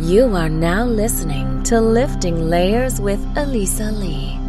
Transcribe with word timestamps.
You 0.00 0.36
are 0.36 0.48
now 0.48 0.84
listening 0.84 1.64
to 1.64 1.80
Lifting 1.80 2.48
Layers 2.48 3.00
with 3.00 3.18
Elisa 3.36 3.90
Lee. 3.90 4.47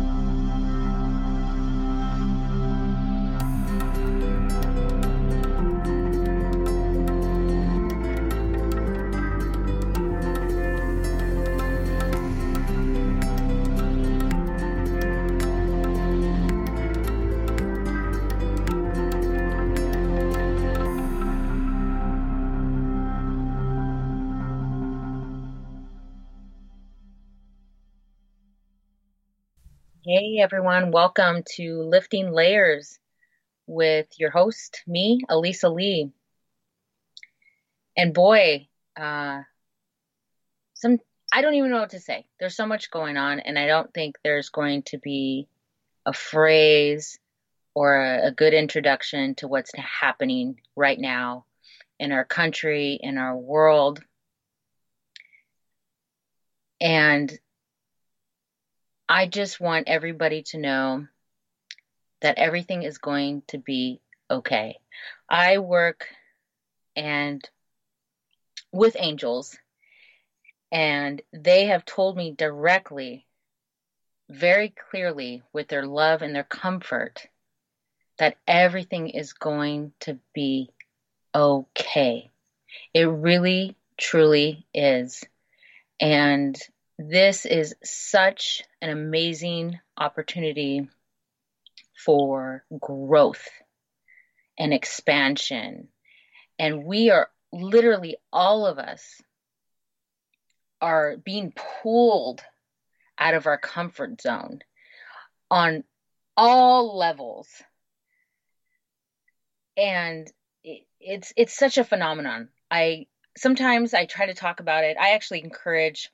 Everyone, 30.39 30.91
welcome 30.91 31.43
to 31.57 31.83
Lifting 31.83 32.31
Layers 32.31 32.97
with 33.67 34.07
your 34.17 34.29
host, 34.29 34.81
me, 34.87 35.19
Elisa 35.27 35.67
Lee. 35.67 36.11
And 37.97 38.13
boy, 38.13 38.69
uh, 38.95 39.41
some 40.75 40.99
I 41.33 41.41
don't 41.41 41.55
even 41.55 41.71
know 41.71 41.81
what 41.81 41.89
to 41.89 41.99
say. 41.99 42.25
There's 42.39 42.55
so 42.55 42.65
much 42.65 42.89
going 42.89 43.17
on, 43.17 43.41
and 43.41 43.59
I 43.59 43.67
don't 43.67 43.93
think 43.93 44.15
there's 44.23 44.47
going 44.47 44.83
to 44.83 44.97
be 44.97 45.49
a 46.05 46.13
phrase 46.13 47.19
or 47.75 48.01
a, 48.01 48.27
a 48.27 48.31
good 48.31 48.53
introduction 48.53 49.35
to 49.35 49.49
what's 49.49 49.71
happening 49.75 50.61
right 50.73 50.97
now 50.97 51.43
in 51.99 52.13
our 52.13 52.23
country, 52.23 52.97
in 53.01 53.17
our 53.17 53.35
world. 53.35 54.01
And 56.79 57.37
I 59.11 59.25
just 59.25 59.59
want 59.59 59.87
everybody 59.87 60.43
to 60.43 60.59
know 60.59 61.07
that 62.21 62.37
everything 62.37 62.83
is 62.83 62.99
going 62.99 63.41
to 63.47 63.57
be 63.57 64.01
okay. 64.29 64.77
I 65.27 65.57
work 65.57 66.05
and 66.95 67.43
with 68.71 68.95
angels 68.99 69.57
and 70.71 71.23
they 71.33 71.65
have 71.65 71.85
told 71.85 72.17
me 72.17 72.35
directly 72.37 73.25
very 74.29 74.69
clearly 74.91 75.41
with 75.53 75.69
their 75.69 75.87
love 75.87 76.21
and 76.21 76.35
their 76.35 76.43
comfort 76.43 77.25
that 78.19 78.37
everything 78.47 79.09
is 79.09 79.33
going 79.33 79.91
to 80.01 80.19
be 80.35 80.69
okay. 81.33 82.29
It 82.93 83.05
really 83.05 83.75
truly 83.97 84.67
is. 84.71 85.23
And 85.99 86.55
this 87.01 87.45
is 87.45 87.75
such 87.81 88.61
an 88.81 88.89
amazing 88.89 89.79
opportunity 89.95 90.89
for 91.95 92.65
growth 92.77 93.47
and 94.57 94.73
expansion. 94.73 95.87
And 96.59 96.83
we 96.83 97.09
are 97.09 97.29
literally, 97.53 98.17
all 98.33 98.65
of 98.65 98.79
us 98.79 99.21
are 100.81 101.15
being 101.15 101.53
pulled 101.81 102.41
out 103.17 103.33
of 103.33 103.47
our 103.47 103.57
comfort 103.57 104.21
zone 104.21 104.59
on 105.49 105.85
all 106.35 106.97
levels. 106.97 107.47
And 109.77 110.29
it, 110.65 110.81
it's 110.99 111.31
it's 111.37 111.57
such 111.57 111.77
a 111.77 111.85
phenomenon. 111.85 112.49
I 112.69 113.07
sometimes 113.37 113.93
I 113.93 114.03
try 114.03 114.25
to 114.25 114.33
talk 114.33 114.59
about 114.59 114.83
it. 114.83 114.97
I 114.99 115.11
actually 115.11 115.45
encourage 115.45 116.11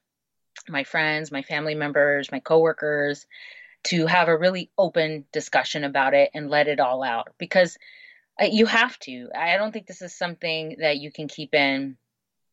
my 0.70 0.84
friends, 0.84 1.32
my 1.32 1.42
family 1.42 1.76
members, 1.76 2.32
my 2.32 2.40
coworkers 2.40 3.26
to 3.86 4.08
have 4.08 4.28
a 4.28 4.38
really 4.38 4.72
open 4.78 5.26
discussion 5.32 5.84
about 5.84 6.14
it 6.14 6.32
and 6.34 6.50
let 6.50 6.68
it 6.68 6.80
all 6.80 7.04
out 7.04 7.34
because 7.38 7.78
uh, 8.42 8.46
you 8.46 8.66
have 8.66 8.98
to. 9.00 9.30
I 9.36 9.58
don't 9.58 9.72
think 9.72 9.88
this 9.88 10.02
is 10.02 10.18
something 10.18 10.78
that 10.80 10.98
you 10.98 11.12
can 11.12 11.28
keep 11.28 11.54
in 11.54 11.98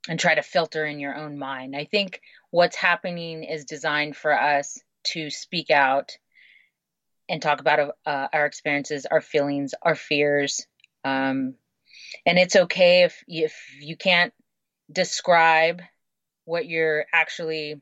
and 0.09 0.21
try 0.21 0.35
to 0.35 0.43
filter 0.43 0.85
in 0.85 1.01
your 1.01 1.17
own 1.17 1.39
mind. 1.39 1.75
I 1.75 1.85
think 1.85 2.21
what's 2.51 2.77
happening 2.77 3.45
is 3.45 3.65
designed 3.65 4.17
for 4.17 4.39
us 4.39 4.79
to 5.05 5.31
speak 5.31 5.71
out 5.71 6.17
and 7.29 7.41
talk 7.41 7.61
about 7.61 7.97
uh, 8.05 8.29
our 8.33 8.47
experiences, 8.47 9.07
our 9.07 9.21
feelings, 9.21 9.75
our 9.81 9.95
fears. 9.95 10.67
Um, 11.05 11.55
and 12.27 12.39
it's 12.39 12.57
okay 12.57 13.05
if 13.05 13.23
if 13.27 13.57
you 13.81 13.97
can't 13.97 14.35
describe 14.91 15.81
what 16.45 16.67
you're 16.67 17.07
actually 17.13 17.81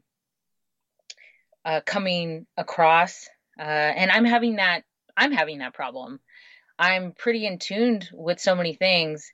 uh, 1.64 1.80
coming 1.84 2.46
across, 2.56 3.28
uh, 3.58 3.62
and 3.62 4.10
I'm 4.10 4.24
having 4.24 4.56
that. 4.56 4.84
I'm 5.16 5.32
having 5.32 5.58
that 5.58 5.74
problem. 5.74 6.20
I'm 6.78 7.12
pretty 7.12 7.46
in 7.46 7.58
tuned 7.58 8.08
with 8.12 8.40
so 8.40 8.54
many 8.54 8.74
things, 8.74 9.32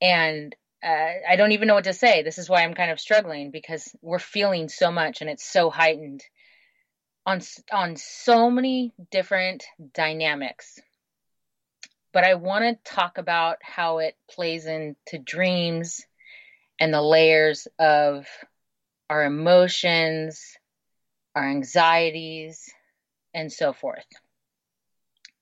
and 0.00 0.54
uh, 0.82 1.10
I 1.28 1.36
don't 1.36 1.52
even 1.52 1.68
know 1.68 1.74
what 1.74 1.84
to 1.84 1.92
say. 1.92 2.22
This 2.22 2.38
is 2.38 2.48
why 2.48 2.62
I'm 2.62 2.74
kind 2.74 2.90
of 2.90 3.00
struggling 3.00 3.50
because 3.50 3.94
we're 4.00 4.18
feeling 4.18 4.68
so 4.68 4.90
much, 4.90 5.20
and 5.20 5.30
it's 5.30 5.44
so 5.44 5.70
heightened 5.70 6.22
on 7.26 7.40
on 7.70 7.96
so 7.96 8.50
many 8.50 8.92
different 9.10 9.64
dynamics. 9.94 10.80
But 12.12 12.24
I 12.24 12.34
want 12.34 12.64
to 12.64 12.92
talk 12.92 13.18
about 13.18 13.58
how 13.62 13.98
it 13.98 14.16
plays 14.30 14.66
into 14.66 15.18
dreams 15.22 16.04
and 16.78 16.92
the 16.92 17.00
layers 17.02 17.68
of 17.78 18.26
our 19.08 19.24
emotions, 19.24 20.56
our 21.34 21.48
anxieties, 21.48 22.70
and 23.34 23.52
so 23.52 23.72
forth. 23.72 24.06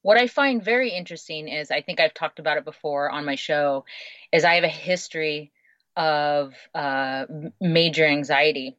What 0.02 0.16
I 0.16 0.28
find 0.28 0.64
very 0.64 0.90
interesting 0.90 1.48
is 1.48 1.70
I 1.70 1.82
think 1.82 2.00
I've 2.00 2.14
talked 2.14 2.38
about 2.38 2.56
it 2.56 2.64
before 2.64 3.10
on 3.10 3.24
my 3.24 3.34
show 3.34 3.84
is 4.32 4.44
I 4.44 4.54
have 4.54 4.64
a 4.64 4.68
history 4.68 5.52
of 5.96 6.54
uh, 6.74 7.26
major 7.60 8.06
anxiety. 8.06 8.76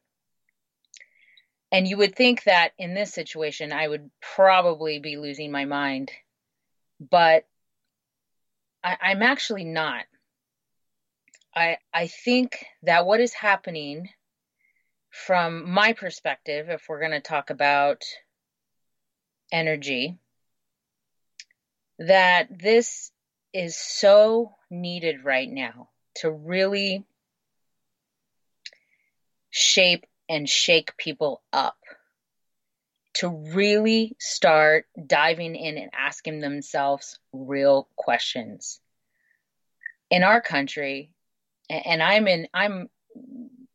And 1.71 1.87
you 1.87 1.97
would 1.97 2.15
think 2.15 2.43
that 2.45 2.71
in 2.77 2.93
this 2.93 3.13
situation, 3.13 3.71
I 3.71 3.87
would 3.87 4.09
probably 4.19 4.99
be 4.99 5.17
losing 5.17 5.51
my 5.51 5.65
mind, 5.65 6.11
but 6.99 7.45
I, 8.83 8.97
I'm 9.01 9.21
actually 9.21 9.63
not. 9.63 10.05
I, 11.55 11.77
I 11.93 12.07
think 12.07 12.65
that 12.83 13.05
what 13.05 13.19
is 13.19 13.33
happening 13.33 14.09
from 15.11 15.69
my 15.69 15.93
perspective, 15.93 16.69
if 16.69 16.87
we're 16.87 16.99
going 16.99 17.11
to 17.11 17.19
talk 17.19 17.49
about 17.49 18.03
energy, 19.51 20.17
that 21.99 22.47
this 22.49 23.11
is 23.53 23.75
so 23.75 24.53
needed 24.69 25.23
right 25.23 25.49
now 25.49 25.89
to 26.15 26.31
really 26.31 27.05
shape 29.49 30.05
and 30.29 30.47
shake 30.47 30.95
people 30.95 31.41
up, 31.51 31.77
to 33.15 33.27
really 33.27 34.15
start 34.17 34.85
diving 35.05 35.55
in 35.55 35.77
and 35.77 35.91
asking 35.93 36.39
themselves 36.39 37.19
real 37.33 37.89
questions. 37.97 38.79
In 40.09 40.23
our 40.23 40.39
country, 40.39 41.11
and 41.69 42.01
I'm 42.01 42.27
in, 42.27 42.47
I'm 42.53 42.89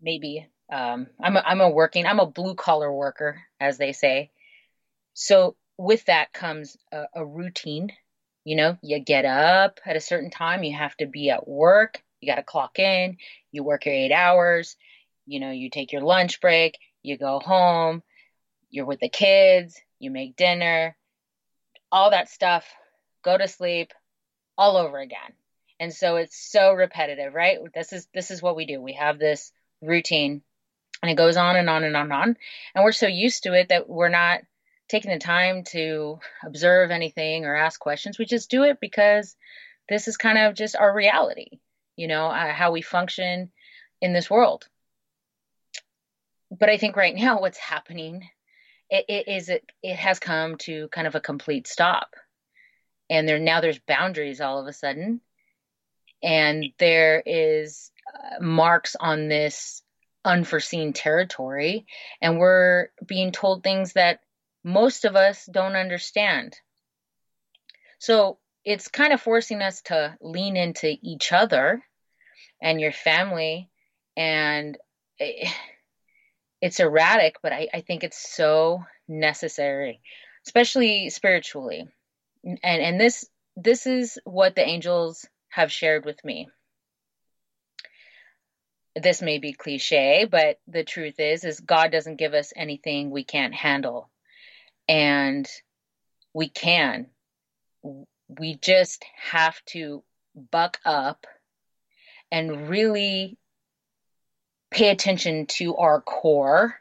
maybe 0.01 0.49
um, 0.71 1.06
I'm 1.21 1.37
a, 1.37 1.43
I'm 1.44 1.60
a 1.60 1.71
working 1.71 2.06
I'm 2.06 2.21
a 2.21 2.27
blue 2.27 2.54
collar 2.54 2.93
worker 2.93 3.41
as 3.60 3.78
they 3.78 3.93
say. 3.93 4.31
So 5.15 5.56
with 5.78 6.04
that 6.06 6.32
comes 6.32 6.77
a, 6.93 7.04
a 7.15 7.25
routine. 7.25 7.93
You 8.44 8.56
know, 8.56 8.78
you 8.82 9.00
get 9.00 9.25
up 9.25 9.81
at 9.84 9.97
a 9.97 10.00
certain 10.00 10.31
time. 10.31 10.62
You 10.62 10.76
have 10.76 10.97
to 10.99 11.06
be 11.06 11.31
at 11.31 11.49
work. 11.49 12.03
You 12.21 12.31
got 12.31 12.37
to 12.37 12.43
clock 12.43 12.78
in. 12.78 13.19
You 13.50 13.65
work 13.65 13.87
your 13.87 13.94
eight 13.94 14.12
hours. 14.12 14.76
You 15.26 15.41
know, 15.41 15.50
you 15.50 15.69
take 15.70 15.93
your 15.93 16.02
lunch 16.02 16.41
break. 16.41 16.79
You 17.02 17.19
go 17.19 17.41
home. 17.41 18.02
You're 18.70 18.87
with 18.87 19.00
the 19.00 19.08
kids. 19.08 19.76
You 19.99 20.11
make 20.11 20.37
dinner. 20.37 20.96
All 21.91 22.11
that 22.11 22.29
stuff. 22.29 22.64
Go 23.25 23.37
to 23.37 23.49
sleep. 23.49 23.93
All 24.56 24.76
over 24.76 24.99
again. 24.99 25.32
And 25.79 25.93
so 25.93 26.17
it's 26.17 26.50
so 26.50 26.73
repetitive, 26.73 27.35
right? 27.35 27.58
This 27.75 27.93
is 27.93 28.06
this 28.14 28.31
is 28.31 28.41
what 28.41 28.56
we 28.56 28.64
do. 28.64 28.81
We 28.81 28.94
have 28.94 29.19
this 29.19 29.52
routine 29.82 30.43
and 31.02 31.10
it 31.10 31.16
goes 31.16 31.37
on 31.37 31.56
and 31.56 31.69
on 31.69 31.84
and 31.84 31.96
on 31.96 32.04
and 32.04 32.12
on. 32.12 32.37
And 32.75 32.84
we're 32.84 32.93
so 32.93 33.06
used 33.06 33.44
to 33.44 33.54
it 33.54 33.69
that 33.69 33.88
we're 33.88 34.08
not 34.08 34.40
taking 34.88 35.10
the 35.10 35.19
time 35.19 35.64
to 35.64 36.20
observe 36.44 36.90
anything 36.90 37.44
or 37.44 37.54
ask 37.54 37.78
questions. 37.81 38.19
We 38.19 38.25
just 38.25 38.50
do 38.50 38.62
it 38.62 38.78
because 38.81 39.37
this 39.88 40.08
is 40.08 40.16
kind 40.16 40.38
of 40.38 40.54
just 40.54 40.76
our 40.76 40.94
reality, 40.94 41.58
you 41.96 42.08
know, 42.08 42.26
uh, 42.26 42.52
how 42.52 42.72
we 42.72 42.82
function 42.82 43.50
in 44.00 44.12
this 44.12 44.31
world. 44.31 44.69
But 46.50 46.70
I 46.70 46.78
think 46.78 46.96
right 46.96 47.14
now 47.14 47.40
what's 47.40 47.58
happening 47.58 48.28
it, 48.90 49.04
it 49.08 49.28
is 49.28 49.48
it, 49.48 49.70
it 49.82 49.96
has 49.96 50.19
come 50.19 50.56
to 50.58 50.88
kind 50.88 51.06
of 51.06 51.14
a 51.14 51.20
complete 51.20 51.66
stop. 51.66 52.14
And 53.08 53.28
there 53.28 53.38
now 53.38 53.60
there's 53.60 53.78
boundaries 53.78 54.40
all 54.40 54.60
of 54.60 54.66
a 54.66 54.72
sudden. 54.72 55.20
And 56.22 56.66
there 56.78 57.22
is 57.25 57.90
uh, 58.14 58.43
marks 58.43 58.96
on 58.98 59.28
this 59.28 59.82
unforeseen 60.26 60.93
territory 60.93 61.87
and 62.20 62.38
we're 62.38 62.88
being 63.06 63.32
told 63.32 63.62
things 63.62 63.93
that 63.93 64.20
most 64.64 65.05
of 65.05 65.14
us 65.14 65.46
don't 65.46 65.76
understand. 65.76 66.58
So 67.99 68.38
it's 68.64 68.88
kind 68.88 69.12
of 69.12 69.20
forcing 69.20 69.62
us 69.62 69.81
to 69.82 70.17
lean 70.20 70.56
into 70.56 70.96
each 71.00 71.32
other 71.32 71.82
and 72.61 72.81
your 72.81 72.93
family. 72.93 73.70
And 74.17 74.76
it's 76.61 76.81
erratic, 76.81 77.37
but 77.43 77.52
I, 77.52 77.69
I 77.72 77.81
think 77.82 78.02
it's 78.02 78.19
so 78.34 78.84
necessary, 79.06 80.00
especially 80.46 81.11
spiritually. 81.11 81.87
And, 82.44 82.58
and 82.62 83.00
this, 83.00 83.25
this 83.56 83.87
is 83.87 84.19
what 84.25 84.56
the 84.56 84.67
angels 84.67 85.26
have 85.49 85.70
shared 85.70 86.05
with 86.05 86.22
me 86.25 86.49
this 88.96 89.20
may 89.20 89.38
be 89.38 89.52
cliche, 89.52 90.26
but 90.31 90.58
the 90.66 90.84
truth 90.84 91.20
is 91.20 91.44
is 91.44 91.60
God 91.60 91.93
doesn't 91.93 92.16
give 92.16 92.32
us 92.32 92.52
anything 92.56 93.10
we 93.10 93.25
can't 93.25 93.54
handle. 93.54 94.10
And 94.88 95.46
we 96.32 96.48
can. 96.48 97.06
We 98.28 98.56
just 98.56 99.04
have 99.16 99.62
to 99.66 100.02
buck 100.50 100.78
up 100.84 101.26
and 102.32 102.69
really 102.69 103.38
pay 104.70 104.88
attention 104.88 105.46
to 105.46 105.76
our 105.76 106.00
core 106.00 106.75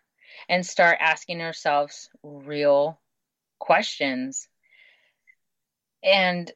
and 0.49 0.65
start 0.65 0.97
asking 0.99 1.41
ourselves 1.41 2.09
real 2.23 2.99
questions. 3.59 4.47
And 6.03 6.51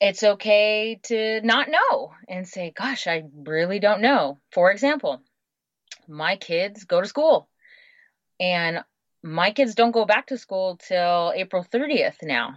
it's 0.00 0.22
okay 0.22 1.00
to 1.04 1.40
not 1.42 1.68
know 1.68 2.12
and 2.28 2.48
say, 2.48 2.72
gosh, 2.76 3.06
I 3.06 3.24
really 3.34 3.78
don't 3.78 4.00
know. 4.00 4.38
For 4.52 4.70
example, 4.70 5.22
my 6.08 6.36
kids 6.36 6.84
go 6.84 7.00
to 7.00 7.08
school 7.08 7.48
and 8.40 8.84
my 9.22 9.52
kids 9.52 9.74
don't 9.74 9.92
go 9.92 10.04
back 10.04 10.26
to 10.26 10.38
school 10.38 10.76
till 10.76 11.32
April 11.34 11.64
30th 11.64 12.16
now. 12.22 12.56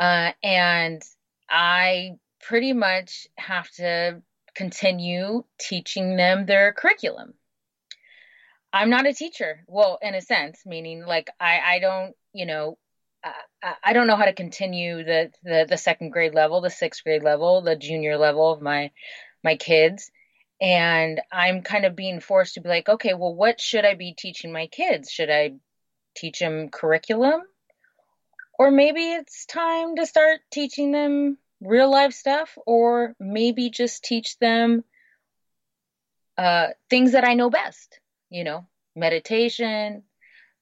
Uh, 0.00 0.32
and 0.42 1.02
I 1.48 2.12
pretty 2.40 2.72
much 2.72 3.26
have 3.36 3.70
to 3.72 4.22
continue 4.54 5.44
teaching 5.58 6.16
them 6.16 6.46
their 6.46 6.72
curriculum. 6.72 7.34
I'm 8.72 8.90
not 8.90 9.06
a 9.06 9.14
teacher. 9.14 9.64
Well, 9.68 9.98
in 10.02 10.14
a 10.14 10.20
sense, 10.20 10.62
meaning 10.66 11.04
like 11.06 11.30
I, 11.38 11.60
I 11.64 11.78
don't, 11.78 12.14
you 12.32 12.46
know, 12.46 12.78
I 13.82 13.94
don't 13.94 14.06
know 14.06 14.16
how 14.16 14.26
to 14.26 14.34
continue 14.34 15.02
the, 15.04 15.30
the, 15.42 15.66
the 15.68 15.78
second 15.78 16.10
grade 16.10 16.34
level, 16.34 16.60
the 16.60 16.70
sixth 16.70 17.02
grade 17.02 17.22
level, 17.22 17.62
the 17.62 17.76
junior 17.76 18.18
level 18.18 18.52
of 18.52 18.60
my 18.60 18.90
my 19.42 19.56
kids, 19.56 20.10
and 20.60 21.20
I'm 21.30 21.62
kind 21.62 21.84
of 21.84 21.96
being 21.96 22.20
forced 22.20 22.54
to 22.54 22.60
be 22.62 22.68
like, 22.68 22.88
okay, 22.88 23.12
well, 23.14 23.34
what 23.34 23.60
should 23.60 23.84
I 23.84 23.94
be 23.94 24.14
teaching 24.14 24.52
my 24.52 24.66
kids? 24.68 25.10
Should 25.10 25.30
I 25.30 25.52
teach 26.16 26.38
them 26.38 26.70
curriculum, 26.70 27.42
or 28.58 28.70
maybe 28.70 29.12
it's 29.12 29.46
time 29.46 29.96
to 29.96 30.06
start 30.06 30.40
teaching 30.50 30.92
them 30.92 31.38
real 31.60 31.90
life 31.90 32.12
stuff, 32.12 32.56
or 32.66 33.14
maybe 33.18 33.70
just 33.70 34.04
teach 34.04 34.38
them 34.38 34.84
uh, 36.36 36.68
things 36.90 37.12
that 37.12 37.24
I 37.24 37.34
know 37.34 37.50
best. 37.50 38.00
You 38.30 38.44
know, 38.44 38.66
meditation, 38.96 40.02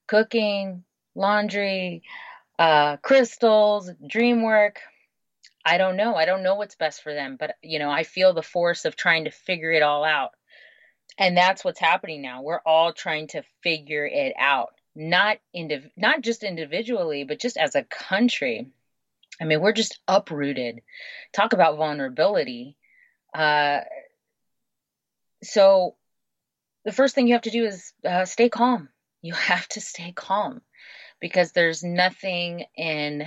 cooking, 0.07 0.85
laundry 1.15 2.03
uh, 2.63 2.97
crystals, 2.99 3.91
dream 4.09 4.43
work. 4.45 4.79
I 5.65 5.79
don't 5.79 5.97
know. 5.97 6.15
I 6.15 6.27
don't 6.27 6.45
know 6.45 6.55
what's 6.55 6.77
best 6.77 7.03
for 7.03 7.13
them, 7.13 7.37
but 7.37 7.57
you 7.61 7.81
know, 7.81 7.91
I 7.91 8.05
feel 8.05 8.35
the 8.35 8.43
force 8.43 8.85
of 8.85 8.95
trying 8.95 9.25
to 9.25 9.33
figure 9.33 9.73
it 9.73 9.83
all 9.83 10.05
out. 10.05 10.31
And 11.19 11.37
that's 11.37 11.65
what's 11.65 11.81
happening 11.81 12.23
now. 12.23 12.43
We're 12.43 12.61
all 12.65 12.93
trying 12.93 13.27
to 13.29 13.43
figure 13.65 14.07
it 14.07 14.35
out. 14.39 14.75
Not 14.95 15.39
indiv- 15.57 15.91
not 15.97 16.21
just 16.21 16.45
individually, 16.45 17.25
but 17.25 17.41
just 17.41 17.57
as 17.57 17.75
a 17.75 17.83
country. 17.83 18.71
I 19.41 19.45
mean, 19.45 19.61
we're 19.61 19.73
just 19.73 19.99
uprooted. 20.07 20.83
Talk 21.33 21.55
about 21.55 21.79
vulnerability. 21.79 22.77
Uh, 23.35 23.81
so 25.43 25.97
the 26.85 26.93
first 26.93 27.17
thing 27.17 27.27
you 27.27 27.35
have 27.35 27.43
to 27.43 27.51
do 27.51 27.65
is 27.65 27.93
uh, 28.09 28.25
stay 28.25 28.49
calm. 28.49 28.89
You 29.21 29.35
have 29.51 29.67
to 29.71 29.81
stay 29.81 30.13
calm 30.13 30.63
because 31.23 31.53
there's 31.53 31.85
nothing 31.85 32.67
in 32.77 33.25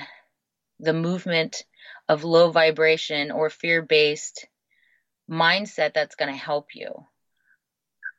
the 0.81 0.93
movement 0.93 1.63
of 2.09 2.25
low 2.25 2.51
vibration 2.51 3.31
or 3.31 3.49
fear 3.49 3.81
based 3.81 4.47
mindset 5.31 5.93
that's 5.93 6.17
going 6.17 6.31
to 6.31 6.37
help 6.37 6.75
you. 6.75 7.07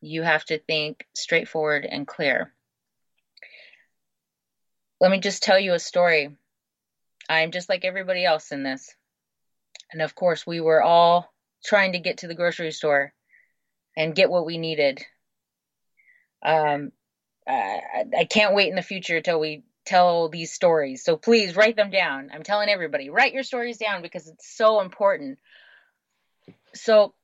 You 0.01 0.23
have 0.23 0.47
to 0.47 0.59
think 0.59 1.07
straightforward 1.15 1.85
and 1.85 2.07
clear. 2.07 2.55
Let 4.99 5.11
me 5.11 5.21
just 5.21 5.43
tell 5.43 5.59
you 5.59 5.75
a 5.75 5.79
story. 5.79 6.35
I'm 7.29 7.51
just 7.51 7.69
like 7.69 7.85
everybody 7.85 8.25
else 8.25 8.53
in 8.53 8.63
this. 8.63 8.95
And 9.93 10.01
of 10.01 10.15
course, 10.15 10.47
we 10.47 10.59
were 10.59 10.83
all 10.83 11.31
trying 11.63 11.93
to 11.93 11.99
get 11.99 12.19
to 12.19 12.29
the 12.29 12.35
grocery 12.35 12.73
store 12.73 13.13
and 13.95 14.15
get 14.15 14.31
what 14.31 14.47
we 14.47 14.57
needed. 14.57 15.05
Um, 16.43 16.93
uh, 17.47 17.79
I 18.19 18.27
can't 18.29 18.55
wait 18.55 18.69
in 18.69 18.77
the 18.77 18.83
future 18.83 19.21
till 19.21 19.41
we 19.41 19.65
tell 19.85 20.29
these 20.29 20.53
stories. 20.53 21.05
So 21.05 21.17
please 21.17 21.57
write 21.57 21.77
them 21.77 21.91
down. 21.91 22.31
I'm 22.35 22.43
telling 22.43 22.69
everybody, 22.69 23.09
write 23.09 23.33
your 23.33 23.45
stories 23.45 23.79
down 23.79 24.03
because 24.03 24.27
it's 24.27 24.57
so 24.57 24.81
important. 24.81 25.39
So 26.75 27.15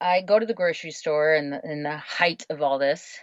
I 0.00 0.22
go 0.22 0.38
to 0.38 0.46
the 0.46 0.54
grocery 0.54 0.90
store 0.90 1.34
in 1.34 1.50
the, 1.50 1.60
in 1.64 1.82
the 1.84 1.96
height 1.96 2.44
of 2.50 2.60
all 2.62 2.78
this, 2.78 3.18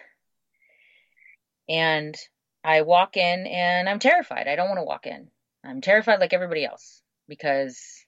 and 1.69 2.15
I 2.63 2.81
walk 2.81 3.17
in 3.17 3.45
and 3.45 3.89
I'm 3.89 3.99
terrified. 3.99 4.47
I 4.47 4.55
don't 4.55 4.69
want 4.69 4.79
to 4.79 4.85
walk 4.85 5.05
in. 5.05 5.27
I'm 5.65 5.81
terrified 5.81 6.19
like 6.19 6.33
everybody 6.33 6.65
else 6.65 7.01
because 7.27 8.05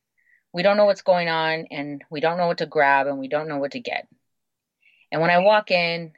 we 0.54 0.64
don't 0.64 0.78
know 0.78 0.86
what's 0.86 1.02
going 1.02 1.30
on 1.30 1.68
and 1.72 2.04
we 2.10 2.22
don't 2.22 2.38
know 2.38 2.48
what 2.48 2.60
to 2.60 2.66
grab 2.66 3.08
and 3.08 3.20
we 3.20 3.28
don't 3.28 3.48
know 3.48 3.58
what 3.58 3.72
to 3.72 3.80
get. 3.80 4.08
And 5.12 5.22
when 5.22 5.30
I 5.30 5.40
walk 5.40 5.72
in, 5.72 6.14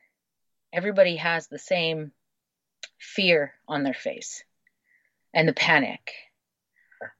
everybody 0.73 1.17
has 1.17 1.47
the 1.47 1.59
same 1.59 2.11
fear 2.99 3.53
on 3.67 3.83
their 3.83 3.93
face 3.93 4.43
and 5.33 5.47
the 5.47 5.53
panic. 5.53 6.11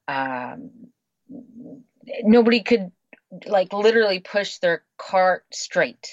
Um, 0.07 0.71
nobody 2.23 2.63
could 2.63 2.91
like 3.45 3.73
literally 3.73 4.19
push 4.19 4.57
their 4.57 4.83
cart 4.97 5.45
straight. 5.51 6.07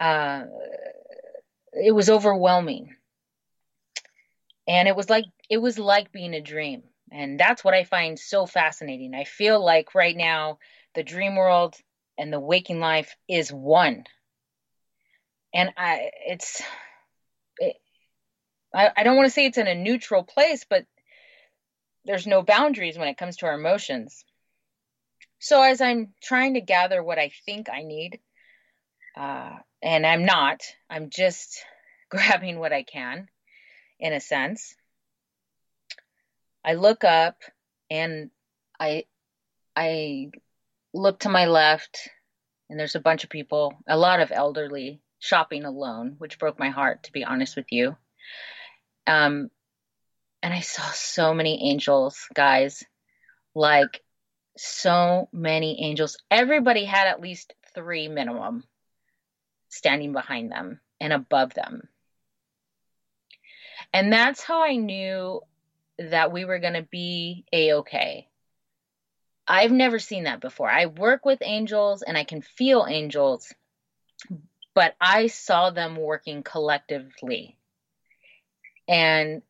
Uh, 0.00 0.44
it 1.72 1.92
was 1.92 2.10
overwhelming. 2.10 2.96
And 4.66 4.88
it 4.88 4.96
was 4.96 5.10
like 5.10 5.24
it 5.50 5.58
was 5.58 5.78
like 5.78 6.12
being 6.12 6.34
a 6.34 6.40
dream. 6.40 6.82
And 7.10 7.38
that's 7.38 7.62
what 7.62 7.74
I 7.74 7.84
find 7.84 8.18
so 8.18 8.46
fascinating. 8.46 9.14
I 9.14 9.24
feel 9.24 9.62
like 9.62 9.94
right 9.94 10.16
now 10.16 10.58
the 10.94 11.02
dream 11.02 11.36
world 11.36 11.76
and 12.16 12.32
the 12.32 12.40
waking 12.40 12.80
life 12.80 13.14
is 13.28 13.52
one 13.52 14.04
and 15.54 15.70
I 15.76 16.10
it's 16.26 16.62
it, 17.58 17.76
I, 18.74 18.90
I 18.96 19.02
don't 19.02 19.16
want 19.16 19.26
to 19.26 19.30
say 19.30 19.46
it's 19.46 19.58
in 19.58 19.66
a 19.66 19.74
neutral 19.74 20.22
place, 20.22 20.64
but 20.68 20.86
there's 22.04 22.26
no 22.26 22.42
boundaries 22.42 22.98
when 22.98 23.08
it 23.08 23.18
comes 23.18 23.38
to 23.38 23.46
our 23.46 23.54
emotions. 23.54 24.24
So 25.38 25.62
as 25.62 25.80
I'm 25.80 26.14
trying 26.22 26.54
to 26.54 26.60
gather 26.60 27.02
what 27.02 27.18
I 27.18 27.30
think 27.46 27.68
I 27.68 27.82
need, 27.82 28.20
uh, 29.16 29.56
and 29.82 30.06
I'm 30.06 30.24
not, 30.24 30.62
I'm 30.88 31.10
just 31.10 31.64
grabbing 32.10 32.58
what 32.58 32.72
I 32.72 32.82
can, 32.82 33.28
in 34.00 34.12
a 34.12 34.20
sense. 34.20 34.74
I 36.64 36.74
look 36.74 37.04
up 37.04 37.38
and 37.90 38.30
I 38.78 39.04
I 39.74 40.30
look 40.94 41.20
to 41.20 41.28
my 41.28 41.46
left 41.46 42.08
and 42.70 42.78
there's 42.78 42.94
a 42.94 43.00
bunch 43.00 43.24
of 43.24 43.30
people, 43.30 43.74
a 43.86 43.96
lot 43.98 44.20
of 44.20 44.32
elderly 44.32 45.01
shopping 45.22 45.64
alone, 45.64 46.16
which 46.18 46.40
broke 46.40 46.58
my 46.58 46.70
heart, 46.70 47.04
to 47.04 47.12
be 47.12 47.24
honest 47.24 47.54
with 47.54 47.66
you. 47.70 47.96
Um, 49.06 49.50
and 50.42 50.52
I 50.52 50.60
saw 50.60 50.82
so 50.82 51.32
many 51.32 51.70
angels, 51.70 52.26
guys, 52.34 52.82
like 53.54 54.02
so 54.56 55.28
many 55.32 55.80
angels. 55.84 56.18
Everybody 56.28 56.84
had 56.84 57.06
at 57.06 57.20
least 57.20 57.54
three 57.72 58.08
minimum 58.08 58.64
standing 59.68 60.12
behind 60.12 60.50
them 60.50 60.80
and 61.00 61.12
above 61.12 61.54
them. 61.54 61.88
And 63.92 64.12
that's 64.12 64.42
how 64.42 64.64
I 64.64 64.74
knew 64.74 65.40
that 65.98 66.32
we 66.32 66.44
were 66.44 66.58
going 66.58 66.74
to 66.74 66.82
be 66.82 67.44
a 67.52 67.74
okay. 67.74 68.26
I've 69.46 69.70
never 69.70 70.00
seen 70.00 70.24
that 70.24 70.40
before. 70.40 70.68
I 70.68 70.86
work 70.86 71.24
with 71.24 71.42
angels 71.42 72.02
and 72.02 72.18
I 72.18 72.24
can 72.24 72.42
feel 72.42 72.86
angels, 72.88 73.54
but 74.74 74.94
I 75.00 75.26
saw 75.26 75.70
them 75.70 75.96
working 75.96 76.42
collectively. 76.42 77.58
And 78.88 79.42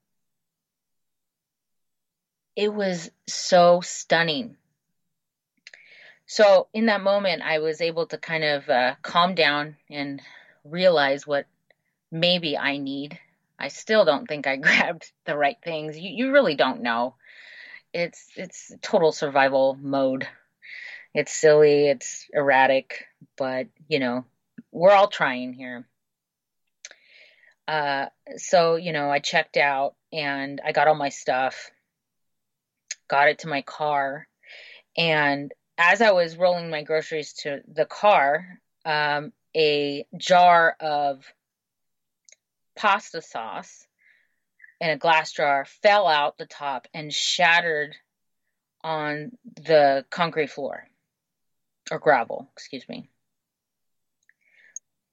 it 2.56 2.72
was 2.72 3.10
so 3.26 3.80
stunning. 3.80 4.56
So 6.26 6.68
in 6.72 6.86
that 6.86 7.02
moment, 7.02 7.42
I 7.42 7.58
was 7.58 7.80
able 7.80 8.06
to 8.06 8.18
kind 8.18 8.44
of 8.44 8.68
uh, 8.68 8.94
calm 9.02 9.34
down 9.34 9.76
and 9.90 10.20
realize 10.64 11.26
what 11.26 11.46
maybe 12.10 12.56
I 12.56 12.78
need. 12.78 13.18
I 13.58 13.68
still 13.68 14.04
don't 14.04 14.26
think 14.26 14.46
I 14.46 14.56
grabbed 14.66 15.10
the 15.24 15.36
right 15.36 15.56
things. 15.62 15.98
You, 15.98 16.10
you 16.10 16.32
really 16.32 16.54
don't 16.54 16.82
know. 16.82 17.16
It's 17.92 18.28
it's 18.36 18.72
total 18.80 19.12
survival 19.12 19.76
mode. 19.80 20.26
It's 21.14 21.32
silly, 21.32 21.88
it's 21.88 22.26
erratic, 22.32 23.04
but 23.36 23.66
you 23.88 23.98
know, 23.98 24.24
we're 24.72 24.92
all 24.92 25.08
trying 25.08 25.52
here. 25.52 25.86
Uh, 27.68 28.06
so 28.36 28.76
you 28.76 28.92
know, 28.92 29.10
I 29.10 29.20
checked 29.20 29.56
out 29.56 29.94
and 30.12 30.60
I 30.64 30.72
got 30.72 30.88
all 30.88 30.94
my 30.94 31.10
stuff, 31.10 31.70
got 33.08 33.28
it 33.28 33.40
to 33.40 33.48
my 33.48 33.62
car, 33.62 34.26
and 34.96 35.52
as 35.78 36.02
I 36.02 36.10
was 36.10 36.36
rolling 36.36 36.70
my 36.70 36.82
groceries 36.82 37.32
to 37.42 37.60
the 37.72 37.86
car, 37.86 38.60
um, 38.84 39.32
a 39.56 40.06
jar 40.16 40.76
of 40.80 41.24
pasta 42.76 43.22
sauce 43.22 43.86
in 44.80 44.90
a 44.90 44.96
glass 44.96 45.32
jar 45.32 45.64
fell 45.82 46.06
out 46.06 46.38
the 46.38 46.46
top 46.46 46.88
and 46.92 47.12
shattered 47.12 47.94
on 48.82 49.32
the 49.56 50.04
concrete 50.10 50.50
floor 50.50 50.84
or 51.90 51.98
gravel, 51.98 52.48
excuse 52.52 52.88
me. 52.88 53.08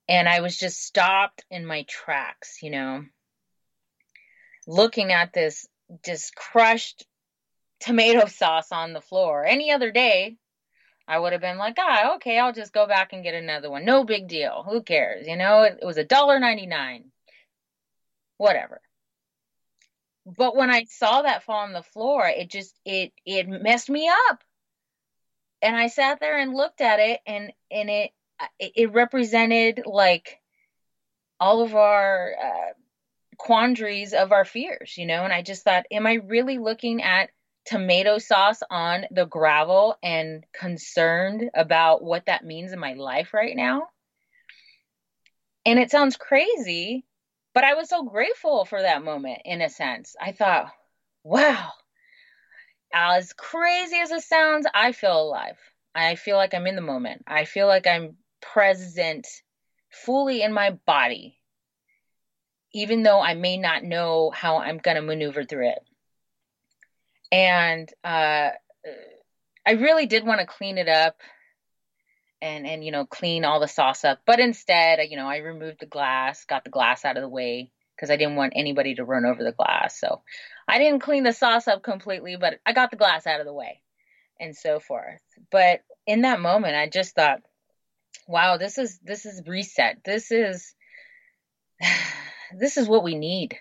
And 0.09 0.27
I 0.27 0.41
was 0.41 0.57
just 0.57 0.83
stopped 0.83 1.45
in 1.51 1.67
my 1.67 1.83
tracks, 1.87 2.63
you 2.63 2.71
know, 2.71 3.05
looking 4.65 5.11
at 5.11 5.33
this 5.33 5.67
just 6.03 6.35
crushed 6.35 7.05
tomato 7.79 8.25
sauce 8.27 8.71
on 8.71 8.93
the 8.93 9.01
floor. 9.01 9.45
Any 9.45 9.71
other 9.71 9.91
day, 9.91 10.35
I 11.07 11.19
would 11.19 11.33
have 11.33 11.41
been 11.41 11.59
like, 11.59 11.75
ah, 11.77 12.15
okay, 12.15 12.39
I'll 12.39 12.53
just 12.53 12.73
go 12.73 12.87
back 12.87 13.13
and 13.13 13.23
get 13.23 13.35
another 13.35 13.69
one. 13.69 13.85
No 13.85 14.03
big 14.03 14.27
deal. 14.27 14.65
Who 14.67 14.81
cares? 14.81 15.27
You 15.27 15.35
know, 15.37 15.61
it, 15.61 15.77
it 15.79 15.85
was 15.85 15.97
a 15.97 16.03
dollar 16.03 16.39
ninety 16.39 16.65
nine. 16.65 17.11
Whatever. 18.37 18.81
But 20.25 20.55
when 20.55 20.71
I 20.71 20.85
saw 20.85 21.21
that 21.21 21.43
fall 21.43 21.59
on 21.59 21.73
the 21.73 21.83
floor, 21.83 22.27
it 22.27 22.49
just 22.49 22.75
it 22.83 23.13
it 23.27 23.47
messed 23.47 23.91
me 23.91 24.09
up. 24.29 24.43
And 25.61 25.75
I 25.75 25.87
sat 25.87 26.19
there 26.19 26.39
and 26.39 26.55
looked 26.55 26.81
at 26.81 26.99
it, 26.99 27.19
and 27.27 27.51
and 27.69 27.91
it 27.91 28.11
it 28.59 28.93
represented 28.93 29.83
like 29.85 30.39
all 31.39 31.61
of 31.61 31.75
our 31.75 32.33
uh, 32.41 32.73
quandaries 33.37 34.13
of 34.13 34.31
our 34.31 34.45
fears, 34.45 34.97
you 34.97 35.05
know. 35.05 35.23
And 35.23 35.33
I 35.33 35.41
just 35.41 35.63
thought, 35.63 35.85
am 35.91 36.05
I 36.05 36.15
really 36.15 36.57
looking 36.57 37.01
at 37.01 37.29
tomato 37.69 38.17
sauce 38.17 38.61
on 38.69 39.05
the 39.11 39.25
gravel 39.25 39.95
and 40.01 40.43
concerned 40.53 41.49
about 41.53 42.03
what 42.03 42.25
that 42.25 42.43
means 42.43 42.73
in 42.73 42.79
my 42.79 42.93
life 42.93 43.33
right 43.33 43.55
now. 43.55 43.87
And 45.65 45.77
it 45.77 45.91
sounds 45.91 46.17
crazy, 46.17 47.05
but 47.53 47.63
I 47.63 47.75
was 47.75 47.89
so 47.89 48.03
grateful 48.03 48.65
for 48.65 48.81
that 48.81 49.03
moment 49.03 49.41
in 49.45 49.61
a 49.61 49.69
sense. 49.69 50.15
I 50.19 50.31
thought, 50.31 50.71
wow, 51.23 51.69
as 52.91 53.33
crazy 53.33 53.97
as 53.97 54.11
it 54.11 54.23
sounds, 54.23 54.65
I 54.73 54.91
feel 54.91 55.21
alive. 55.21 55.57
I 55.93 56.15
feel 56.15 56.37
like 56.37 56.55
I'm 56.55 56.65
in 56.65 56.75
the 56.75 56.81
moment. 56.81 57.23
I 57.27 57.45
feel 57.45 57.67
like 57.67 57.85
I'm 57.85 58.15
present 58.41 59.27
fully 59.89 60.41
in 60.41 60.53
my 60.53 60.71
body, 60.85 61.37
even 62.73 63.03
though 63.03 63.21
I 63.21 63.33
may 63.33 63.57
not 63.57 63.83
know 63.83 64.31
how 64.31 64.57
I'm 64.57 64.77
going 64.77 64.95
to 64.95 65.01
maneuver 65.01 65.43
through 65.43 65.69
it 65.69 65.79
and 67.31 67.89
uh, 68.03 68.49
I 69.65 69.71
really 69.71 70.05
did 70.05 70.25
want 70.25 70.39
to 70.39 70.47
clean 70.47 70.77
it 70.77 70.87
up 70.87 71.17
and 72.41 72.65
and 72.65 72.83
you 72.83 72.91
know 72.91 73.05
clean 73.05 73.43
all 73.43 73.59
the 73.59 73.67
sauce 73.67 74.05
up, 74.05 74.21
but 74.25 74.39
instead, 74.39 74.99
you 75.09 75.17
know, 75.17 75.27
I 75.27 75.37
removed 75.37 75.79
the 75.79 75.85
glass, 75.85 76.45
got 76.45 76.63
the 76.63 76.69
glass 76.69 77.05
out 77.05 77.17
of 77.17 77.21
the 77.21 77.29
way 77.29 77.71
because 77.95 78.09
I 78.09 78.15
didn't 78.15 78.37
want 78.37 78.53
anybody 78.55 78.95
to 78.95 79.03
run 79.03 79.25
over 79.25 79.43
the 79.43 79.51
glass. 79.51 79.99
So 79.99 80.21
I 80.67 80.77
didn't 80.79 81.01
clean 81.01 81.23
the 81.23 81.33
sauce 81.33 81.67
up 81.67 81.83
completely, 81.83 82.37
but 82.37 82.59
I 82.65 82.71
got 82.71 82.91
the 82.91 82.97
glass 82.97 83.27
out 83.27 83.41
of 83.41 83.45
the 83.45 83.53
way 83.53 83.81
and 84.39 84.55
so 84.55 84.79
forth. 84.79 85.19
But 85.51 85.81
in 86.07 86.21
that 86.21 86.39
moment, 86.39 86.75
I 86.75 86.87
just 86.87 87.13
thought, 87.13 87.41
wow, 88.27 88.57
this 88.57 88.77
is 88.77 88.99
this 88.99 89.25
is 89.25 89.41
reset. 89.45 89.99
This 90.03 90.31
is 90.31 90.73
this 92.57 92.77
is 92.77 92.87
what 92.87 93.03
we 93.03 93.15
need 93.15 93.57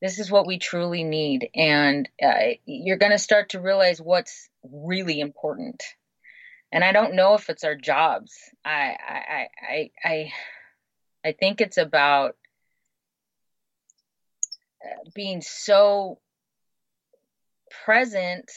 this 0.00 0.18
is 0.18 0.30
what 0.30 0.46
we 0.46 0.58
truly 0.58 1.04
need. 1.04 1.48
And 1.54 2.08
uh, 2.22 2.54
you're 2.64 2.98
going 2.98 3.12
to 3.12 3.18
start 3.18 3.50
to 3.50 3.60
realize 3.60 4.00
what's 4.00 4.48
really 4.62 5.20
important. 5.20 5.82
And 6.72 6.84
I 6.84 6.92
don't 6.92 7.14
know 7.14 7.34
if 7.34 7.48
it's 7.48 7.64
our 7.64 7.76
jobs. 7.76 8.32
I, 8.64 8.96
I, 9.08 9.48
I, 9.68 9.90
I, 10.04 10.32
I 11.24 11.32
think 11.32 11.60
it's 11.60 11.78
about 11.78 12.36
uh, 14.84 15.10
being 15.14 15.40
so 15.40 16.18
present 17.84 18.50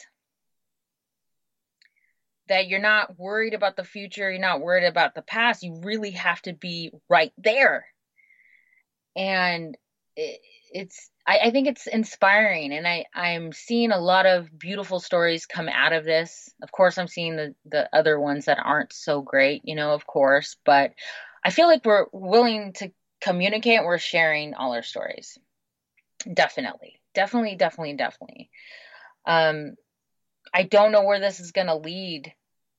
that 2.50 2.68
you're 2.68 2.80
not 2.80 3.18
worried 3.18 3.54
about 3.54 3.76
the 3.76 3.84
future, 3.84 4.30
you're 4.30 4.40
not 4.40 4.60
worried 4.60 4.86
about 4.86 5.14
the 5.14 5.22
past. 5.22 5.62
You 5.62 5.80
really 5.82 6.10
have 6.10 6.42
to 6.42 6.52
be 6.52 6.90
right 7.08 7.32
there. 7.38 7.86
And 9.16 9.78
it, 10.16 10.40
it's 10.72 11.10
I, 11.26 11.38
I, 11.44 11.50
think 11.52 11.68
it's 11.68 11.86
inspiring 11.86 12.72
and 12.72 12.86
I, 12.86 13.06
I'm 13.14 13.52
seeing 13.52 13.92
a 13.92 14.00
lot 14.00 14.26
of 14.26 14.56
beautiful 14.58 14.98
stories 14.98 15.46
come 15.46 15.68
out 15.68 15.92
of 15.92 16.04
this. 16.04 16.50
Of 16.60 16.72
course 16.72 16.98
I'm 16.98 17.08
seeing 17.08 17.36
the, 17.36 17.54
the 17.66 17.88
other 17.92 18.18
ones 18.18 18.46
that 18.46 18.58
aren't 18.58 18.92
so 18.92 19.22
great, 19.22 19.62
you 19.64 19.76
know, 19.76 19.92
of 19.92 20.06
course, 20.06 20.56
but 20.64 20.92
I 21.44 21.50
feel 21.50 21.68
like 21.68 21.84
we're 21.84 22.06
willing 22.12 22.72
to 22.74 22.90
communicate, 23.20 23.84
we're 23.84 23.98
sharing 23.98 24.54
all 24.54 24.72
our 24.74 24.82
stories. 24.82 25.38
Definitely. 26.32 27.00
Definitely, 27.14 27.54
definitely, 27.54 27.94
definitely. 27.94 28.50
Um 29.24 29.74
I 30.52 30.64
don't 30.64 30.90
know 30.90 31.04
where 31.04 31.20
this 31.20 31.38
is 31.38 31.52
gonna 31.52 31.76
lead. 31.76 32.32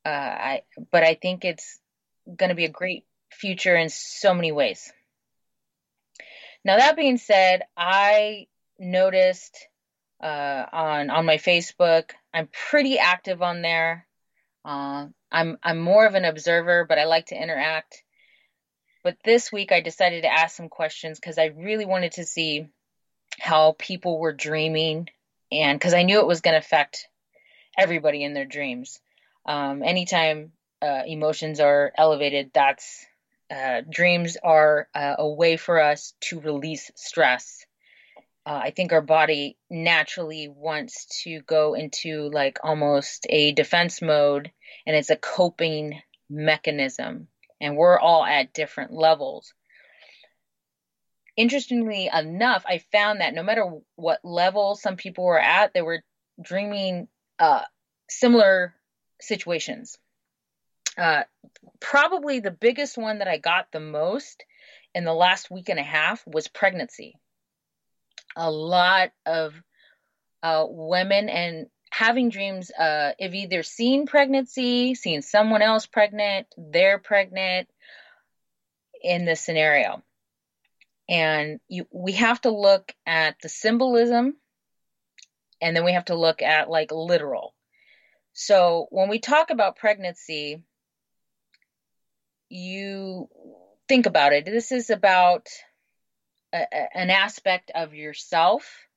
Uh 0.06 0.10
I 0.10 0.62
but 0.92 1.04
I 1.04 1.16
think 1.16 1.46
it's 1.46 1.80
gonna 2.36 2.56
be 2.56 2.66
a 2.66 2.70
great 2.70 3.06
future 3.32 3.76
in 3.76 3.90
so 3.90 4.34
many 4.34 4.52
ways. 4.52 4.92
Now 6.64 6.78
that 6.78 6.96
being 6.96 7.18
said, 7.18 7.64
I 7.76 8.48
noticed 8.78 9.68
uh, 10.22 10.66
on 10.72 11.10
on 11.10 11.26
my 11.26 11.38
Facebook, 11.38 12.12
I'm 12.34 12.48
pretty 12.70 13.00
active 13.00 13.42
on 13.42 13.62
there. 13.62 14.06
Uh, 14.64 15.08
I'm 15.32 15.58
I'm 15.64 15.80
more 15.80 16.06
of 16.06 16.16
an 16.16 16.26
observer, 16.26 16.86
but 16.88 17.00
I 17.00 17.06
like 17.06 17.28
to 17.28 17.42
interact. 17.42 18.04
But 19.04 19.18
this 19.24 19.52
week, 19.52 19.72
I 19.72 19.82
decided 19.82 20.22
to 20.22 20.32
ask 20.32 20.56
some 20.56 20.70
questions 20.70 21.20
because 21.20 21.40
I 21.40 21.46
really 21.46 21.86
wanted 21.86 22.14
to 22.14 22.26
see 22.26 22.68
how 23.40 23.76
people 23.80 24.20
were 24.20 24.34
dreaming, 24.34 25.10
and 25.52 25.80
because 25.80 25.96
I 25.96 26.04
knew 26.04 26.20
it 26.20 26.28
was 26.28 26.42
going 26.42 26.54
to 26.54 26.60
affect 26.60 27.08
everybody 27.76 28.24
in 28.24 28.36
their 28.36 28.46
dreams. 28.46 29.00
Um, 29.46 29.84
anytime 29.84 30.52
uh, 30.82 31.04
emotions 31.06 31.60
are 31.60 31.92
elevated, 31.98 32.52
that's 32.54 33.06
uh, 33.52 33.82
dreams 33.90 34.38
are 34.42 34.88
uh, 34.96 35.16
a 35.18 35.30
way 35.30 35.58
for 35.58 35.82
us 35.82 36.14
to 36.22 36.40
release 36.40 36.90
stress. 36.96 37.66
Uh, 38.46 38.60
I 38.64 38.72
think 38.72 38.92
our 38.92 39.02
body 39.02 39.58
naturally 39.70 40.48
wants 40.48 41.24
to 41.24 41.42
go 41.42 41.74
into 41.74 42.30
like 42.30 42.60
almost 42.64 43.28
a 43.30 43.52
defense 43.52 44.02
mode, 44.02 44.52
and 44.86 44.96
it's 44.96 45.10
a 45.10 45.16
coping 45.16 46.02
mechanism. 46.30 47.28
And 47.60 47.78
we're 47.78 48.00
all 48.00 48.26
at 48.26 48.54
different 48.54 48.94
levels. 48.94 49.54
Interestingly 51.38 52.10
enough, 52.12 52.66
I 52.68 52.80
found 52.92 53.22
that 53.22 53.34
no 53.34 53.44
matter 53.44 53.70
what 53.96 54.20
level 54.24 54.76
some 54.76 54.96
people 54.96 55.26
were 55.26 55.40
at, 55.40 55.74
they 55.74 55.82
were 55.82 56.04
dreaming 56.42 57.08
uh, 57.38 57.62
similar 58.10 58.74
situations. 59.22 59.98
Uh, 60.98 61.24
probably 61.80 62.40
the 62.40 62.52
biggest 62.52 62.98
one 62.98 63.20
that 63.20 63.28
I 63.28 63.38
got 63.38 63.72
the 63.72 63.80
most 63.80 64.44
in 64.94 65.06
the 65.06 65.14
last 65.14 65.50
week 65.50 65.70
and 65.70 65.80
a 65.80 65.84
half 65.84 66.24
was 66.28 66.48
pregnancy. 66.48 67.16
A 68.36 68.52
lot 68.52 69.12
of 69.26 69.54
uh, 70.44 70.66
women 70.68 71.30
and 71.30 71.68
having 71.92 72.30
dreams 72.30 72.72
uh, 72.72 73.12
of 73.20 73.34
either 73.34 73.64
seeing 73.64 74.06
pregnancy, 74.06 74.96
seeing 74.96 75.22
someone 75.22 75.62
else 75.62 75.86
pregnant, 75.86 76.48
they're 76.58 77.00
pregnant 77.00 77.68
in 79.04 79.26
this 79.26 79.42
scenario. 79.42 80.02
And 81.10 81.60
you, 81.68 81.88
we 81.92 82.14
have 82.14 82.40
to 82.42 82.52
look 82.52 82.94
at 83.06 83.36
the 83.42 83.50
symbolism 83.50 84.36
and 85.62 85.76
then 85.76 85.84
we 85.84 85.94
have 85.94 86.06
to 86.06 86.16
look 86.16 86.42
at 86.42 86.70
like 86.70 86.92
literal. 86.92 87.54
So 88.34 88.88
when 88.92 89.10
we 89.10 89.20
talk 89.20 89.50
about 89.50 89.78
pregnancy, 89.78 90.64
you 92.50 93.30
think 93.88 94.06
about 94.06 94.34
it, 94.34 94.46
this 94.46 94.72
is 94.72 94.90
about 94.90 95.48
a, 96.54 96.98
an 96.98 97.10
aspect 97.10 97.72
of 97.76 97.94
yourself 97.94 98.88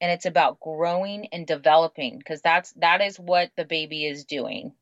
and 0.00 0.10
it's 0.12 0.26
about 0.26 0.60
growing 0.60 1.28
and 1.32 1.46
developing 1.46 2.18
because 2.18 2.40
that's 2.42 2.72
that 2.74 3.00
is 3.00 3.18
what 3.18 3.50
the 3.56 3.64
baby 3.64 4.06
is 4.06 4.24
doing 4.24 4.72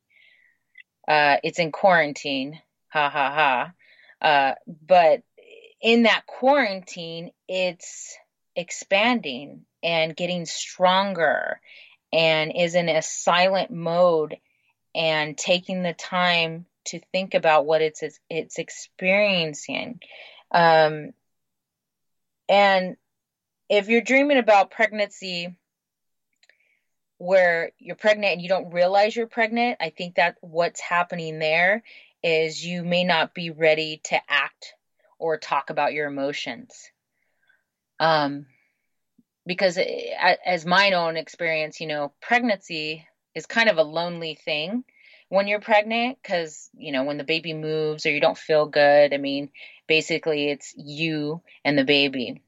Uh, 1.09 1.37
it's 1.43 1.59
in 1.59 1.73
quarantine. 1.73 2.61
Ha 2.89 3.11
ha 3.11 3.31
ha. 3.31 3.73
Uh, 4.21 4.55
but 4.87 5.23
in 5.81 6.05
that 6.05 6.27
quarantine, 6.27 7.31
it's 7.49 8.17
expanding 8.57 9.67
and 9.83 10.17
getting 10.17 10.47
stronger 10.47 11.61
and 12.17 12.53
is 12.57 12.75
in 12.75 12.89
a 12.89 13.03
silent 13.03 13.71
mode 13.71 14.37
and 14.95 15.37
taking 15.37 15.83
the 15.83 15.93
time 15.93 16.65
to 16.87 16.99
think 17.13 17.35
about 17.35 17.67
what 17.67 17.83
it's 17.83 18.03
it's 18.31 18.59
experiencing 18.59 20.01
um, 20.51 21.11
and 22.49 22.97
if 23.69 23.89
you're 23.89 24.01
dreaming 24.01 24.39
about 24.39 24.71
pregnancy 24.71 25.55
where 27.19 27.73
you're 27.79 27.97
pregnant 27.97 28.35
and 28.35 28.43
you 28.43 28.49
don't 28.49 28.73
realize 28.73 29.17
you're 29.17 29.27
pregnant, 29.27 29.79
I 29.81 29.91
think 29.91 30.17
that 30.17 30.37
what's 30.41 30.81
happening 30.81 31.39
there 31.39 31.83
is 32.23 32.65
you 32.65 32.85
may 32.85 33.05
not 33.05 33.35
be 33.35 33.51
ready 33.51 34.01
to 34.05 34.21
act 34.29 34.75
or 35.19 35.39
talk 35.39 35.71
about 35.71 35.93
your 35.93 36.07
emotions. 36.07 36.91
Um, 37.99 38.47
because 39.47 39.79
as 40.45 40.67
my 40.67 40.93
own 40.93 41.17
experience, 41.17 41.81
you 41.81 41.87
know, 41.87 42.13
pregnancy 42.21 43.07
is 43.35 43.47
kind 43.47 43.69
of 43.69 43.79
a 43.79 43.83
lonely 43.83 44.39
thing 44.45 44.85
when 45.29 45.47
you're 45.47 45.61
pregnant 45.61 46.19
because, 46.23 46.71
you 46.77 46.93
know, 46.93 47.05
when 47.05 47.19
the 47.19 47.25
baby 47.25 47.53
moves 47.53 48.07
or 48.07 48.11
you 48.11 48.21
don't 48.21 48.39
feel 48.39 48.67
good, 48.67 49.13
I 49.13 49.17
mean, 49.17 49.51
basically 49.87 50.51
it's 50.51 50.75
you 50.77 51.43
and 51.65 51.79
the 51.79 51.85
baby. 51.85 52.43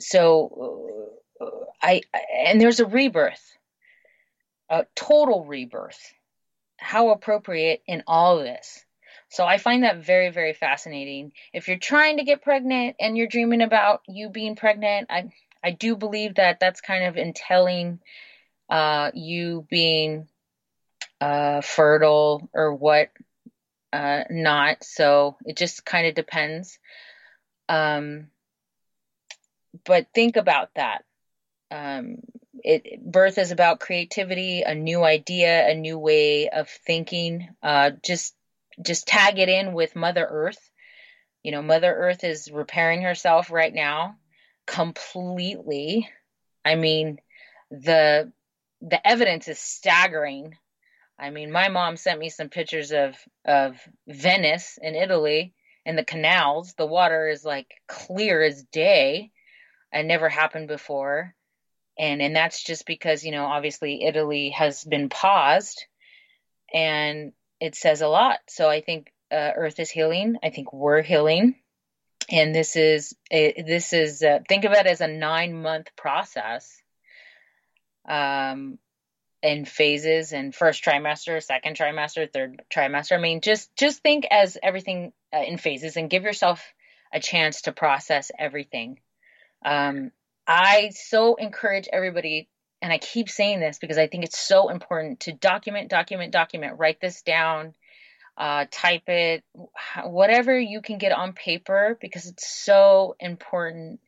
So 0.00 1.10
uh, 1.40 1.46
I, 1.82 2.02
and 2.46 2.60
there's 2.60 2.80
a 2.80 2.86
rebirth 2.86 3.52
a 4.72 4.86
total 4.94 5.44
rebirth. 5.44 6.14
How 6.78 7.10
appropriate 7.10 7.82
in 7.86 8.02
all 8.06 8.38
of 8.38 8.44
this. 8.44 8.84
So 9.28 9.44
I 9.44 9.58
find 9.58 9.84
that 9.84 10.04
very, 10.04 10.30
very 10.30 10.54
fascinating. 10.54 11.32
If 11.52 11.68
you're 11.68 11.76
trying 11.76 12.16
to 12.16 12.24
get 12.24 12.42
pregnant 12.42 12.96
and 12.98 13.16
you're 13.16 13.28
dreaming 13.28 13.60
about 13.60 14.00
you 14.08 14.30
being 14.30 14.56
pregnant, 14.56 15.08
I 15.10 15.30
I 15.62 15.70
do 15.70 15.96
believe 15.96 16.36
that 16.36 16.60
that's 16.60 16.80
kind 16.80 17.04
of 17.04 17.16
entailing 17.16 18.00
uh, 18.68 19.10
you 19.14 19.66
being 19.70 20.28
uh, 21.20 21.60
fertile 21.60 22.48
or 22.52 22.74
what 22.74 23.10
uh, 23.92 24.24
not. 24.30 24.82
So 24.82 25.36
it 25.44 25.56
just 25.56 25.84
kind 25.84 26.06
of 26.06 26.14
depends. 26.14 26.78
Um, 27.68 28.28
but 29.84 30.06
think 30.14 30.36
about 30.36 30.70
that. 30.74 31.04
Um, 31.70 32.18
it 32.64 33.02
birth 33.02 33.38
is 33.38 33.50
about 33.50 33.80
creativity, 33.80 34.62
a 34.62 34.74
new 34.74 35.02
idea, 35.02 35.68
a 35.68 35.74
new 35.74 35.98
way 35.98 36.48
of 36.48 36.68
thinking. 36.68 37.48
Uh, 37.62 37.90
just 38.02 38.34
just 38.80 39.06
tag 39.06 39.38
it 39.38 39.48
in 39.48 39.72
with 39.72 39.96
Mother 39.96 40.26
Earth. 40.28 40.70
You 41.42 41.52
know, 41.52 41.62
Mother 41.62 41.92
Earth 41.92 42.24
is 42.24 42.50
repairing 42.50 43.02
herself 43.02 43.50
right 43.50 43.72
now 43.72 44.16
completely. 44.66 46.08
I 46.64 46.74
mean, 46.74 47.18
the 47.70 48.32
the 48.80 49.06
evidence 49.06 49.48
is 49.48 49.58
staggering. 49.58 50.56
I 51.18 51.30
mean, 51.30 51.52
my 51.52 51.68
mom 51.68 51.96
sent 51.96 52.18
me 52.18 52.28
some 52.28 52.48
pictures 52.48 52.92
of 52.92 53.16
of 53.44 53.76
Venice 54.08 54.78
in 54.80 54.94
Italy 54.94 55.54
and 55.86 55.96
the 55.96 56.04
canals. 56.04 56.74
The 56.74 56.86
water 56.86 57.28
is 57.28 57.44
like 57.44 57.68
clear 57.86 58.42
as 58.42 58.62
day. 58.64 59.30
It 59.92 60.04
never 60.04 60.28
happened 60.28 60.68
before 60.68 61.34
and 61.98 62.22
and 62.22 62.34
that's 62.34 62.62
just 62.62 62.86
because 62.86 63.24
you 63.24 63.32
know 63.32 63.44
obviously 63.44 64.04
Italy 64.04 64.50
has 64.50 64.84
been 64.84 65.08
paused, 65.08 65.84
and 66.72 67.32
it 67.60 67.74
says 67.74 68.02
a 68.02 68.08
lot. 68.08 68.38
So 68.48 68.68
I 68.68 68.80
think 68.80 69.12
uh, 69.30 69.52
Earth 69.56 69.78
is 69.78 69.90
healing. 69.90 70.36
I 70.42 70.50
think 70.50 70.72
we're 70.72 71.02
healing, 71.02 71.56
and 72.28 72.54
this 72.54 72.76
is 72.76 73.14
this 73.30 73.92
is 73.92 74.24
think 74.48 74.64
of 74.64 74.72
it 74.72 74.86
as 74.86 75.00
a 75.00 75.08
nine 75.08 75.60
month 75.60 75.88
process. 75.96 76.80
Um, 78.08 78.78
in 79.42 79.64
phases 79.64 80.32
and 80.32 80.54
first 80.54 80.84
trimester, 80.84 81.42
second 81.42 81.76
trimester, 81.76 82.32
third 82.32 82.62
trimester. 82.72 83.18
I 83.18 83.20
mean, 83.20 83.40
just 83.40 83.74
just 83.76 84.00
think 84.02 84.26
as 84.30 84.56
everything 84.62 85.12
uh, 85.34 85.42
in 85.42 85.58
phases 85.58 85.96
and 85.96 86.08
give 86.08 86.22
yourself 86.22 86.62
a 87.12 87.20
chance 87.20 87.62
to 87.62 87.72
process 87.72 88.30
everything. 88.38 89.00
Um, 89.64 90.12
I 90.46 90.90
so 90.90 91.34
encourage 91.34 91.88
everybody, 91.92 92.48
and 92.80 92.92
I 92.92 92.98
keep 92.98 93.28
saying 93.28 93.60
this 93.60 93.78
because 93.78 93.98
I 93.98 94.06
think 94.06 94.24
it's 94.24 94.38
so 94.38 94.68
important 94.68 95.20
to 95.20 95.32
document, 95.32 95.90
document, 95.90 96.32
document, 96.32 96.78
write 96.78 97.00
this 97.00 97.22
down, 97.22 97.74
uh, 98.36 98.66
type 98.70 99.08
it, 99.08 99.44
whatever 100.04 100.58
you 100.58 100.80
can 100.80 100.98
get 100.98 101.12
on 101.12 101.32
paper, 101.32 101.98
because 102.00 102.26
it's 102.26 102.48
so 102.64 103.14
important 103.20 104.00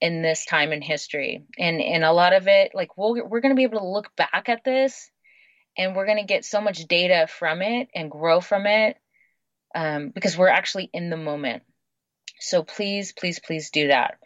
in 0.00 0.22
this 0.22 0.44
time 0.46 0.72
in 0.72 0.82
history. 0.82 1.44
And 1.58 1.80
and 1.80 2.04
a 2.04 2.12
lot 2.12 2.32
of 2.32 2.48
it, 2.48 2.72
like 2.74 2.96
we'll, 2.96 3.14
we're 3.26 3.40
going 3.40 3.54
to 3.54 3.56
be 3.56 3.64
able 3.64 3.80
to 3.80 3.86
look 3.86 4.14
back 4.16 4.48
at 4.48 4.64
this, 4.64 5.10
and 5.76 5.94
we're 5.94 6.06
going 6.06 6.18
to 6.18 6.24
get 6.24 6.44
so 6.44 6.60
much 6.60 6.86
data 6.86 7.26
from 7.28 7.62
it 7.62 7.88
and 7.94 8.10
grow 8.10 8.40
from 8.40 8.66
it, 8.66 8.96
um, 9.74 10.10
because 10.14 10.36
we're 10.36 10.48
actually 10.48 10.90
in 10.92 11.10
the 11.10 11.16
moment. 11.16 11.62
So 12.38 12.62
please, 12.62 13.12
please, 13.12 13.40
please 13.40 13.70
do 13.70 13.88
that. 13.88 14.18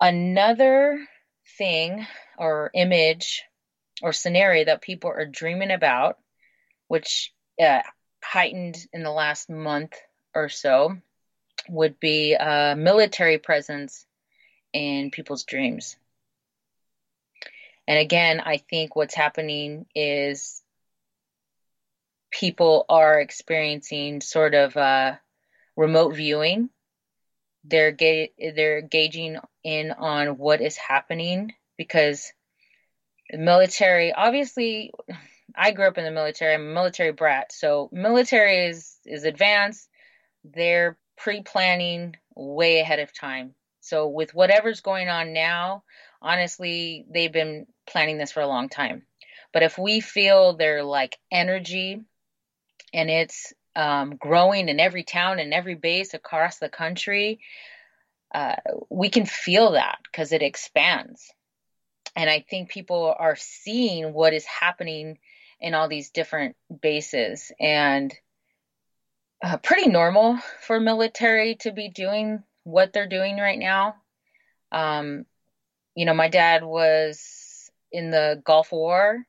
Another 0.00 0.98
thing 1.56 2.06
or 2.38 2.70
image 2.74 3.42
or 4.02 4.12
scenario 4.12 4.66
that 4.66 4.82
people 4.82 5.10
are 5.10 5.26
dreaming 5.26 5.70
about, 5.70 6.18
which 6.88 7.32
uh, 7.60 7.80
heightened 8.28 8.86
in 8.92 9.02
the 9.02 9.10
last 9.10 9.48
month 9.48 9.94
or 10.34 10.48
so, 10.48 10.96
would 11.68 11.98
be 12.00 12.34
a 12.34 12.74
military 12.76 13.38
presence 13.38 14.06
in 14.72 15.10
people's 15.10 15.44
dreams. 15.44 15.96
And 17.86 17.98
again, 17.98 18.40
I 18.40 18.58
think 18.58 18.94
what's 18.94 19.14
happening 19.14 19.86
is 19.94 20.62
people 22.30 22.84
are 22.88 23.20
experiencing 23.20 24.20
sort 24.20 24.54
of 24.54 24.76
uh, 24.76 25.14
remote 25.76 26.14
viewing 26.14 26.68
they're 27.64 27.92
ga- 27.92 28.32
they're 28.54 28.80
gauging 28.80 29.38
in 29.62 29.92
on 29.92 30.38
what 30.38 30.60
is 30.60 30.76
happening 30.76 31.54
because 31.76 32.32
the 33.30 33.38
military 33.38 34.12
obviously 34.12 34.92
I 35.54 35.72
grew 35.72 35.86
up 35.86 35.98
in 35.98 36.04
the 36.04 36.10
military. 36.10 36.54
I'm 36.54 36.68
a 36.68 36.74
military 36.74 37.12
brat. 37.12 37.52
So 37.52 37.88
military 37.92 38.66
is 38.66 38.96
is 39.04 39.24
advanced. 39.24 39.88
They're 40.44 40.96
pre-planning 41.16 42.16
way 42.34 42.80
ahead 42.80 43.00
of 43.00 43.12
time. 43.12 43.54
So 43.80 44.08
with 44.08 44.34
whatever's 44.34 44.80
going 44.80 45.08
on 45.08 45.32
now, 45.32 45.82
honestly, 46.22 47.06
they've 47.10 47.32
been 47.32 47.66
planning 47.86 48.18
this 48.18 48.32
for 48.32 48.40
a 48.40 48.46
long 48.46 48.68
time. 48.68 49.02
But 49.52 49.62
if 49.62 49.78
we 49.78 50.00
feel 50.00 50.56
their 50.56 50.82
like 50.82 51.18
energy 51.30 52.02
and 52.92 53.10
it's 53.10 53.52
um, 53.74 54.16
growing 54.16 54.68
in 54.68 54.80
every 54.80 55.04
town 55.04 55.38
and 55.38 55.54
every 55.54 55.74
base 55.74 56.14
across 56.14 56.58
the 56.58 56.68
country, 56.68 57.40
uh, 58.34 58.56
we 58.90 59.08
can 59.08 59.24
feel 59.24 59.72
that 59.72 59.98
because 60.04 60.32
it 60.32 60.42
expands. 60.42 61.32
And 62.14 62.28
I 62.28 62.44
think 62.48 62.68
people 62.68 63.14
are 63.18 63.36
seeing 63.36 64.12
what 64.12 64.34
is 64.34 64.44
happening 64.44 65.18
in 65.60 65.74
all 65.74 65.88
these 65.88 66.10
different 66.10 66.56
bases 66.82 67.52
and 67.58 68.14
uh, 69.42 69.56
pretty 69.58 69.88
normal 69.88 70.38
for 70.62 70.80
military 70.80 71.56
to 71.56 71.72
be 71.72 71.88
doing 71.88 72.42
what 72.64 72.92
they're 72.92 73.08
doing 73.08 73.38
right 73.38 73.58
now. 73.58 73.96
Um, 74.72 75.24
you 75.94 76.04
know, 76.04 76.14
my 76.14 76.28
dad 76.28 76.62
was 76.62 77.70
in 77.90 78.10
the 78.10 78.40
Gulf 78.44 78.72
War 78.72 79.24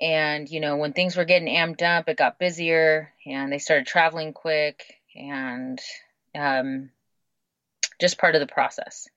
and, 0.00 0.48
you 0.48 0.60
know, 0.60 0.76
when 0.76 0.92
things 0.92 1.16
were 1.16 1.24
getting 1.24 1.48
amped 1.48 1.82
up, 1.82 2.08
it 2.08 2.16
got 2.16 2.38
busier 2.38 3.12
and 3.24 3.52
they 3.52 3.58
started 3.58 3.86
traveling 3.86 4.32
quick 4.32 4.84
and 5.16 5.80
um, 6.34 6.90
just 8.00 8.18
part 8.18 8.34
of 8.34 8.40
the 8.40 8.52
process. 8.52 9.08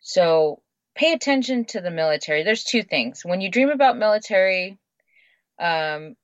So 0.00 0.60
pay 0.94 1.12
attention 1.12 1.66
to 1.66 1.80
the 1.80 1.90
military. 1.90 2.42
There's 2.42 2.64
two 2.64 2.82
things. 2.82 3.24
When 3.24 3.40
you 3.40 3.50
dream 3.50 3.68
about 3.68 3.96
military, 3.96 4.78
um, 5.58 6.16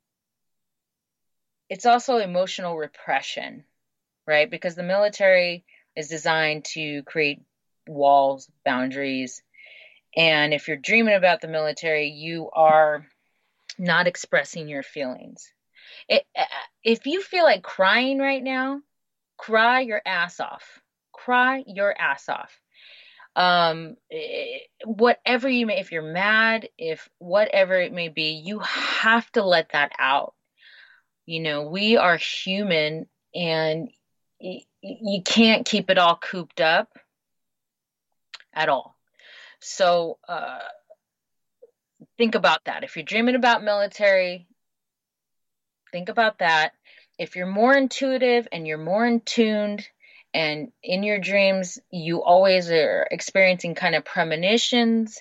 it's 1.68 1.86
also 1.86 2.16
emotional 2.18 2.76
repression, 2.76 3.64
right? 4.26 4.50
Because 4.50 4.74
the 4.74 4.82
military 4.82 5.64
is 5.96 6.08
designed 6.08 6.64
to 6.64 7.02
create 7.04 7.40
walls, 7.86 8.48
boundaries. 8.64 9.42
And 10.16 10.54
if 10.54 10.68
you're 10.68 10.76
dreaming 10.76 11.14
about 11.14 11.40
the 11.40 11.48
military, 11.48 12.08
you 12.08 12.50
are 12.52 13.06
not 13.78 14.06
expressing 14.06 14.68
your 14.68 14.82
feelings. 14.82 15.52
It, 16.08 16.24
if 16.82 17.06
you 17.06 17.22
feel 17.22 17.44
like 17.44 17.62
crying 17.62 18.18
right 18.18 18.42
now, 18.42 18.80
cry 19.36 19.80
your 19.80 20.02
ass 20.04 20.40
off. 20.40 20.80
Cry 21.12 21.64
your 21.66 21.94
ass 21.98 22.28
off. 22.28 22.58
Um, 23.38 23.96
eh, 24.10 24.58
whatever 24.84 25.48
you 25.48 25.64
may, 25.64 25.78
if 25.78 25.92
you're 25.92 26.02
mad, 26.02 26.68
if 26.76 27.08
whatever 27.18 27.80
it 27.80 27.92
may 27.92 28.08
be, 28.08 28.32
you 28.44 28.58
have 28.58 29.30
to 29.32 29.44
let 29.44 29.70
that 29.70 29.92
out. 29.96 30.34
You 31.24 31.38
know, 31.38 31.68
we 31.68 31.96
are 31.96 32.16
human 32.16 33.06
and 33.32 33.90
you 34.40 35.22
can't 35.24 35.64
keep 35.64 35.88
it 35.88 35.98
all 35.98 36.16
cooped 36.16 36.60
up 36.60 36.98
at 38.52 38.68
all. 38.68 38.96
So, 39.60 40.18
uh, 40.28 40.58
think 42.16 42.34
about 42.34 42.64
that. 42.64 42.82
If 42.82 42.96
you're 42.96 43.04
dreaming 43.04 43.36
about 43.36 43.62
military, 43.62 44.48
think 45.92 46.08
about 46.08 46.40
that. 46.40 46.72
If 47.20 47.36
you're 47.36 47.46
more 47.46 47.72
intuitive 47.72 48.48
and 48.50 48.66
you're 48.66 48.78
more 48.78 49.06
in 49.06 49.20
tuned 49.20 49.86
and 50.34 50.72
in 50.82 51.02
your 51.02 51.18
dreams 51.18 51.78
you 51.90 52.22
always 52.22 52.70
are 52.70 53.06
experiencing 53.10 53.74
kind 53.74 53.94
of 53.94 54.04
premonitions, 54.04 55.18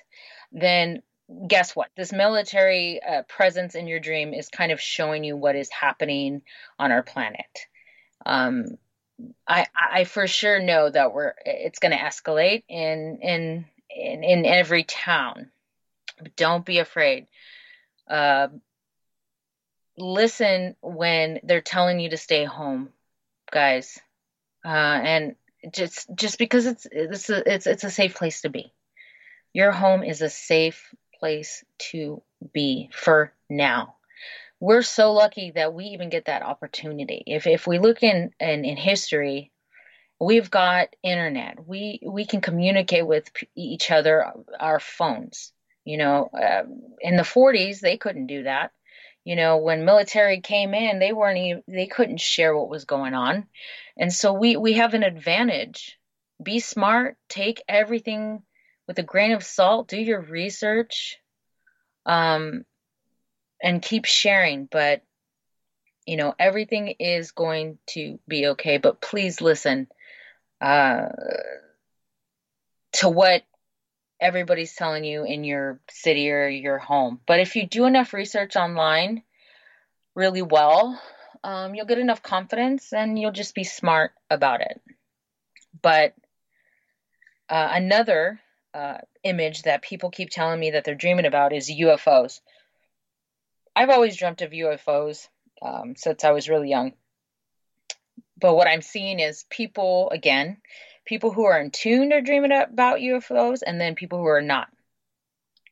then 0.52 1.02
guess 1.48 1.76
what? 1.76 1.90
This 1.96 2.14
military 2.14 3.02
uh, 3.02 3.24
presence 3.24 3.76
in 3.76 3.88
your 3.88 4.00
dream 4.00 4.34
is 4.34 4.50
kind 4.50 4.72
of 4.72 4.80
showing 4.80 5.24
you 5.24 5.36
what 5.36 5.56
is 5.56 5.70
happening 5.70 6.42
on 6.80 6.92
our 6.92 7.04
planet. 7.04 7.68
Um, 8.26 8.78
I, 9.48 9.68
I 9.76 10.04
for 10.04 10.28
sure 10.28 10.60
know 10.60 10.90
that 10.90 11.14
we're 11.14 11.34
it's 11.46 11.80
going 11.80 11.92
to 11.92 11.98
escalate 11.98 12.64
in 12.68 13.20
in 13.22 13.66
in 13.90 14.24
in 14.24 14.46
every 14.46 14.84
town. 14.84 15.52
But 16.22 16.36
don't 16.36 16.66
be 16.66 16.80
afraid. 16.80 17.28
Uh, 18.10 18.48
listen 19.98 20.76
when 20.82 21.40
they're 21.44 21.62
telling 21.62 22.00
you 22.00 22.10
to 22.10 22.18
stay 22.18 22.44
home, 22.46 22.90
guys, 23.52 24.00
uh, 24.66 24.70
and 24.70 25.36
just 25.72 26.08
just 26.16 26.38
because 26.38 26.66
it's 26.66 26.88
it's 26.92 27.30
a, 27.30 27.54
it's 27.54 27.68
it's 27.68 27.84
a 27.84 27.92
safe 27.92 28.16
place 28.16 28.42
to 28.42 28.50
be. 28.50 28.74
Your 29.54 29.72
home 29.72 30.04
is 30.04 30.22
a 30.22 30.30
safe 30.30 30.94
place 31.20 31.64
to 31.92 32.22
be 32.54 32.90
for 32.94 33.34
now. 33.50 33.96
We're 34.60 34.82
so 34.82 35.14
lucky 35.14 35.52
that 35.52 35.74
we 35.74 35.86
even 35.86 36.10
get 36.10 36.26
that 36.26 36.42
opportunity. 36.42 37.24
If 37.26 37.48
if 37.48 37.68
we 37.68 37.80
look 37.80 38.04
in 38.04 38.32
in, 38.40 38.66
in 38.66 38.78
history, 38.78 39.52
we've 40.20 40.50
got 40.50 40.96
internet. 41.04 41.66
We 41.66 42.00
we 42.06 42.26
can 42.26 42.42
communicate 42.42 43.06
with 43.06 43.30
each 43.56 43.92
other 43.92 44.32
our 44.60 44.80
phones. 44.80 45.52
You 45.86 45.98
know, 45.98 46.30
uh, 46.34 46.64
in 47.00 47.16
the 47.16 47.24
40s 47.24 47.80
they 47.80 47.98
couldn't 47.98 48.28
do 48.28 48.44
that. 48.44 48.72
You 49.28 49.36
know, 49.36 49.58
when 49.58 49.84
military 49.84 50.40
came 50.40 50.74
in, 50.74 51.00
they 51.00 51.12
weren't 51.12 51.38
even, 51.38 51.64
they 51.68 51.88
couldn't 51.88 52.22
share 52.22 52.56
what 52.56 52.70
was 52.70 52.86
going 52.86 53.14
on, 53.14 53.46
and 53.98 54.14
so 54.14 54.32
we 54.32 54.56
we 54.56 54.76
have 54.76 54.94
an 54.94 55.04
advantage. 55.04 56.00
Be 56.42 56.62
smart. 56.62 57.18
Take 57.28 57.62
everything 57.68 58.42
with 58.88 59.00
a 59.00 59.04
grain 59.04 59.34
of 59.34 59.44
salt. 59.44 59.90
Do 59.90 59.98
your 59.98 60.22
research, 60.22 61.18
um, 62.06 62.64
and 63.62 63.82
keep 63.82 64.06
sharing. 64.06 64.66
But 64.66 65.02
you 66.06 66.16
know, 66.16 66.34
everything 66.40 66.96
is 66.98 67.32
going 67.32 67.80
to 67.88 68.20
be 68.30 68.48
okay. 68.48 68.78
But 68.78 69.02
please 69.02 69.42
listen 69.42 69.90
uh, 70.62 71.10
to 72.94 73.10
what 73.10 73.44
everybody's 74.20 74.76
telling 74.76 75.04
you 75.04 75.24
in 75.24 75.44
your 75.44 75.80
city 75.90 76.32
or 76.32 76.48
your 76.48 76.78
home. 76.78 77.20
But 77.28 77.40
if 77.40 77.56
you 77.56 77.68
do 77.68 77.86
enough 77.86 78.14
research 78.14 78.56
online 78.56 79.24
really 80.16 80.42
well, 80.42 81.00
um, 81.44 81.76
you'll 81.76 81.86
get 81.86 82.00
enough 82.00 82.24
confidence 82.24 82.94
and 82.94 83.18
you'll 83.20 83.32
just 83.32 83.56
be 83.56 83.64
smart 83.64 84.12
about 84.30 84.62
it. 84.62 84.82
But 85.82 86.14
uh, 87.50 87.70
another 87.72 88.40
uh, 88.74 88.98
image 89.24 89.64
that 89.64 89.82
people 89.82 90.10
keep 90.10 90.30
telling 90.30 90.60
me 90.60 90.72
that 90.72 90.84
they're 90.84 90.96
dreaming 90.96 91.26
about 91.26 91.54
is 91.54 91.70
UFOs. 91.70 92.40
I've 93.76 93.90
always 93.90 94.18
dreamt 94.18 94.42
of 94.42 94.52
UFOs 94.52 95.28
um, 95.62 95.96
since 95.96 96.24
I 96.24 96.32
was 96.32 96.50
really 96.50 96.70
young. 96.70 96.94
But 98.40 98.56
what 98.56 98.68
I'm 98.68 98.82
seeing 98.82 99.20
is 99.20 99.46
people, 99.50 100.10
again, 100.12 100.58
people 101.08 101.32
who 101.32 101.46
are 101.46 101.60
in 101.60 101.72
tune 101.72 102.14
are 102.14 102.22
dreaming 102.22 102.52
about 102.52 103.00
UFOs, 103.00 103.62
and 103.66 103.82
then 103.82 103.96
people 103.96 104.20
who 104.20 104.28
are 104.28 104.42
not. 104.42 104.68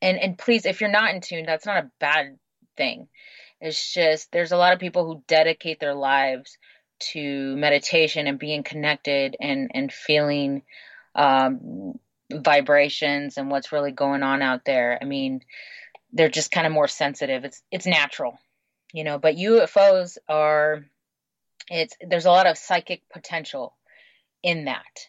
And 0.01 0.17
and 0.17 0.37
please, 0.37 0.65
if 0.65 0.81
you're 0.81 0.89
not 0.89 1.13
in 1.13 1.21
tune, 1.21 1.45
that's 1.45 1.65
not 1.65 1.83
a 1.83 1.91
bad 1.99 2.37
thing. 2.75 3.07
It's 3.61 3.93
just 3.93 4.31
there's 4.31 4.51
a 4.51 4.57
lot 4.57 4.73
of 4.73 4.79
people 4.79 5.05
who 5.05 5.23
dedicate 5.27 5.79
their 5.79 5.95
lives 5.95 6.57
to 7.11 7.55
meditation 7.57 8.27
and 8.27 8.39
being 8.39 8.63
connected 8.63 9.35
and 9.39 9.71
and 9.73 9.91
feeling 9.91 10.63
um, 11.13 11.99
vibrations 12.31 13.37
and 13.37 13.49
what's 13.51 13.71
really 13.71 13.91
going 13.91 14.23
on 14.23 14.41
out 14.41 14.65
there. 14.65 14.97
I 15.01 15.05
mean, 15.05 15.41
they're 16.11 16.29
just 16.29 16.51
kind 16.51 16.67
of 16.67 16.73
more 16.73 16.87
sensitive. 16.87 17.45
It's 17.45 17.61
it's 17.71 17.85
natural, 17.85 18.39
you 18.93 19.03
know. 19.03 19.17
But 19.17 19.35
UFOs 19.35 20.17
are 20.27 20.85
it's 21.69 21.95
there's 22.01 22.25
a 22.25 22.31
lot 22.31 22.47
of 22.47 22.57
psychic 22.57 23.03
potential 23.11 23.75
in 24.43 24.65
that. 24.65 25.07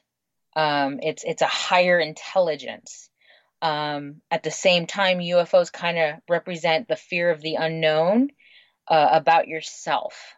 Um, 0.56 1.00
it's 1.02 1.22
it's 1.22 1.42
a 1.42 1.46
higher 1.46 2.00
intelligence. 2.00 3.10
Um, 3.60 4.22
at 4.30 4.42
the 4.42 4.50
same 4.50 4.86
time, 4.86 5.18
UFOs 5.18 5.72
kind 5.72 5.98
of 5.98 6.14
represent 6.28 6.88
the 6.88 6.96
fear 6.96 7.30
of 7.30 7.42
the 7.42 7.56
unknown 7.56 8.30
uh, 8.88 9.08
about 9.12 9.48
yourself. 9.48 10.34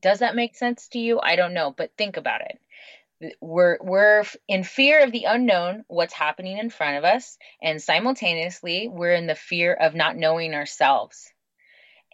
Does 0.00 0.18
that 0.18 0.36
make 0.36 0.56
sense 0.56 0.88
to 0.88 0.98
you? 0.98 1.20
I 1.20 1.36
don't 1.36 1.54
know, 1.54 1.72
but 1.76 1.92
think 1.96 2.16
about 2.16 2.42
it. 2.42 3.36
We're 3.40 3.78
we're 3.80 4.24
in 4.48 4.64
fear 4.64 5.04
of 5.04 5.12
the 5.12 5.24
unknown, 5.24 5.84
what's 5.86 6.12
happening 6.12 6.58
in 6.58 6.70
front 6.70 6.98
of 6.98 7.04
us, 7.04 7.38
and 7.62 7.80
simultaneously 7.80 8.88
we're 8.88 9.14
in 9.14 9.26
the 9.26 9.34
fear 9.34 9.72
of 9.72 9.94
not 9.94 10.16
knowing 10.16 10.54
ourselves. 10.54 11.32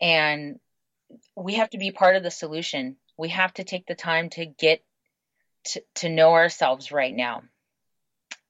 And 0.01 0.61
we 1.35 1.55
have 1.55 1.71
to 1.71 1.79
be 1.79 1.91
part 1.91 2.17
of 2.17 2.23
the 2.23 2.31
solution. 2.31 2.97
We 3.17 3.31
have 3.31 3.55
to 3.55 3.65
take 3.65 3.87
the 3.87 3.95
time 3.95 4.29
to 4.31 4.45
get 4.45 4.83
to, 5.95 6.09
know 6.09 6.33
ourselves 6.33 6.93
right 6.93 7.15
now. 7.15 7.43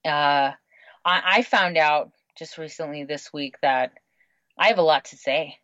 Uh, 0.04 0.52
I, 1.04 1.22
I 1.24 1.42
found 1.42 1.76
out 1.76 2.12
just 2.38 2.58
recently 2.58 3.04
this 3.04 3.32
week 3.32 3.56
that 3.62 3.92
I 4.58 4.68
have 4.68 4.78
a 4.78 4.82
lot 4.82 5.06
to 5.06 5.16
say. 5.16 5.58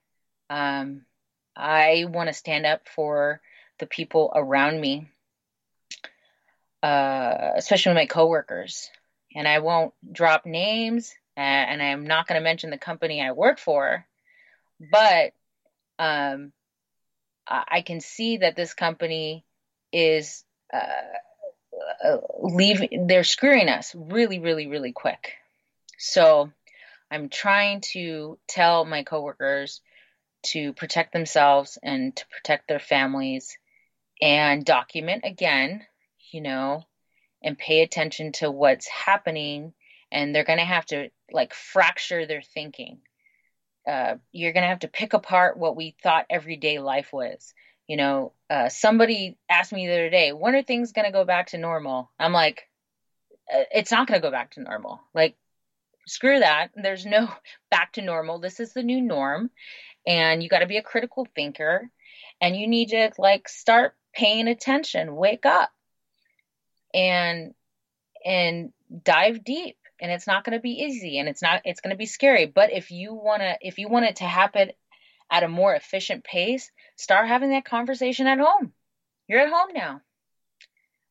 Um, 0.50 1.04
I 1.56 2.06
want 2.08 2.28
to 2.28 2.32
stand 2.32 2.66
up 2.66 2.88
for 2.88 3.40
the 3.78 3.86
people 3.86 4.32
around 4.34 4.80
me, 4.80 5.06
uh, 6.82 7.50
especially 7.56 7.94
my 7.94 8.06
coworkers. 8.06 8.90
And 9.36 9.48
I 9.48 9.58
won't 9.58 9.94
drop 10.12 10.46
names, 10.46 11.12
and 11.36 11.82
I'm 11.82 12.06
not 12.06 12.28
going 12.28 12.38
to 12.38 12.44
mention 12.44 12.70
the 12.70 12.78
company 12.78 13.20
I 13.20 13.32
work 13.32 13.58
for, 13.58 14.06
but 14.78 15.32
um, 15.98 16.52
I 17.48 17.82
can 17.82 18.00
see 18.00 18.38
that 18.38 18.56
this 18.56 18.74
company 18.74 19.44
is 19.92 20.44
uh, 20.72 20.78
leaving, 22.40 23.06
they're 23.06 23.24
screwing 23.24 23.68
us 23.68 23.94
really, 23.94 24.38
really, 24.38 24.66
really 24.66 24.92
quick. 24.92 25.34
So 25.98 26.50
I'm 27.10 27.28
trying 27.28 27.82
to 27.92 28.38
tell 28.48 28.84
my 28.84 29.02
coworkers 29.02 29.80
to 30.46 30.72
protect 30.72 31.12
themselves 31.12 31.78
and 31.82 32.14
to 32.16 32.24
protect 32.26 32.68
their 32.68 32.80
families 32.80 33.56
and 34.20 34.64
document 34.64 35.22
again, 35.24 35.82
you 36.32 36.40
know, 36.40 36.84
and 37.42 37.58
pay 37.58 37.82
attention 37.82 38.32
to 38.32 38.50
what's 38.50 38.88
happening. 38.88 39.72
And 40.12 40.34
they're 40.34 40.44
going 40.44 40.58
to 40.58 40.64
have 40.64 40.87
to 40.87 41.10
like 41.32 41.54
fracture 41.54 42.26
their 42.26 42.42
thinking 42.42 43.00
uh, 43.87 44.14
you're 44.32 44.52
going 44.52 44.62
to 44.62 44.68
have 44.68 44.80
to 44.80 44.88
pick 44.88 45.12
apart 45.12 45.56
what 45.58 45.76
we 45.76 45.94
thought 46.02 46.26
everyday 46.30 46.78
life 46.78 47.12
was. 47.12 47.52
You 47.87 47.97
know, 47.97 48.33
uh, 48.49 48.68
somebody 48.68 49.37
asked 49.49 49.73
me 49.73 49.87
the 49.87 49.92
other 49.92 50.11
day, 50.11 50.33
when 50.33 50.55
are 50.55 50.62
things 50.62 50.92
going 50.92 51.07
to 51.07 51.12
go 51.12 51.25
back 51.25 51.49
to 51.49 51.59
normal? 51.59 52.11
I'm 52.18 52.33
like, 52.33 52.68
uh, 53.53 53.64
it's 53.73 53.90
not 53.90 54.07
going 54.07 54.20
to 54.20 54.27
go 54.27 54.31
back 54.31 54.53
to 54.53 54.62
normal. 54.62 55.01
Like, 55.12 55.37
screw 56.07 56.38
that. 56.38 56.70
There's 56.75 57.05
no 57.05 57.29
back 57.70 57.92
to 57.94 58.03
normal. 58.03 58.38
This 58.38 58.61
is 58.61 58.73
the 58.73 58.83
new 58.83 59.01
norm. 59.01 59.51
And 60.07 60.42
you 60.42 60.49
got 60.49 60.61
to 60.61 60.66
be 60.66 60.77
a 60.77 60.83
critical 60.83 61.27
thinker 61.35 61.90
and 62.40 62.57
you 62.57 62.66
need 62.66 62.90
to 62.90 63.11
like 63.16 63.49
start 63.49 63.94
paying 64.14 64.49
attention, 64.49 65.16
wake 65.16 65.47
up 65.47 65.70
and, 66.92 67.55
and 68.25 68.73
dive 69.03 69.44
deep 69.44 69.77
and 70.01 70.12
it's 70.12 70.27
not 70.27 70.44
going 70.44 70.57
to 70.57 70.62
be 70.62 70.83
easy 70.83 71.18
and 71.18 71.29
it's 71.29 71.42
not 71.42 71.62
it's 71.64 71.81
going 71.81 71.90
to 71.90 71.97
be 71.97 72.07
scary 72.07 72.47
but 72.47 72.73
if 72.73 72.90
you 72.90 73.14
want 73.14 73.40
to 73.40 73.57
if 73.61 73.79
you 73.79 73.88
want 73.88 74.05
it 74.05 74.16
to 74.16 74.25
happen 74.25 74.70
at 75.31 75.42
a 75.42 75.49
more 75.49 75.75
efficient 75.75 76.23
pace 76.25 76.70
start 76.96 77.28
having 77.28 77.50
that 77.50 77.64
conversation 77.64 78.26
at 78.26 78.38
home. 78.38 78.72
You're 79.26 79.40
at 79.40 79.52
home 79.52 79.70
now. 79.72 80.00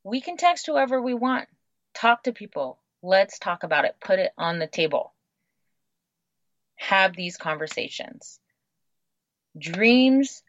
We 0.03 0.21
can 0.21 0.37
text 0.37 0.65
whoever 0.65 1.01
we 1.01 1.13
want. 1.13 1.47
Talk 1.93 2.23
to 2.23 2.33
people. 2.33 2.79
Let's 3.01 3.39
talk 3.39 3.63
about 3.63 3.85
it. 3.85 3.95
Put 3.99 4.19
it 4.19 4.31
on 4.37 4.59
the 4.59 4.67
table. 4.67 5.13
Have 6.75 7.15
these 7.15 7.37
conversations. 7.37 8.39
Dreams 9.57 10.41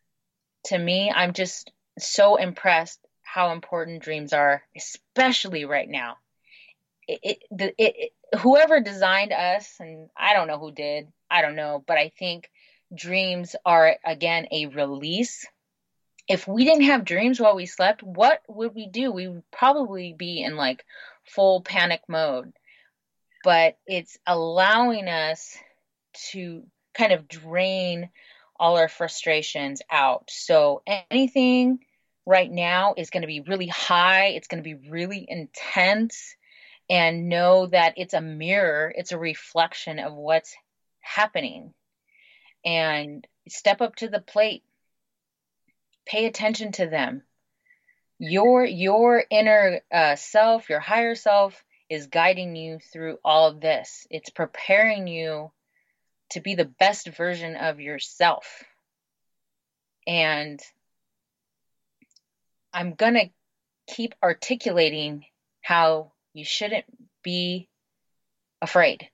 to 0.65 0.79
me 0.79 1.13
i'm 1.15 1.35
just 1.35 1.71
so 1.99 2.37
impressed 2.37 2.99
how 3.35 3.53
important 3.53 4.03
dreams 4.03 4.33
are 4.33 4.63
especially 4.77 5.65
right 5.65 5.89
now. 5.89 6.17
It, 7.09 7.43
it, 7.51 7.75
it, 7.79 8.13
whoever 8.39 8.81
designed 8.81 9.33
us, 9.33 9.75
and 9.81 10.09
I 10.17 10.33
don't 10.33 10.47
know 10.47 10.59
who 10.59 10.73
did, 10.73 11.09
I 11.31 11.43
don't 11.43 11.57
know, 11.57 11.83
but 11.87 11.99
I 11.99 12.13
think 12.19 12.49
dreams 12.95 13.57
are 13.65 13.97
again 14.05 14.47
a 14.51 14.67
release. 14.67 15.47
If 16.29 16.49
we 16.49 16.65
didn't 16.65 16.85
have 16.85 17.05
dreams 17.05 17.39
while 17.39 17.57
we 17.57 17.67
slept, 17.67 18.03
what 18.03 18.41
would 18.49 18.75
we 18.75 18.87
do? 18.87 19.13
We 19.13 19.29
would 19.29 19.51
probably 19.51 20.15
be 20.17 20.43
in 20.43 20.57
like 20.57 20.85
full 21.27 21.61
panic 21.61 22.03
mode. 22.09 22.53
But 23.43 23.77
it's 23.87 24.19
allowing 24.27 25.09
us 25.09 25.57
to 26.33 26.65
kind 26.95 27.13
of 27.13 27.29
drain 27.29 28.09
all 28.59 28.79
our 28.79 28.89
frustrations 28.89 29.83
out. 29.91 30.31
So 30.31 30.83
anything 31.11 31.81
right 32.25 32.51
now 32.51 32.95
is 32.97 33.11
going 33.11 33.23
to 33.23 33.27
be 33.27 33.41
really 33.41 33.67
high, 33.67 34.29
it's 34.29 34.49
going 34.49 34.63
to 34.63 34.77
be 34.77 34.89
really 34.89 35.27
intense 35.29 36.35
and 36.89 37.29
know 37.29 37.67
that 37.67 37.95
it's 37.97 38.15
a 38.15 38.21
mirror, 38.21 38.93
it's 38.95 39.13
a 39.13 39.19
reflection 39.19 39.99
of 39.99 40.15
what's 40.15 40.55
happening. 41.01 41.75
And 42.65 43.27
step 43.49 43.81
up 43.81 43.97
to 43.97 44.09
the 44.09 44.21
plate. 44.21 44.63
Pay 46.07 46.27
attention 46.27 46.73
to 46.73 46.87
them. 46.87 47.23
Your 48.19 48.65
your 48.65 49.25
inner 49.31 49.81
uh, 49.93 50.17
self, 50.17 50.69
your 50.71 50.81
higher 50.81 51.15
self 51.15 51.63
is 51.91 52.07
guiding 52.07 52.57
you 52.57 52.79
through 52.93 53.19
all 53.25 53.49
of 53.49 53.61
this. 53.61 54.07
It's 54.11 54.31
preparing 54.31 55.07
you 55.07 55.51
to 56.31 56.41
be 56.41 56.55
the 56.55 56.65
best 56.65 57.09
version 57.09 57.57
of 57.57 57.81
yourself. 57.81 58.65
And 60.07 60.61
I'm 62.73 62.95
going 62.95 63.15
to 63.15 63.31
keep 63.87 64.15
articulating 64.23 65.25
how 65.63 66.13
you 66.33 66.45
shouldn't 66.45 66.87
be 67.23 67.69
afraid. 68.61 69.09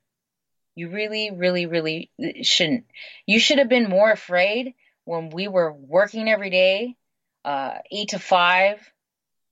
You 0.74 0.90
really, 0.90 1.30
really, 1.30 1.66
really 1.66 2.10
shouldn't. 2.42 2.86
You 3.26 3.38
should 3.40 3.58
have 3.58 3.68
been 3.68 3.88
more 3.88 4.10
afraid 4.10 4.74
when 5.04 5.30
we 5.30 5.48
were 5.48 5.72
working 5.72 6.28
every 6.28 6.50
day, 6.50 6.96
uh, 7.44 7.74
eight 7.90 8.10
to 8.10 8.18
five, 8.18 8.78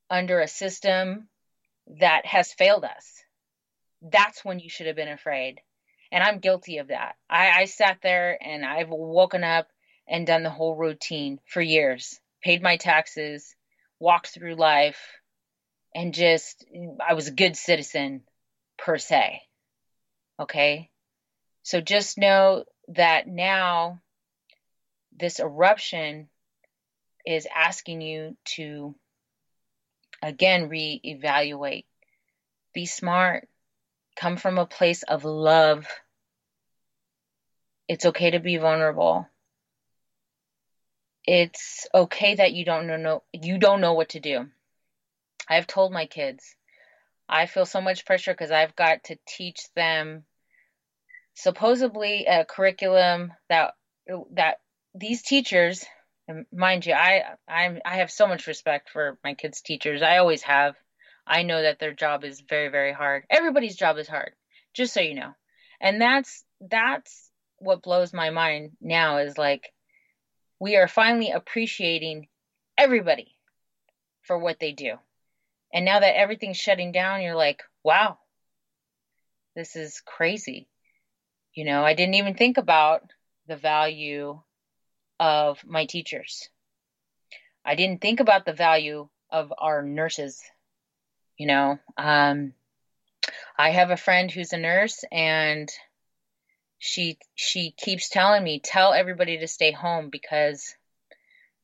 under 0.09 0.41
a 0.41 0.49
system 0.49 1.29
that 1.99 2.25
has 2.25 2.53
failed 2.53 2.85
us. 2.85 3.23
That's 4.01 4.45
when 4.45 4.59
you 4.59 4.71
should 4.71 4.87
have 4.87 4.97
been 4.97 5.09
afraid. 5.09 5.61
And 6.11 6.23
I'm 6.23 6.39
guilty 6.39 6.79
of 6.79 6.89
that. 6.89 7.17
I, 7.29 7.51
I 7.51 7.65
sat 7.67 7.99
there 8.03 8.39
and 8.41 8.65
I've 8.65 8.89
woken 8.89 9.45
up 9.45 9.69
and 10.07 10.27
done 10.27 10.43
the 10.43 10.51
whole 10.51 10.77
routine 10.77 11.41
for 11.47 11.61
years, 11.61 12.19
paid 12.43 12.63
my 12.63 12.77
taxes, 12.77 13.55
walked 13.99 14.29
through 14.29 14.55
life, 14.55 15.01
and 15.95 16.15
just, 16.15 16.65
I 17.07 17.15
was 17.15 17.29
a 17.29 17.33
good 17.33 17.57
citizen 17.57 18.23
per 18.79 18.97
se. 18.97 19.43
Okay? 20.41 20.91
So 21.69 21.83
just 21.83 22.17
know 22.17 22.65
that 22.97 23.27
now 23.27 24.01
this 25.15 25.39
eruption 25.39 26.31
is 27.27 27.47
asking 27.55 28.01
you 28.01 28.39
to 28.57 28.95
again 30.23 30.71
reevaluate. 30.71 31.85
Be 32.73 32.87
smart. 32.87 33.51
Come 34.17 34.39
from 34.39 34.57
a 34.57 34.65
place 34.65 35.03
of 35.03 35.27
love. 35.27 35.87
It's 37.87 38.07
okay 38.07 38.31
to 38.31 38.39
be 38.39 38.57
vulnerable. 38.57 39.29
It's 41.27 41.87
okay 41.95 42.37
that 42.37 42.55
you 42.55 42.65
don't 42.65 42.87
know 42.87 43.25
you 43.35 43.59
don't 43.59 43.83
know 43.83 43.93
what 43.93 44.09
to 44.11 44.21
do. 44.21 44.47
I've 45.47 45.67
told 45.67 45.93
my 45.93 46.07
kids, 46.07 46.57
I 47.29 47.45
feel 47.45 47.67
so 47.67 47.83
much 47.83 48.07
pressure 48.07 48.33
because 48.33 48.53
I've 48.53 48.75
got 48.75 49.05
to 49.05 49.19
teach 49.27 49.71
them 49.75 50.25
supposedly 51.39 52.27
a 52.27 52.45
curriculum 52.45 53.33
that 53.49 53.75
that 54.33 54.59
these 54.95 55.23
teachers 55.23 55.85
mind 56.53 56.85
you 56.85 56.93
i 56.93 57.23
i 57.49 57.81
i 57.85 57.99
have 57.99 58.11
so 58.11 58.27
much 58.27 58.49
respect 58.49 58.91
for 58.91 59.19
my 59.23 59.35
kids 59.35 59.61
teachers. 59.61 60.03
I 60.03 60.19
always 60.19 60.43
have. 60.43 60.75
I 61.27 61.43
know 61.45 61.63
that 61.63 61.79
their 61.79 61.93
job 61.93 62.25
is 62.25 62.41
very 62.41 62.69
very 62.69 62.93
hard. 62.93 63.25
Everybody's 63.31 63.77
job 63.77 63.99
is 63.99 64.09
hard 64.09 64.33
just 64.75 64.93
so 64.93 65.01
you 65.01 65.15
know. 65.15 65.33
And 65.81 66.01
that's 66.01 66.45
that's 66.61 67.31
what 67.59 67.83
blows 67.83 68.13
my 68.13 68.31
mind 68.31 68.73
now 68.81 69.19
is 69.19 69.39
like 69.39 69.73
we 70.59 70.77
are 70.77 70.89
finally 70.89 71.31
appreciating 71.31 72.27
everybody 72.77 73.37
for 74.23 74.37
what 74.39 74.59
they 74.59 74.73
do. 74.73 74.95
And 75.73 75.85
now 75.85 76.01
that 76.01 76.19
everything's 76.19 76.57
shutting 76.57 76.91
down, 76.91 77.23
you're 77.23 77.37
like, 77.37 77.63
wow, 77.85 78.19
this 79.55 79.77
is 79.77 80.03
crazy. 80.05 80.67
You 81.59 81.65
know, 81.65 81.85
I 81.85 81.95
didn't 81.95 82.15
even 82.15 82.35
think 82.35 82.57
about 82.57 83.03
the 83.49 83.57
value 83.57 84.41
of 85.19 85.59
my 85.67 85.87
teachers. 85.87 86.49
I 87.65 87.75
didn't 87.75 88.01
think 88.01 88.21
about 88.21 88.45
the 88.45 88.53
value 88.53 89.09
of 89.29 89.53
our 89.59 89.83
nurses. 89.83 90.41
You 91.37 91.49
know, 91.49 91.79
um, 91.97 92.53
I 93.59 93.71
have 93.71 93.91
a 93.91 93.97
friend 93.97 94.31
who's 94.31 94.53
a 94.53 94.57
nurse 94.57 95.03
and 95.11 95.69
she 96.79 97.19
she 97.35 97.73
keeps 97.73 98.09
telling 98.09 98.45
me 98.45 98.61
tell 98.61 98.93
everybody 98.93 99.39
to 99.39 99.49
stay 99.49 99.73
home 99.73 100.11
because 100.11 100.77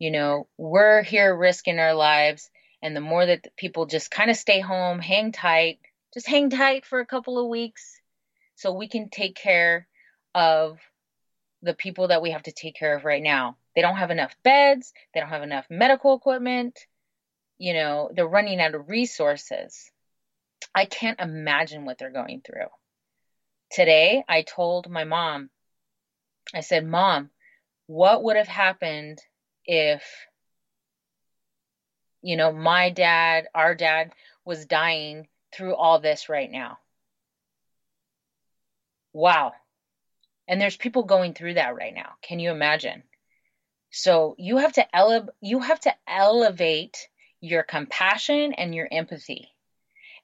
you 0.00 0.10
know 0.10 0.48
we're 0.58 1.04
here 1.04 1.32
risking 1.36 1.78
our 1.78 1.94
lives 1.94 2.50
and 2.82 2.96
the 2.96 3.00
more 3.00 3.24
that 3.24 3.56
people 3.56 3.86
just 3.86 4.10
kind 4.10 4.28
of 4.28 4.36
stay 4.36 4.58
home, 4.58 4.98
hang 4.98 5.30
tight, 5.30 5.78
just 6.12 6.26
hang 6.26 6.50
tight 6.50 6.84
for 6.84 6.98
a 6.98 7.06
couple 7.06 7.38
of 7.38 7.46
weeks 7.46 8.00
so 8.56 8.72
we 8.72 8.88
can 8.88 9.08
take 9.08 9.36
care 9.36 9.86
of 10.34 10.78
the 11.62 11.74
people 11.74 12.08
that 12.08 12.22
we 12.22 12.30
have 12.30 12.42
to 12.44 12.52
take 12.52 12.76
care 12.76 12.96
of 12.96 13.04
right 13.04 13.22
now. 13.22 13.56
They 13.74 13.82
don't 13.82 13.96
have 13.96 14.10
enough 14.10 14.36
beds, 14.42 14.92
they 15.12 15.20
don't 15.20 15.30
have 15.30 15.42
enough 15.42 15.66
medical 15.70 16.16
equipment, 16.16 16.78
you 17.58 17.74
know, 17.74 18.10
they're 18.14 18.26
running 18.26 18.60
out 18.60 18.74
of 18.74 18.88
resources. 18.88 19.90
I 20.74 20.86
can't 20.86 21.20
imagine 21.20 21.84
what 21.84 21.98
they're 21.98 22.10
going 22.10 22.42
through. 22.44 22.66
Today, 23.70 24.24
I 24.28 24.42
told 24.42 24.90
my 24.90 25.04
mom, 25.04 25.50
I 26.54 26.60
said, 26.60 26.86
Mom, 26.86 27.30
what 27.86 28.22
would 28.22 28.36
have 28.36 28.48
happened 28.48 29.20
if 29.64 30.04
you 32.24 32.38
know, 32.38 32.52
my 32.52 32.88
dad, 32.88 33.48
our 33.54 33.74
dad 33.74 34.12
was 34.46 34.64
dying 34.64 35.28
through 35.54 35.74
all 35.74 36.00
this 36.00 36.30
right 36.30 36.50
now. 36.50 36.78
Wow. 39.14 39.52
And 40.46 40.60
there's 40.60 40.76
people 40.76 41.04
going 41.04 41.32
through 41.32 41.54
that 41.54 41.74
right 41.74 41.94
now. 41.94 42.10
Can 42.20 42.38
you 42.40 42.50
imagine? 42.50 43.04
So 43.90 44.34
you 44.38 44.58
have 44.58 44.72
to 44.74 44.96
ele- 44.96 45.34
you 45.40 45.60
have 45.60 45.80
to 45.80 45.94
elevate 46.06 47.08
your 47.40 47.62
compassion 47.62 48.52
and 48.54 48.74
your 48.74 48.88
empathy. 48.90 49.48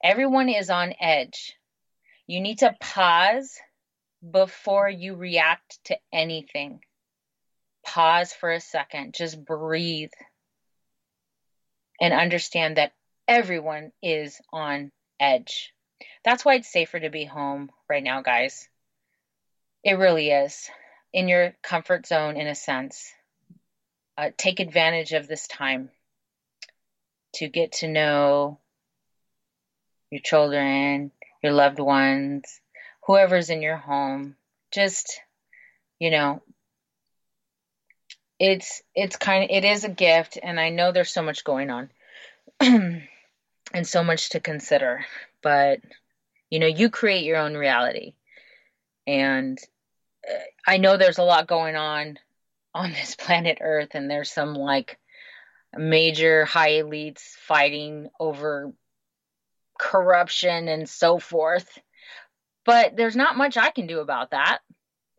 Everyone 0.02 0.48
is 0.48 0.70
on 0.70 0.94
edge. 1.00 1.54
You 2.26 2.40
need 2.40 2.58
to 2.58 2.76
pause 2.80 3.58
before 4.28 4.88
you 4.88 5.14
react 5.14 5.78
to 5.84 5.96
anything. 6.12 6.80
Pause 7.84 8.32
for 8.32 8.50
a 8.50 8.60
second. 8.60 9.14
Just 9.14 9.42
breathe 9.44 10.10
and 12.00 12.12
understand 12.12 12.76
that 12.76 12.92
everyone 13.28 13.92
is 14.02 14.40
on 14.52 14.90
edge. 15.20 15.72
That's 16.24 16.44
why 16.44 16.54
it's 16.54 16.72
safer 16.72 16.98
to 16.98 17.10
be 17.10 17.24
home 17.24 17.70
right 17.88 18.02
now, 18.02 18.22
guys. 18.22 18.68
It 19.84 19.94
really 19.94 20.30
is. 20.30 20.68
In 21.12 21.28
your 21.28 21.54
comfort 21.62 22.06
zone, 22.06 22.36
in 22.36 22.46
a 22.46 22.54
sense. 22.54 23.12
Uh, 24.16 24.30
take 24.36 24.60
advantage 24.60 25.12
of 25.12 25.26
this 25.26 25.46
time 25.48 25.90
to 27.34 27.48
get 27.48 27.72
to 27.72 27.88
know 27.88 28.58
your 30.10 30.20
children, 30.20 31.10
your 31.42 31.52
loved 31.52 31.78
ones, 31.78 32.60
whoever's 33.06 33.50
in 33.50 33.62
your 33.62 33.76
home. 33.76 34.36
Just, 34.72 35.20
you 35.98 36.10
know, 36.10 36.42
it's 38.40 38.82
it's 38.94 39.16
kind 39.16 39.44
of 39.44 39.50
it 39.50 39.64
is 39.64 39.84
a 39.84 39.88
gift 39.88 40.38
and 40.42 40.58
i 40.58 40.70
know 40.70 40.90
there's 40.90 41.12
so 41.12 41.22
much 41.22 41.44
going 41.44 41.70
on 41.70 41.90
and 42.60 43.06
so 43.84 44.02
much 44.02 44.30
to 44.30 44.40
consider 44.40 45.04
but 45.42 45.80
you 46.48 46.58
know 46.58 46.66
you 46.66 46.88
create 46.88 47.24
your 47.24 47.36
own 47.36 47.54
reality 47.54 48.14
and 49.06 49.58
uh, 50.28 50.34
i 50.66 50.76
know 50.76 50.96
there's 50.96 51.18
a 51.18 51.22
lot 51.22 51.46
going 51.46 51.76
on 51.76 52.18
on 52.74 52.90
this 52.92 53.14
planet 53.14 53.58
earth 53.60 53.90
and 53.94 54.10
there's 54.10 54.30
some 54.30 54.54
like 54.54 54.98
major 55.76 56.44
high 56.44 56.72
elites 56.72 57.20
fighting 57.46 58.08
over 58.18 58.72
corruption 59.78 60.68
and 60.68 60.88
so 60.88 61.18
forth 61.18 61.78
but 62.66 62.96
there's 62.96 63.16
not 63.16 63.36
much 63.36 63.56
i 63.56 63.70
can 63.70 63.86
do 63.86 64.00
about 64.00 64.32
that 64.32 64.58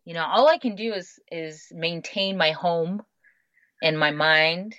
you 0.04 0.14
know 0.14 0.24
all 0.24 0.46
i 0.46 0.58
can 0.58 0.76
do 0.76 0.92
is 0.92 1.18
is 1.30 1.66
maintain 1.72 2.36
my 2.36 2.52
home 2.52 3.02
and 3.82 3.98
my 3.98 4.12
mind 4.12 4.76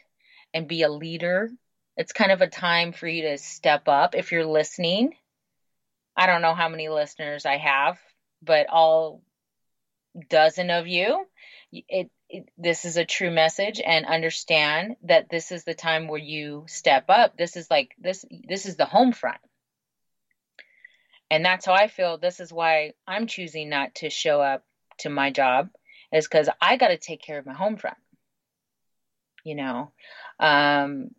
and 0.54 0.68
be 0.68 0.84
a 0.84 0.89
leader. 0.89 1.50
It's 1.98 2.13
kind 2.13 2.32
of 2.32 2.42
a 2.42 2.48
time 2.48 2.94
for 2.94 3.08
you 3.08 3.24
to 3.24 3.38
step 3.38 3.88
up 3.88 4.16
if 4.16 4.32
you're 4.32 4.46
listening. 4.46 5.13
I 6.16 6.26
don't 6.26 6.42
know 6.42 6.56
how 6.56 6.70
many 6.70 6.89
listeners 6.89 7.46
I 7.46 7.58
have, 7.58 8.00
but 8.43 8.67
all 8.69 9.21
dozen 10.29 10.69
of 10.69 10.88
you, 10.88 11.25
it 11.71 12.10
this 12.58 12.86
is 12.86 12.97
a 12.97 13.06
true 13.06 13.32
message 13.32 13.79
and 13.79 14.06
understand 14.06 14.95
that 15.03 15.29
this 15.29 15.51
is 15.51 15.63
the 15.63 15.73
time 15.73 16.08
where 16.08 16.19
you 16.19 16.65
step 16.67 17.06
up. 17.10 17.38
This 17.38 17.56
is 17.56 17.69
like 17.69 17.91
this 17.99 18.25
this 18.47 18.65
is 18.65 18.75
the 18.75 18.86
home 18.86 19.12
front. 19.12 19.39
And 21.29 21.45
that's 21.45 21.65
how 21.65 21.73
I 21.73 21.88
feel. 21.88 22.17
This 22.17 22.39
is 22.39 22.51
why 22.51 22.93
I'm 23.08 23.27
choosing 23.27 23.69
not 23.69 23.95
to 23.95 24.10
show 24.10 24.41
up 24.41 24.63
to 24.99 25.10
my 25.10 25.32
job 25.32 25.69
is 26.12 26.27
cuz 26.27 26.49
I 26.62 26.77
got 26.77 26.89
to 26.89 26.97
take 26.97 27.21
care 27.21 27.38
of 27.38 27.45
my 27.45 27.53
home 27.53 27.77
front. 27.77 27.97
You 29.43 29.56
know, 29.56 29.91
um 30.39 31.10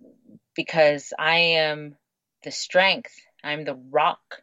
because 0.56 1.12
I 1.18 1.36
am 1.64 1.96
the 2.42 2.50
strength. 2.50 3.14
I'm 3.42 3.64
the 3.64 3.74
rock. 3.74 4.42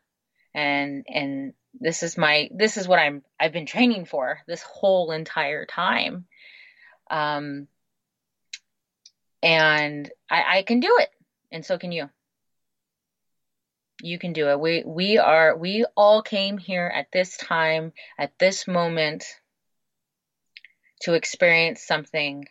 And 0.54 1.06
and 1.08 1.54
this 1.80 2.04
is 2.04 2.18
my 2.18 2.50
this 2.54 2.78
is 2.78 2.88
what 2.88 3.00
I'm 3.00 3.24
I've 3.40 3.54
been 3.54 3.66
training 3.66 4.06
for 4.06 4.40
this 4.48 4.62
whole 4.62 5.12
entire 5.12 5.66
time. 5.66 6.26
Um 7.10 7.68
and 9.44 10.10
I, 10.30 10.60
I 10.60 10.64
can 10.64 10.80
do 10.80 10.98
it. 11.00 11.10
And 11.52 11.66
so 11.66 11.78
can 11.78 11.92
you. 11.92 12.10
You 14.02 14.18
can 14.18 14.34
do 14.34 14.50
it. 14.50 14.60
We 14.60 14.84
we 14.86 15.18
are 15.18 15.56
we 15.56 15.86
all 15.96 16.22
came 16.22 16.58
here 16.58 16.92
at 16.94 17.12
this 17.12 17.38
time, 17.38 17.94
at 18.18 18.38
this 18.40 18.68
moment 18.68 19.26
to 21.02 21.14
experience 21.14 21.84
something 21.84 22.46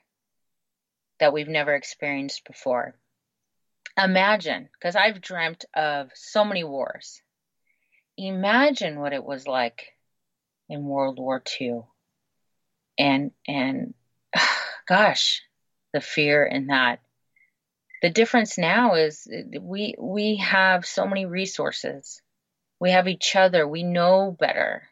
that 1.19 1.33
we've 1.33 1.49
never 1.49 1.75
experienced 1.75 2.45
before. 2.45 2.95
Imagine, 3.97 4.69
because 4.73 4.97
I've 4.97 5.21
dreamt 5.21 5.65
of 5.75 6.11
so 6.15 6.45
many 6.45 6.65
wars 6.65 7.21
imagine 8.29 9.01
what 9.01 9.13
it 9.13 9.25
was 9.25 9.47
like 9.47 9.97
in 10.69 10.85
World 10.85 11.19
War 11.19 11.43
II. 11.61 11.83
And 12.99 13.33
and 13.47 13.95
gosh, 14.89 15.43
the 15.93 16.01
fear 16.01 16.45
in 16.45 16.69
that. 16.69 17.01
The 18.03 18.11
difference 18.11 18.57
now 18.57 18.95
is 18.95 19.29
we 19.61 19.95
we 19.99 20.37
have 20.37 20.87
so 20.87 21.07
many 21.07 21.27
resources. 21.27 22.23
We 22.79 22.93
have 22.93 23.09
each 23.09 23.37
other. 23.37 23.69
We 23.69 23.83
know 23.83 24.35
better. 24.39 24.89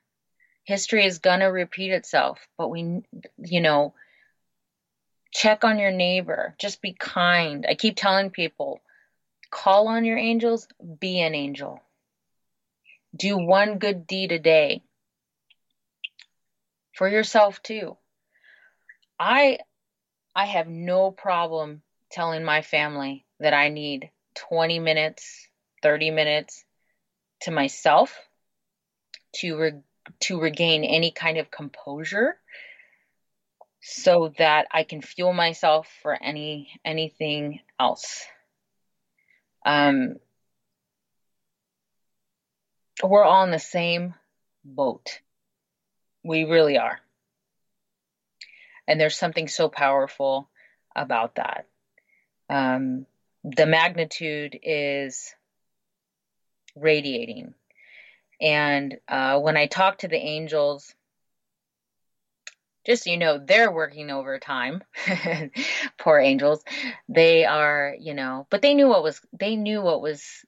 History 0.64 1.06
is 1.06 1.20
going 1.20 1.40
to 1.40 1.46
repeat 1.46 1.90
itself, 1.90 2.46
but 2.58 2.68
we 2.68 3.02
you 3.38 3.60
know 3.60 3.94
check 5.32 5.64
on 5.64 5.78
your 5.78 5.90
neighbor. 5.90 6.54
Just 6.58 6.82
be 6.82 6.92
kind. 6.92 7.64
I 7.68 7.74
keep 7.74 7.96
telling 7.96 8.30
people 8.30 8.80
call 9.50 9.88
on 9.88 10.04
your 10.04 10.18
angels, 10.18 10.68
be 11.00 11.20
an 11.20 11.34
angel. 11.34 11.80
Do 13.16 13.38
one 13.38 13.78
good 13.78 14.06
deed 14.06 14.32
a 14.32 14.38
day 14.38 14.82
for 16.94 17.08
yourself 17.08 17.62
too. 17.62 17.96
I 19.18 19.58
I 20.34 20.44
have 20.44 20.68
no 20.68 21.10
problem 21.10 21.82
telling 22.10 22.44
my 22.44 22.62
family 22.62 23.24
that 23.40 23.54
I 23.54 23.68
need 23.68 24.10
20 24.34 24.78
minutes, 24.78 25.48
30 25.82 26.10
minutes 26.10 26.64
to 27.42 27.50
myself 27.50 28.16
to 29.36 29.56
re- 29.56 29.82
to 30.20 30.40
regain 30.40 30.84
any 30.84 31.10
kind 31.10 31.38
of 31.38 31.50
composure 31.50 32.38
so 33.80 34.32
that 34.38 34.66
I 34.70 34.82
can 34.82 35.02
fuel 35.02 35.32
myself 35.32 35.88
for 36.02 36.20
any 36.20 36.80
anything 36.84 37.60
else. 37.78 38.24
Um, 39.64 40.16
we're 43.06 43.24
all 43.24 43.44
in 43.44 43.50
the 43.50 43.58
same 43.58 44.14
boat. 44.64 45.20
We 46.24 46.44
really 46.44 46.78
are. 46.78 47.00
And 48.86 49.00
there's 49.00 49.16
something 49.16 49.48
so 49.48 49.68
powerful 49.68 50.48
about 50.96 51.36
that. 51.36 51.66
Um, 52.48 53.06
the 53.44 53.66
magnitude 53.66 54.58
is 54.62 55.34
radiating. 56.74 57.54
And 58.40 58.98
uh, 59.06 59.38
when 59.40 59.56
I 59.56 59.66
talk 59.66 59.98
to 59.98 60.08
the 60.08 60.16
angels, 60.16 60.94
just 62.86 63.04
so 63.04 63.10
you 63.10 63.18
know, 63.18 63.38
they're 63.38 63.70
working 63.70 64.10
overtime. 64.10 64.82
Poor 65.98 66.18
angels. 66.18 66.64
They 67.08 67.44
are, 67.44 67.94
you 67.98 68.14
know, 68.14 68.46
but 68.50 68.62
they 68.62 68.74
knew 68.74 68.88
what 68.88 69.02
was, 69.02 69.20
they 69.38 69.56
knew 69.56 69.82
what 69.82 70.00
was 70.00 70.44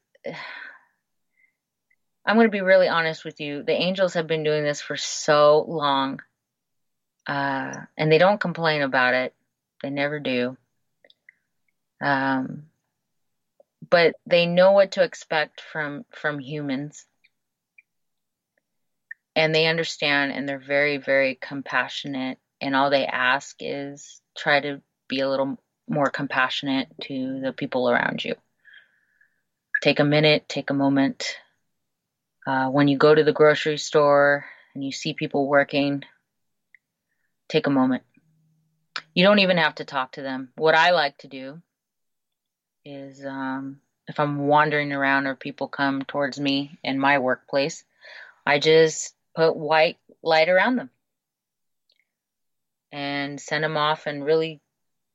I'm 2.30 2.36
going 2.36 2.46
to 2.46 2.52
be 2.52 2.60
really 2.60 2.86
honest 2.86 3.24
with 3.24 3.40
you. 3.40 3.64
The 3.64 3.72
Angels 3.72 4.14
have 4.14 4.28
been 4.28 4.44
doing 4.44 4.62
this 4.62 4.80
for 4.80 4.96
so 4.96 5.64
long, 5.66 6.20
uh, 7.26 7.74
and 7.98 8.12
they 8.12 8.18
don't 8.18 8.40
complain 8.40 8.82
about 8.82 9.14
it. 9.14 9.34
They 9.82 9.90
never 9.90 10.20
do. 10.20 10.56
Um, 12.00 12.66
but 13.90 14.14
they 14.26 14.46
know 14.46 14.70
what 14.70 14.92
to 14.92 15.02
expect 15.02 15.60
from 15.60 16.04
from 16.12 16.38
humans, 16.38 17.04
and 19.34 19.52
they 19.52 19.66
understand, 19.66 20.30
and 20.30 20.48
they're 20.48 20.60
very, 20.60 20.98
very 20.98 21.34
compassionate. 21.34 22.38
And 22.60 22.76
all 22.76 22.90
they 22.90 23.06
ask 23.06 23.56
is 23.58 24.22
try 24.38 24.60
to 24.60 24.80
be 25.08 25.18
a 25.18 25.28
little 25.28 25.60
more 25.88 26.10
compassionate 26.10 26.90
to 27.08 27.40
the 27.40 27.52
people 27.52 27.90
around 27.90 28.24
you. 28.24 28.36
Take 29.82 29.98
a 29.98 30.04
minute, 30.04 30.48
take 30.48 30.70
a 30.70 30.74
moment 30.74 31.34
uh, 32.50 32.68
when 32.68 32.88
you 32.88 32.98
go 32.98 33.14
to 33.14 33.22
the 33.22 33.32
grocery 33.32 33.78
store 33.78 34.44
and 34.74 34.82
you 34.84 34.90
see 34.90 35.14
people 35.14 35.46
working, 35.46 36.02
take 37.48 37.68
a 37.68 37.70
moment. 37.70 38.02
You 39.14 39.22
don't 39.22 39.38
even 39.38 39.58
have 39.58 39.76
to 39.76 39.84
talk 39.84 40.12
to 40.12 40.22
them. 40.22 40.48
What 40.56 40.74
I 40.74 40.90
like 40.90 41.16
to 41.18 41.28
do 41.28 41.62
is 42.84 43.24
um, 43.24 43.80
if 44.08 44.18
I'm 44.18 44.48
wandering 44.48 44.92
around 44.92 45.28
or 45.28 45.36
people 45.36 45.68
come 45.68 46.02
towards 46.02 46.40
me 46.40 46.76
in 46.82 46.98
my 46.98 47.18
workplace, 47.18 47.84
I 48.44 48.58
just 48.58 49.14
put 49.36 49.54
white 49.54 49.98
light 50.20 50.48
around 50.48 50.74
them 50.74 50.90
and 52.90 53.40
send 53.40 53.62
them 53.62 53.76
off 53.76 54.08
in 54.08 54.24
really 54.24 54.60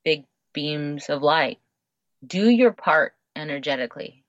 big 0.06 0.24
beams 0.54 1.10
of 1.10 1.22
light. 1.22 1.58
Do 2.26 2.48
your 2.48 2.72
part 2.72 3.12
energetically 3.34 4.24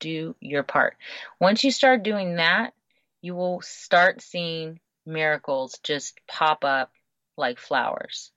do 0.00 0.34
your 0.40 0.62
part. 0.62 0.96
Once 1.40 1.64
you 1.64 1.70
start 1.70 2.02
doing 2.02 2.36
that, 2.36 2.72
you 3.20 3.34
will 3.34 3.60
start 3.62 4.22
seeing 4.22 4.80
miracles 5.04 5.78
just 5.82 6.18
pop 6.26 6.64
up 6.64 6.92
like 7.36 7.58
flowers. 7.58 8.30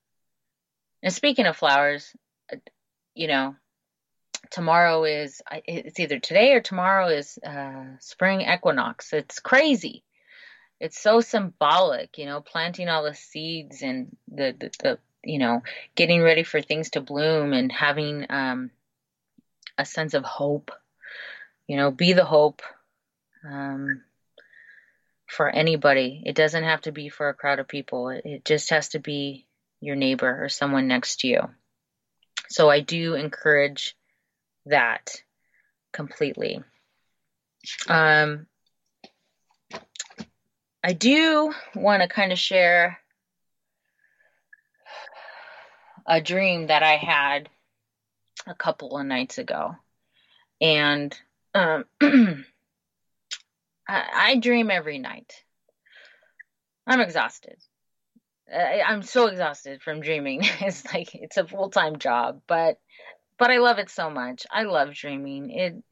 And 1.01 1.13
speaking 1.13 1.45
of 1.45 1.57
flowers, 1.57 2.13
you 3.15 3.27
know, 3.27 3.55
tomorrow 4.51 5.03
is 5.03 5.41
it's 5.65 5.99
either 5.99 6.19
today 6.19 6.53
or 6.53 6.61
tomorrow 6.61 7.07
is 7.07 7.37
uh, 7.45 7.85
spring 7.99 8.41
equinox. 8.41 9.13
It's 9.13 9.39
crazy. 9.39 10.03
It's 10.79 10.99
so 10.99 11.19
symbolic, 11.19 12.17
you 12.17 12.25
know, 12.25 12.41
planting 12.41 12.87
all 12.89 13.03
the 13.03 13.13
seeds 13.13 13.81
and 13.81 14.15
the 14.27 14.55
the, 14.57 14.71
the 14.81 14.99
you 15.23 15.39
know 15.39 15.61
getting 15.95 16.21
ready 16.21 16.43
for 16.43 16.61
things 16.61 16.91
to 16.91 17.01
bloom 17.01 17.53
and 17.53 17.71
having 17.71 18.25
um, 18.29 18.71
a 19.77 19.85
sense 19.85 20.13
of 20.13 20.23
hope 20.23 20.71
you 21.69 21.77
know, 21.77 21.91
be 21.91 22.13
the 22.13 22.25
hope 22.25 22.63
um, 23.47 24.01
for 25.27 25.47
anybody. 25.47 26.23
It 26.25 26.36
doesn't 26.36 26.63
have 26.63 26.82
to 26.82 26.91
be 26.91 27.10
for 27.10 27.29
a 27.29 27.36
crowd 27.36 27.60
of 27.60 27.67
people, 27.67 28.10
it 28.10 28.43
just 28.43 28.71
has 28.71 28.89
to 28.89 28.99
be 28.99 29.45
your 29.79 29.95
neighbor 29.95 30.43
or 30.43 30.49
someone 30.49 30.88
next 30.88 31.19
to 31.19 31.27
you. 31.27 31.41
So 32.49 32.71
I 32.71 32.79
do 32.79 33.13
encourage 33.13 33.95
that 34.65 35.21
completely. 35.93 36.63
Um, 37.88 38.47
I 40.84 40.93
do 40.93 41.54
want 41.75 42.02
to 42.02 42.08
kind 42.08 42.31
of 42.31 42.39
share 42.39 42.98
a 46.08 46.19
dream 46.19 46.67
that 46.67 46.81
I 46.81 46.96
had 46.96 47.48
a 48.48 48.56
couple 48.56 48.98
of 48.98 49.06
nights 49.06 49.37
ago. 49.37 49.75
And 50.60 51.15
um, 51.60 51.85
I, 53.87 54.03
I 54.13 54.35
dream 54.37 54.71
every 54.71 54.99
night. 54.99 55.33
I'm 56.87 57.01
exhausted. 57.01 57.57
I, 58.53 58.81
I'm 58.81 59.03
so 59.03 59.27
exhausted 59.27 59.81
from 59.81 60.01
dreaming. 60.01 60.41
It's 60.62 60.91
like 60.93 61.13
it's 61.13 61.37
a 61.37 61.47
full 61.47 61.69
time 61.69 61.99
job, 61.99 62.41
but 62.47 62.79
but 63.37 63.51
I 63.51 63.57
love 63.57 63.79
it 63.79 63.89
so 63.89 64.10
much. 64.10 64.45
I 64.51 64.63
love 64.63 64.93
dreaming. 64.93 65.51
It 65.51 65.83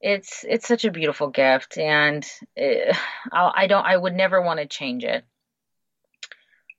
it's 0.00 0.44
it's 0.48 0.66
such 0.66 0.84
a 0.84 0.90
beautiful 0.90 1.28
gift, 1.28 1.78
and 1.78 2.26
it, 2.56 2.96
I'll, 3.32 3.52
I 3.54 3.66
don't 3.66 3.86
I 3.86 3.96
would 3.96 4.14
never 4.14 4.40
want 4.42 4.60
to 4.60 4.66
change 4.66 5.04
it. 5.04 5.24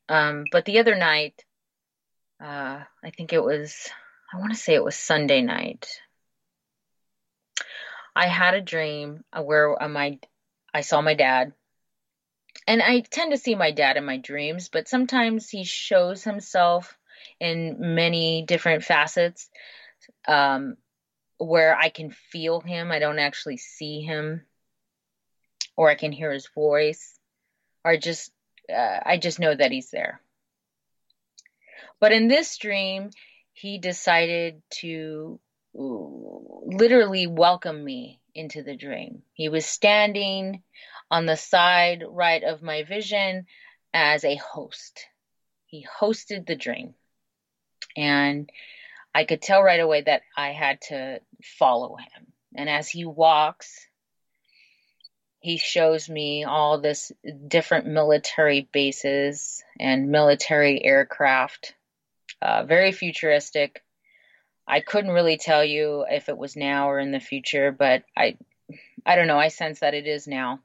Um, 0.07 0.43
but 0.51 0.65
the 0.65 0.79
other 0.79 0.95
night, 0.95 1.43
uh, 2.43 2.83
I 3.03 3.09
think 3.15 3.33
it 3.33 3.43
was 3.43 3.89
I 4.33 4.39
want 4.39 4.51
to 4.51 4.59
say 4.59 4.75
it 4.75 4.83
was 4.83 4.95
Sunday 4.95 5.41
night. 5.41 5.87
I 8.15 8.27
had 8.27 8.53
a 8.53 8.61
dream 8.61 9.23
where 9.33 9.81
uh, 9.81 9.89
my 9.89 10.19
I 10.73 10.81
saw 10.81 11.01
my 11.01 11.13
dad. 11.13 11.53
And 12.67 12.81
I 12.81 13.01
tend 13.01 13.31
to 13.31 13.37
see 13.37 13.55
my 13.55 13.71
dad 13.71 13.97
in 13.97 14.05
my 14.05 14.17
dreams, 14.17 14.69
but 14.69 14.87
sometimes 14.87 15.49
he 15.49 15.65
shows 15.65 16.23
himself 16.23 16.97
in 17.39 17.95
many 17.95 18.43
different 18.47 18.83
facets 18.83 19.49
um, 20.27 20.77
where 21.37 21.77
I 21.77 21.89
can 21.89 22.11
feel 22.11 22.61
him. 22.61 22.91
I 22.91 22.99
don't 22.99 23.19
actually 23.19 23.57
see 23.57 24.01
him, 24.01 24.45
or 25.75 25.89
I 25.89 25.95
can 25.95 26.11
hear 26.11 26.31
his 26.31 26.47
voice, 26.55 27.19
or 27.83 27.97
just 27.97 28.31
uh, 28.73 28.99
I 29.05 29.17
just 29.17 29.39
know 29.39 29.53
that 29.53 29.71
he's 29.71 29.91
there. 29.91 30.21
But 31.99 32.13
in 32.13 32.27
this 32.27 32.57
dream, 32.57 33.11
he 33.53 33.77
decided 33.77 34.61
to 34.81 35.39
literally 35.75 37.27
welcome 37.27 37.83
me 37.83 38.19
into 38.33 38.63
the 38.63 38.75
dream. 38.75 39.23
He 39.33 39.49
was 39.49 39.65
standing 39.65 40.63
on 41.11 41.25
the 41.25 41.37
side 41.37 42.03
right 42.07 42.43
of 42.43 42.61
my 42.61 42.83
vision 42.83 43.45
as 43.93 44.23
a 44.23 44.35
host. 44.35 45.05
He 45.65 45.85
hosted 45.99 46.45
the 46.45 46.55
dream. 46.55 46.93
And 47.95 48.49
I 49.13 49.23
could 49.25 49.41
tell 49.41 49.61
right 49.63 49.79
away 49.79 50.01
that 50.01 50.23
I 50.35 50.49
had 50.49 50.81
to 50.89 51.21
follow 51.43 51.95
him. 51.95 52.27
And 52.55 52.69
as 52.69 52.89
he 52.89 53.05
walks, 53.05 53.87
he 55.39 55.57
shows 55.57 56.09
me 56.09 56.43
all 56.43 56.79
this 56.81 57.11
different 57.47 57.85
military 57.85 58.67
bases 58.71 59.63
and 59.79 60.09
military 60.09 60.83
aircraft, 60.83 61.75
uh, 62.41 62.63
very 62.63 62.91
futuristic. 62.91 63.84
I 64.67 64.79
couldn't 64.79 65.11
really 65.11 65.37
tell 65.37 65.63
you 65.63 66.05
if 66.09 66.29
it 66.29 66.37
was 66.37 66.55
now 66.55 66.89
or 66.89 66.99
in 66.99 67.11
the 67.11 67.19
future, 67.19 67.71
but 67.71 68.03
I, 68.17 68.37
I 69.05 69.15
don't 69.15 69.27
know. 69.27 69.39
I 69.39 69.49
sense 69.49 69.79
that 69.79 69.93
it 69.93 70.07
is 70.07 70.27
now 70.27 70.59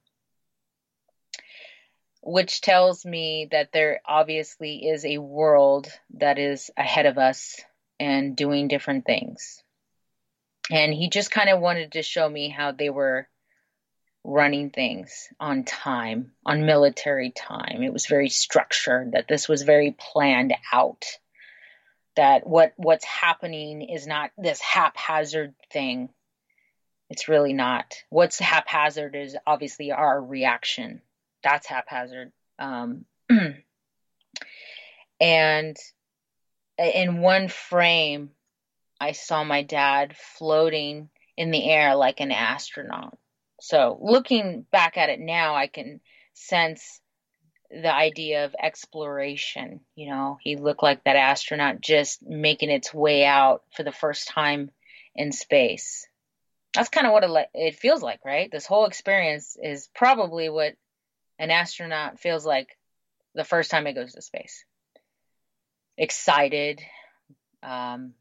which 2.23 2.61
tells 2.61 3.05
me 3.05 3.49
that 3.51 3.73
there 3.73 4.01
obviously 4.05 4.89
is 4.89 5.05
a 5.05 5.19
world 5.19 5.89
that 6.15 6.39
is 6.39 6.71
ahead 6.77 7.07
of 7.07 7.19
us 7.19 7.61
and 7.99 8.37
doing 8.37 8.69
different 8.69 9.07
things. 9.07 9.63
And 10.71 10.93
he 10.93 11.09
just 11.09 11.31
kind 11.31 11.49
of 11.49 11.61
wanted 11.61 11.93
to 11.93 12.03
show 12.03 12.29
me 12.29 12.49
how 12.49 12.73
they 12.73 12.91
were 12.91 13.27
running 14.23 14.71
things 14.71 15.29
on 15.41 15.65
time, 15.65 16.33
on 16.45 16.67
military 16.67 17.31
time. 17.31 17.83
It 17.83 17.93
was 17.93 18.07
very 18.07 18.29
structured, 18.29 19.13
that 19.13 19.27
this 19.27 19.49
was 19.49 19.63
very 19.63 19.97
planned 19.99 20.55
out. 20.73 21.07
That 22.17 22.47
what 22.47 22.73
what's 22.77 23.05
happening 23.05 23.83
is 23.83 24.07
not 24.07 24.31
this 24.37 24.61
haphazard 24.61 25.55
thing. 25.73 26.11
It's 27.09 27.29
really 27.29 27.53
not. 27.53 27.95
What's 28.11 28.39
haphazard 28.39 29.17
is 29.17 29.37
obviously 29.47 29.93
our 29.93 30.21
reaction 30.23 31.03
that's 31.43 31.67
haphazard. 31.67 32.33
Um, 32.59 33.05
and 35.21 35.77
in 36.79 37.21
one 37.21 37.49
frame, 37.49 38.31
I 39.01 39.13
saw 39.13 39.45
my 39.45 39.63
dad 39.63 40.17
floating 40.17 41.09
in 41.37 41.51
the 41.51 41.71
air 41.71 41.95
like 41.95 42.21
an 42.21 42.33
astronaut. 42.33 43.17
So 43.61 43.99
looking 44.01 44.67
back 44.71 44.97
at 44.97 45.11
it 45.11 45.21
now, 45.21 45.55
I 45.55 45.67
can 45.67 46.01
sense 46.35 47.01
the 47.71 47.93
idea 47.93 48.45
of 48.45 48.55
exploration. 48.61 49.81
You 49.95 50.11
know, 50.11 50.39
he 50.41 50.57
looked 50.57 50.83
like 50.83 51.05
that 51.05 51.17
astronaut 51.17 51.81
just 51.81 52.23
making 52.23 52.71
its 52.71 52.93
way 52.93 53.25
out 53.25 53.63
for 53.77 53.83
the 53.83 53.93
first 53.93 54.29
time 54.29 54.71
in 55.15 55.33
space. 55.33 56.07
That's 56.75 56.89
kind 56.89 57.07
of 57.07 57.13
what 57.13 57.49
it, 57.55 57.77
feels 57.77 58.03
like, 58.03 58.21
right? 58.25 58.51
This 58.51 58.67
whole 58.67 58.87
experience 58.87 59.57
is 59.61 59.89
probably 59.95 60.49
what 60.49 60.75
an 61.39 61.51
astronaut 61.51 62.21
feels 62.21 62.45
like 62.45 62.77
the 63.35 63.45
first 63.45 63.71
time 63.71 63.87
it 63.87 63.95
goes 63.95 64.13
to 64.13 64.23
space. 64.23 64.65
Excited, 65.97 66.81
um, 67.63 68.15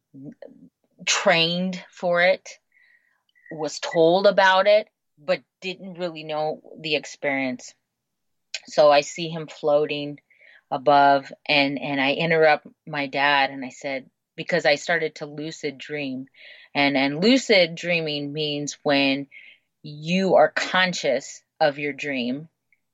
trained 1.05 1.83
for 1.91 2.21
it, 2.21 2.49
was 3.51 3.79
told 3.79 4.25
about 4.25 4.67
it, 4.67 4.87
but 5.17 5.41
didn't 5.61 5.99
really 5.99 6.23
know 6.23 6.61
the 6.79 6.95
experience. 6.95 7.73
So 8.70 8.91
I 8.91 9.01
see 9.01 9.30
him 9.30 9.47
floating 9.47 10.20
above 10.72 11.32
and 11.47 11.80
and 11.80 11.99
I 11.99 12.13
interrupt 12.13 12.67
my 12.86 13.07
dad 13.07 13.49
and 13.49 13.65
I 13.65 13.70
said 13.70 14.09
because 14.36 14.65
I 14.65 14.76
started 14.76 15.15
to 15.15 15.26
lucid 15.26 15.78
dream. 15.78 16.28
And 16.74 16.95
and 16.95 17.22
lucid 17.22 17.76
dreaming 17.76 18.32
means 18.32 18.78
when 18.84 19.28
you 19.82 20.36
are 20.36 20.51
conscious 20.51 21.41
of 21.59 21.80
your 21.80 21.93
dream 21.93 22.47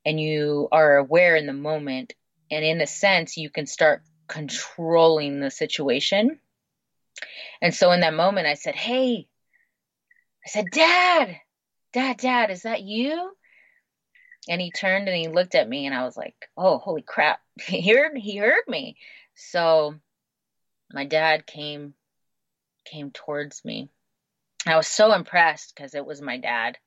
and 0.05 0.19
you 0.19 0.67
are 0.71 0.97
aware 0.97 1.36
in 1.36 1.45
the 1.45 1.53
moment 1.53 2.13
and 2.49 2.63
in 2.63 2.82
a 2.82 2.88
sense 2.88 3.38
you 3.38 3.49
can 3.49 3.65
start 3.65 4.03
controlling 4.28 5.39
the 5.39 5.51
situation. 5.51 6.39
And 7.61 7.73
so 7.73 7.91
in 7.91 8.01
that 8.01 8.13
moment 8.13 8.47
i 8.47 8.53
said 8.53 8.76
hey 8.76 9.28
i 10.45 10.49
said 10.49 10.65
dad 10.71 11.38
dad 11.93 12.17
dad 12.17 12.51
is 12.51 12.63
that 12.63 12.82
you 12.82 13.32
and 14.47 14.61
he 14.61 14.71
turned 14.71 15.07
and 15.07 15.17
he 15.17 15.27
looked 15.27 15.55
at 15.55 15.67
me 15.67 15.85
and 15.85 15.95
i 15.95 16.03
was 16.03 16.17
like 16.17 16.35
oh 16.57 16.77
holy 16.77 17.01
crap. 17.01 17.39
He 17.61 17.93
heard 17.93 18.17
he 18.17 18.37
heard 18.37 18.67
me. 18.67 18.97
So 19.35 19.95
my 20.91 21.05
dad 21.05 21.45
came 21.45 21.93
came 22.85 23.11
towards 23.11 23.63
me. 23.65 23.89
I 24.65 24.75
was 24.77 24.87
so 24.87 25.13
impressed 25.13 25.73
because 25.75 25.95
it 25.95 26.05
was 26.05 26.21
my 26.21 26.37
dad 26.37 26.77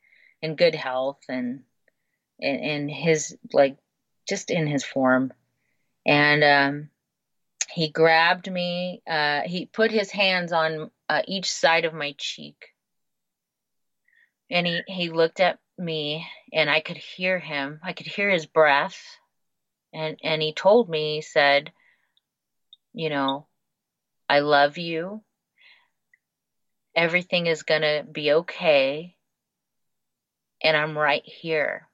in 0.43 0.57
good 0.57 0.75
health 0.75 1.21
and 1.29 1.63
in, 2.39 2.89
his 2.89 3.37
like 3.53 3.77
just 4.29 4.51
in 4.51 4.67
his 4.67 4.85
form. 4.85 5.33
And 6.07 6.45
um, 6.45 6.91
he 7.71 7.91
grabbed 7.91 8.51
me 8.51 9.03
uh, 9.07 9.43
he 9.43 9.67
put 9.67 9.91
his 9.91 10.11
hands 10.11 10.53
on 10.53 10.91
uh, 11.09 11.23
each 11.27 11.51
side 11.51 11.85
of 11.85 11.95
my 11.95 12.15
cheek. 12.19 12.75
And 14.51 14.67
he, 14.67 14.83
he 14.87 15.11
looked 15.11 15.41
at 15.41 15.59
me 15.79 16.27
and 16.53 16.69
i 16.71 16.81
could 16.81 16.97
hear 16.97 17.39
him 17.39 17.81
i 17.83 17.93
could 17.93 18.07
hear 18.07 18.31
his 18.31 18.47
breath 18.47 19.01
and 19.93 20.19
and 20.23 20.43
he 20.43 20.53
told 20.53 20.89
me 20.89 21.17
he 21.17 21.21
said 21.23 21.73
you 22.93 23.11
know 23.11 23.47
i 24.29 24.41
love 24.41 24.79
you 24.79 25.23
everything 26.95 27.47
is 27.47 27.63
going 27.63 27.83
to 27.83 28.05
be 28.11 28.33
okay 28.33 29.15
and 30.63 30.77
i'm 30.77 30.99
right 30.99 31.23
here 31.25 31.89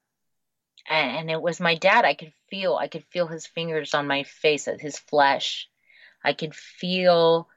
and 0.89 1.17
and 1.17 1.31
it 1.31 1.41
was 1.41 1.61
my 1.61 1.75
dad. 1.75 2.05
I 2.05 2.15
could 2.15 2.33
feel, 2.51 2.77
I 2.77 2.89
could 2.89 3.05
feel 3.11 3.27
his 3.27 3.47
fingers 3.47 3.95
on 3.95 4.07
my 4.07 4.25
face, 4.25 4.69
uh, 4.69 4.77
his 4.79 4.99
flesh. 4.99 5.69
I 6.23 6.33
could 6.33 6.55
feel 6.55 7.49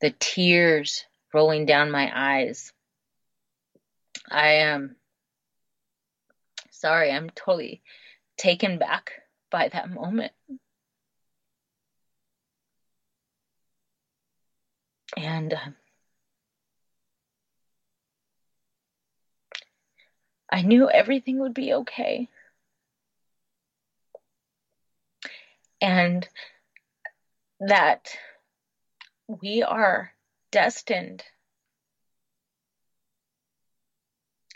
the 0.00 0.14
tears 0.18 1.04
rolling 1.32 1.66
down 1.66 1.90
my 1.90 2.10
eyes. 2.14 2.72
I 4.30 4.48
am 4.54 4.96
sorry, 6.84 7.10
I'm 7.10 7.30
totally 7.30 7.82
taken 8.36 8.78
back 8.78 9.12
by 9.50 9.68
that 9.68 9.90
moment. 9.90 10.32
And 15.16 15.54
uh, 15.54 15.58
I 20.50 20.62
knew 20.62 20.90
everything 20.90 21.38
would 21.38 21.54
be 21.54 21.72
okay. 21.72 22.28
and 25.84 26.26
that 27.60 28.16
we 29.28 29.62
are 29.62 30.14
destined 30.50 31.22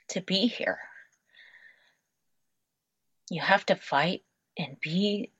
to 0.08 0.22
be 0.22 0.46
here. 0.46 0.78
You 3.30 3.40
have 3.40 3.64
to 3.66 3.76
fight 3.76 4.22
and 4.56 4.80
be 4.80 5.30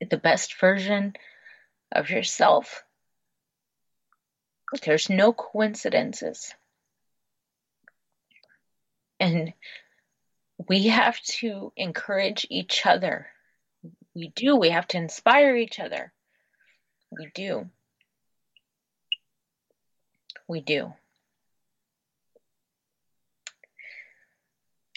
the 0.00 0.16
best 0.16 0.58
version 0.58 1.14
of 1.90 2.10
yourself. 2.10 2.82
There's 4.84 5.10
no 5.10 5.32
coincidences. 5.32 6.54
And 9.20 9.52
we 10.68 10.88
have 10.88 11.20
to 11.22 11.72
encourage 11.76 12.46
each 12.50 12.84
other 12.86 13.28
we 14.14 14.28
do. 14.28 14.56
We 14.56 14.70
have 14.70 14.86
to 14.88 14.98
inspire 14.98 15.56
each 15.56 15.80
other. 15.80 16.12
We 17.10 17.30
do. 17.34 17.68
We 20.48 20.60
do. 20.60 20.92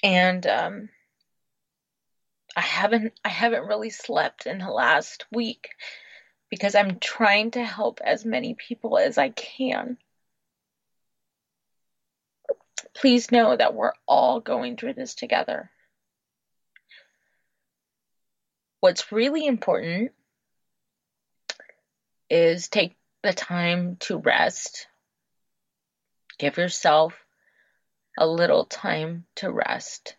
And 0.04 0.46
um, 0.46 0.90
I 2.56 2.62
haven't 2.62 3.14
I 3.24 3.30
haven't 3.30 3.68
really 3.68 3.90
slept 3.90 4.46
in 4.46 4.60
the 4.60 4.72
last 4.72 5.26
week 5.32 5.70
because 6.50 6.76
I'm 6.76 7.00
trying 7.00 7.52
to 7.52 7.64
help 7.64 8.00
as 8.04 8.26
many 8.26 8.54
people 8.56 8.98
as 8.98 9.18
I 9.18 9.30
can. 9.30 9.98
Please 12.94 13.32
know 13.32 13.56
that 13.56 13.74
we're 13.74 13.94
all 14.08 14.40
going 14.40 14.78
through 14.78 14.94
this 14.94 15.16
together. 15.16 15.70
what's 18.86 19.12
really 19.12 19.48
important 19.48 20.12
is 22.30 22.68
take 22.68 22.96
the 23.24 23.34
time 23.34 23.98
to 24.00 24.18
rest. 24.18 24.86
Give 26.38 26.56
yourself 26.56 27.16
a 28.16 28.28
little 28.28 28.66
time 28.66 29.26
to 29.38 29.52
rest. 29.52 30.16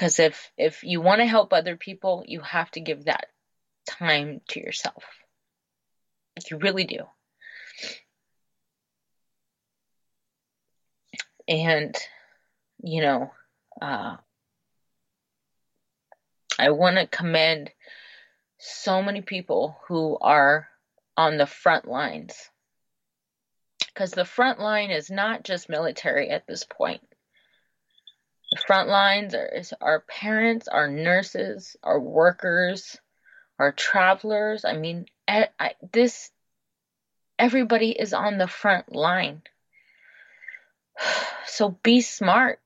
Because 0.00 0.18
if, 0.18 0.50
if 0.56 0.82
you 0.82 1.02
want 1.02 1.20
to 1.20 1.26
help 1.26 1.52
other 1.52 1.76
people, 1.76 2.24
you 2.26 2.40
have 2.40 2.70
to 2.70 2.80
give 2.80 3.04
that 3.04 3.26
time 3.86 4.40
to 4.48 4.58
yourself. 4.58 5.04
You 6.50 6.56
really 6.56 6.84
do. 6.84 7.00
And, 11.46 11.94
you 12.82 13.02
know, 13.02 13.30
uh, 13.82 14.16
I 16.58 16.70
want 16.70 16.96
to 16.96 17.06
commend 17.06 17.70
so 18.56 19.02
many 19.02 19.20
people 19.20 19.78
who 19.86 20.16
are 20.18 20.66
on 21.18 21.36
the 21.36 21.44
front 21.44 21.86
lines. 21.86 22.48
Because 23.88 24.12
the 24.12 24.24
front 24.24 24.60
line 24.60 24.90
is 24.90 25.10
not 25.10 25.44
just 25.44 25.68
military 25.68 26.30
at 26.30 26.46
this 26.46 26.64
point. 26.64 27.02
The 28.50 28.56
front 28.66 28.88
lines 28.88 29.34
are 29.34 29.62
our 29.80 30.00
parents, 30.00 30.66
our 30.66 30.88
nurses, 30.88 31.76
our 31.82 32.00
workers, 32.00 32.98
our 33.58 33.72
travelers. 33.72 34.64
I 34.64 34.72
mean, 34.72 35.06
I, 35.28 35.48
this 35.92 36.30
everybody 37.38 37.90
is 37.90 38.12
on 38.12 38.38
the 38.38 38.48
front 38.48 38.94
line. 38.94 39.42
So 41.46 41.76
be 41.82 42.00
smart. 42.00 42.60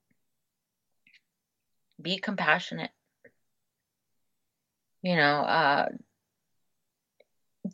Be 2.01 2.18
compassionate. 2.18 2.91
You 5.03 5.16
know, 5.16 5.41
uh, 5.41 5.89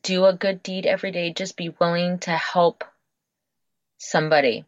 do 0.03 0.25
a 0.25 0.33
good 0.33 0.63
deed 0.63 0.87
every 0.87 1.11
day. 1.11 1.33
Just 1.33 1.57
be 1.57 1.69
willing 1.69 2.21
to 2.21 2.31
help 2.31 2.85
somebody. 3.99 4.65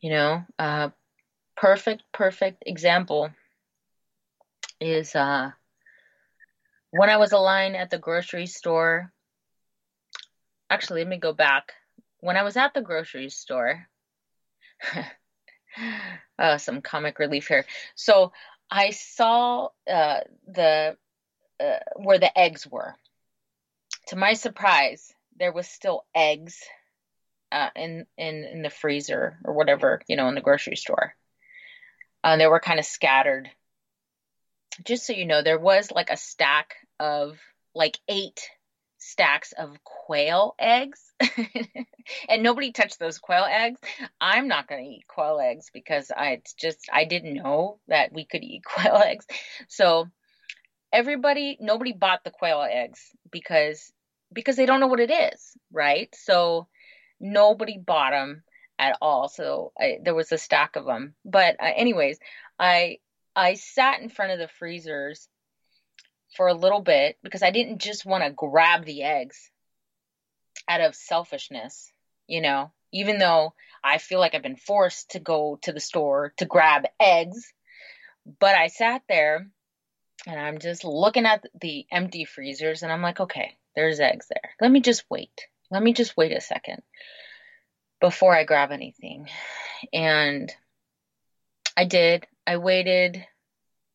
You 0.00 0.10
know, 0.10 0.44
uh, 0.58 0.90
perfect, 1.60 2.02
perfect 2.12 2.62
example 2.66 3.30
is 4.80 5.14
uh, 5.14 5.50
when 6.90 7.10
I 7.10 7.18
was 7.18 7.32
a 7.32 7.38
line 7.38 7.74
at 7.74 7.90
the 7.90 7.98
grocery 7.98 8.46
store. 8.46 9.12
Actually, 10.70 11.02
let 11.02 11.08
me 11.08 11.18
go 11.18 11.32
back. 11.32 11.74
When 12.20 12.36
I 12.36 12.44
was 12.44 12.56
at 12.56 12.72
the 12.72 12.80
grocery 12.80 13.28
store, 13.28 13.86
uh, 16.38 16.58
some 16.58 16.80
comic 16.80 17.18
relief 17.18 17.48
here. 17.48 17.66
So 17.94 18.32
I 18.70 18.90
saw 18.90 19.68
uh, 19.90 20.20
the 20.46 20.96
uh, 21.62 21.78
where 21.96 22.18
the 22.18 22.36
eggs 22.38 22.66
were. 22.66 22.94
To 24.08 24.16
my 24.16 24.32
surprise, 24.32 25.12
there 25.36 25.52
was 25.52 25.68
still 25.68 26.04
eggs 26.14 26.62
uh, 27.52 27.68
in 27.76 28.06
in 28.16 28.44
in 28.44 28.62
the 28.62 28.70
freezer 28.70 29.38
or 29.44 29.52
whatever 29.52 30.00
you 30.08 30.16
know 30.16 30.28
in 30.28 30.34
the 30.34 30.40
grocery 30.40 30.76
store. 30.76 31.14
Uh, 32.22 32.36
they 32.36 32.46
were 32.46 32.60
kind 32.60 32.78
of 32.78 32.84
scattered. 32.84 33.50
Just 34.84 35.06
so 35.06 35.12
you 35.12 35.26
know, 35.26 35.42
there 35.42 35.58
was 35.58 35.90
like 35.90 36.10
a 36.10 36.16
stack 36.16 36.74
of 36.98 37.38
like 37.74 37.98
eight 38.08 38.40
stacks 38.98 39.52
of 39.52 39.82
quail 39.84 40.54
eggs. 40.58 41.00
And 42.28 42.42
nobody 42.42 42.72
touched 42.72 42.98
those 42.98 43.18
quail 43.18 43.46
eggs. 43.48 43.80
I'm 44.20 44.48
not 44.48 44.66
going 44.66 44.84
to 44.84 44.90
eat 44.90 45.06
quail 45.06 45.38
eggs 45.38 45.70
because 45.72 46.10
i 46.16 46.30
it's 46.30 46.54
just 46.54 46.88
i 46.92 47.04
didn't 47.04 47.34
know 47.34 47.78
that 47.88 48.12
we 48.12 48.24
could 48.24 48.42
eat 48.42 48.64
quail 48.64 48.96
eggs. 48.96 49.26
So 49.68 50.08
everybody 50.92 51.56
nobody 51.60 51.92
bought 51.92 52.24
the 52.24 52.30
quail 52.30 52.62
eggs 52.68 53.00
because 53.30 53.92
because 54.32 54.56
they 54.56 54.66
don't 54.66 54.80
know 54.80 54.88
what 54.88 55.00
it 55.00 55.10
is 55.10 55.56
right? 55.72 56.12
So 56.14 56.66
nobody 57.20 57.78
bought 57.78 58.10
them 58.12 58.42
at 58.80 58.96
all 59.00 59.28
so 59.28 59.72
I, 59.78 59.98
there 60.02 60.14
was 60.14 60.32
a 60.32 60.38
stack 60.38 60.74
of 60.74 60.86
them 60.86 61.14
but 61.24 61.56
uh, 61.60 61.70
anyways 61.76 62.18
i 62.58 62.98
i 63.36 63.54
sat 63.54 64.00
in 64.00 64.08
front 64.08 64.32
of 64.32 64.38
the 64.38 64.48
freezers 64.48 65.28
for 66.36 66.48
a 66.48 66.54
little 66.54 66.80
bit 66.80 67.18
because 67.22 67.42
I 67.42 67.50
didn't 67.50 67.78
just 67.78 68.06
want 68.06 68.24
to 68.24 68.30
grab 68.30 68.84
the 68.84 69.02
eggs 69.02 69.50
out 70.68 70.80
of 70.80 70.94
selfishness, 70.94 71.92
you 72.26 72.40
know, 72.40 72.70
even 72.92 73.18
though 73.18 73.54
I 73.82 73.98
feel 73.98 74.20
like 74.20 74.34
I've 74.34 74.42
been 74.42 74.56
forced 74.56 75.12
to 75.12 75.20
go 75.20 75.58
to 75.62 75.72
the 75.72 75.80
store 75.80 76.32
to 76.36 76.44
grab 76.44 76.84
eggs. 76.98 77.52
But 78.38 78.54
I 78.54 78.68
sat 78.68 79.02
there 79.08 79.48
and 80.26 80.38
I'm 80.38 80.58
just 80.58 80.84
looking 80.84 81.26
at 81.26 81.44
the 81.60 81.86
empty 81.90 82.24
freezers 82.24 82.82
and 82.82 82.92
I'm 82.92 83.02
like, 83.02 83.20
okay, 83.20 83.56
there's 83.74 84.00
eggs 84.00 84.26
there. 84.28 84.50
Let 84.60 84.70
me 84.70 84.80
just 84.80 85.04
wait. 85.10 85.46
Let 85.70 85.82
me 85.82 85.92
just 85.92 86.16
wait 86.16 86.36
a 86.36 86.40
second 86.40 86.82
before 88.00 88.34
I 88.34 88.44
grab 88.44 88.72
anything. 88.72 89.28
And 89.92 90.52
I 91.76 91.84
did. 91.84 92.26
I 92.46 92.56
waited 92.56 93.24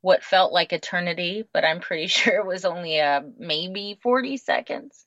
what 0.01 0.23
felt 0.23 0.53
like 0.53 0.71
eternity, 0.71 1.45
but 1.51 1.65
I'm 1.65 1.79
pretty 1.79 2.07
sure 2.07 2.35
it 2.35 2.45
was 2.45 2.65
only 2.65 2.99
a 2.99 3.17
uh, 3.17 3.21
maybe 3.37 3.99
40 4.01 4.37
seconds. 4.37 5.05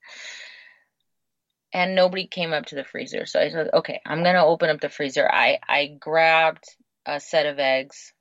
And 1.73 1.95
nobody 1.95 2.27
came 2.27 2.53
up 2.53 2.67
to 2.67 2.77
the 2.77 2.85
freezer. 2.85 3.27
So 3.27 3.41
I 3.41 3.51
said, 3.51 3.71
okay, 3.75 4.01
I'm 4.07 4.23
going 4.23 4.35
to 4.35 4.45
open 4.45 4.71
up 4.71 4.81
the 4.81 4.89
freezer. 4.89 5.29
I, 5.31 5.59
I 5.69 5.87
grabbed 6.01 6.65
a 7.05 7.21
set 7.21 7.47
of 7.47 7.59
eggs 7.59 8.13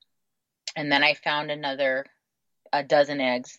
and 0.75 0.91
then 0.91 1.03
I 1.03 1.13
found 1.13 1.49
another, 1.49 2.05
a 2.73 2.83
dozen 2.83 3.21
eggs 3.21 3.57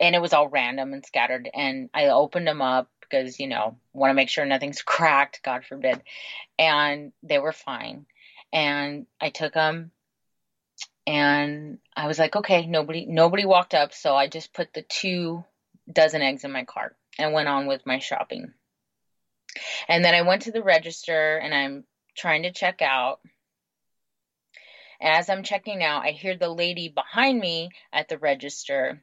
and 0.00 0.16
it 0.16 0.20
was 0.20 0.32
all 0.32 0.48
random 0.48 0.92
and 0.92 1.06
scattered. 1.06 1.48
And 1.54 1.88
I 1.94 2.08
opened 2.08 2.48
them 2.48 2.60
up 2.60 2.88
because, 3.12 3.38
you 3.38 3.46
know, 3.46 3.76
want 3.92 4.10
to 4.10 4.14
make 4.14 4.28
sure 4.28 4.44
nothing's 4.44 4.82
cracked, 4.86 5.42
God 5.42 5.64
forbid. 5.64 6.02
And 6.58 7.12
they 7.22 7.38
were 7.38 7.52
fine. 7.52 8.06
And 8.52 9.06
I 9.20 9.30
took 9.30 9.54
them 9.54 9.90
and 11.06 11.78
I 11.96 12.06
was 12.06 12.18
like, 12.18 12.36
okay, 12.36 12.66
nobody 12.66 13.06
nobody 13.06 13.44
walked 13.44 13.74
up, 13.74 13.92
so 13.92 14.14
I 14.14 14.28
just 14.28 14.52
put 14.52 14.72
the 14.72 14.82
two 14.82 15.44
dozen 15.90 16.22
eggs 16.22 16.44
in 16.44 16.52
my 16.52 16.64
cart 16.64 16.96
and 17.18 17.32
went 17.32 17.48
on 17.48 17.66
with 17.66 17.86
my 17.86 17.98
shopping. 17.98 18.52
And 19.88 20.04
then 20.04 20.14
I 20.14 20.22
went 20.22 20.42
to 20.42 20.52
the 20.52 20.62
register 20.62 21.36
and 21.38 21.54
I'm 21.54 21.84
trying 22.16 22.44
to 22.44 22.52
check 22.52 22.82
out. 22.82 23.20
As 25.00 25.28
I'm 25.28 25.42
checking 25.42 25.82
out, 25.82 26.04
I 26.04 26.10
hear 26.10 26.36
the 26.36 26.48
lady 26.48 26.88
behind 26.88 27.40
me 27.40 27.70
at 27.92 28.08
the 28.08 28.18
register 28.18 29.02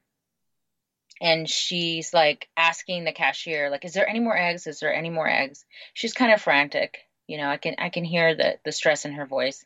and 1.21 1.49
she's 1.49 2.13
like 2.13 2.47
asking 2.55 3.03
the 3.03 3.11
cashier 3.11 3.69
like 3.69 3.85
is 3.85 3.93
there 3.93 4.07
any 4.07 4.19
more 4.19 4.37
eggs 4.37 4.67
is 4.67 4.79
there 4.79 4.93
any 4.93 5.09
more 5.09 5.27
eggs 5.27 5.65
she's 5.93 6.13
kind 6.13 6.31
of 6.33 6.41
frantic 6.41 6.99
you 7.27 7.37
know 7.37 7.49
i 7.49 7.57
can 7.57 7.75
i 7.77 7.89
can 7.89 8.03
hear 8.03 8.35
the 8.35 8.57
the 8.65 8.71
stress 8.71 9.05
in 9.05 9.13
her 9.13 9.25
voice 9.25 9.65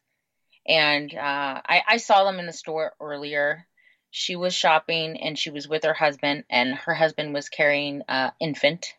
and 0.65 1.13
uh, 1.13 1.61
I, 1.65 1.81
I 1.87 1.97
saw 1.97 2.23
them 2.23 2.39
in 2.39 2.45
the 2.45 2.53
store 2.53 2.93
earlier. 2.99 3.67
She 4.11 4.35
was 4.35 4.53
shopping 4.53 5.21
and 5.21 5.37
she 5.37 5.49
was 5.49 5.67
with 5.67 5.83
her 5.83 5.93
husband, 5.93 6.45
and 6.49 6.75
her 6.75 6.93
husband 6.93 7.33
was 7.33 7.49
carrying 7.49 8.03
an 8.07 8.27
uh, 8.27 8.31
infant. 8.39 8.93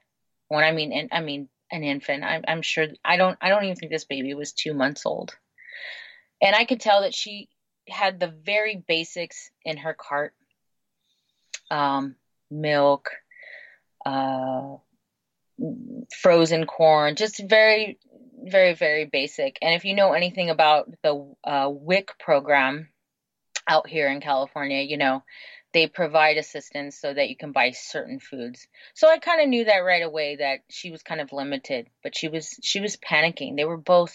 When 0.48 0.64
I 0.64 0.72
mean, 0.72 0.92
in, 0.92 1.08
I 1.12 1.20
mean 1.20 1.48
an 1.70 1.84
infant. 1.84 2.24
I'm, 2.24 2.44
I'm 2.46 2.62
sure. 2.62 2.88
I 3.04 3.16
don't. 3.16 3.38
I 3.40 3.48
don't 3.48 3.64
even 3.64 3.76
think 3.76 3.92
this 3.92 4.04
baby 4.04 4.34
was 4.34 4.52
two 4.52 4.74
months 4.74 5.06
old. 5.06 5.36
And 6.42 6.54
I 6.54 6.64
could 6.64 6.80
tell 6.80 7.02
that 7.02 7.14
she 7.14 7.48
had 7.88 8.18
the 8.20 8.26
very 8.26 8.82
basics 8.86 9.50
in 9.64 9.78
her 9.78 9.94
cart: 9.94 10.34
um, 11.70 12.16
milk, 12.50 13.10
uh, 14.04 14.76
frozen 16.20 16.66
corn, 16.66 17.16
just 17.16 17.42
very 17.48 17.98
very, 18.46 18.74
very 18.74 19.06
basic. 19.06 19.58
And 19.62 19.74
if 19.74 19.84
you 19.84 19.94
know 19.94 20.12
anything 20.12 20.50
about 20.50 20.90
the 21.02 21.34
uh, 21.44 21.70
WIC 21.70 22.18
program 22.18 22.88
out 23.66 23.88
here 23.88 24.08
in 24.08 24.20
California, 24.20 24.82
you 24.82 24.96
know, 24.96 25.22
they 25.72 25.86
provide 25.86 26.36
assistance 26.36 27.00
so 27.00 27.12
that 27.12 27.28
you 27.28 27.36
can 27.36 27.52
buy 27.52 27.72
certain 27.72 28.20
foods. 28.20 28.66
So 28.94 29.08
I 29.08 29.18
kind 29.18 29.40
of 29.40 29.48
knew 29.48 29.64
that 29.64 29.78
right 29.78 30.02
away 30.02 30.36
that 30.36 30.60
she 30.70 30.90
was 30.90 31.02
kind 31.02 31.20
of 31.20 31.32
limited, 31.32 31.88
but 32.02 32.16
she 32.16 32.28
was 32.28 32.56
she 32.62 32.80
was 32.80 32.96
panicking. 32.96 33.56
They 33.56 33.64
were 33.64 33.76
both 33.76 34.14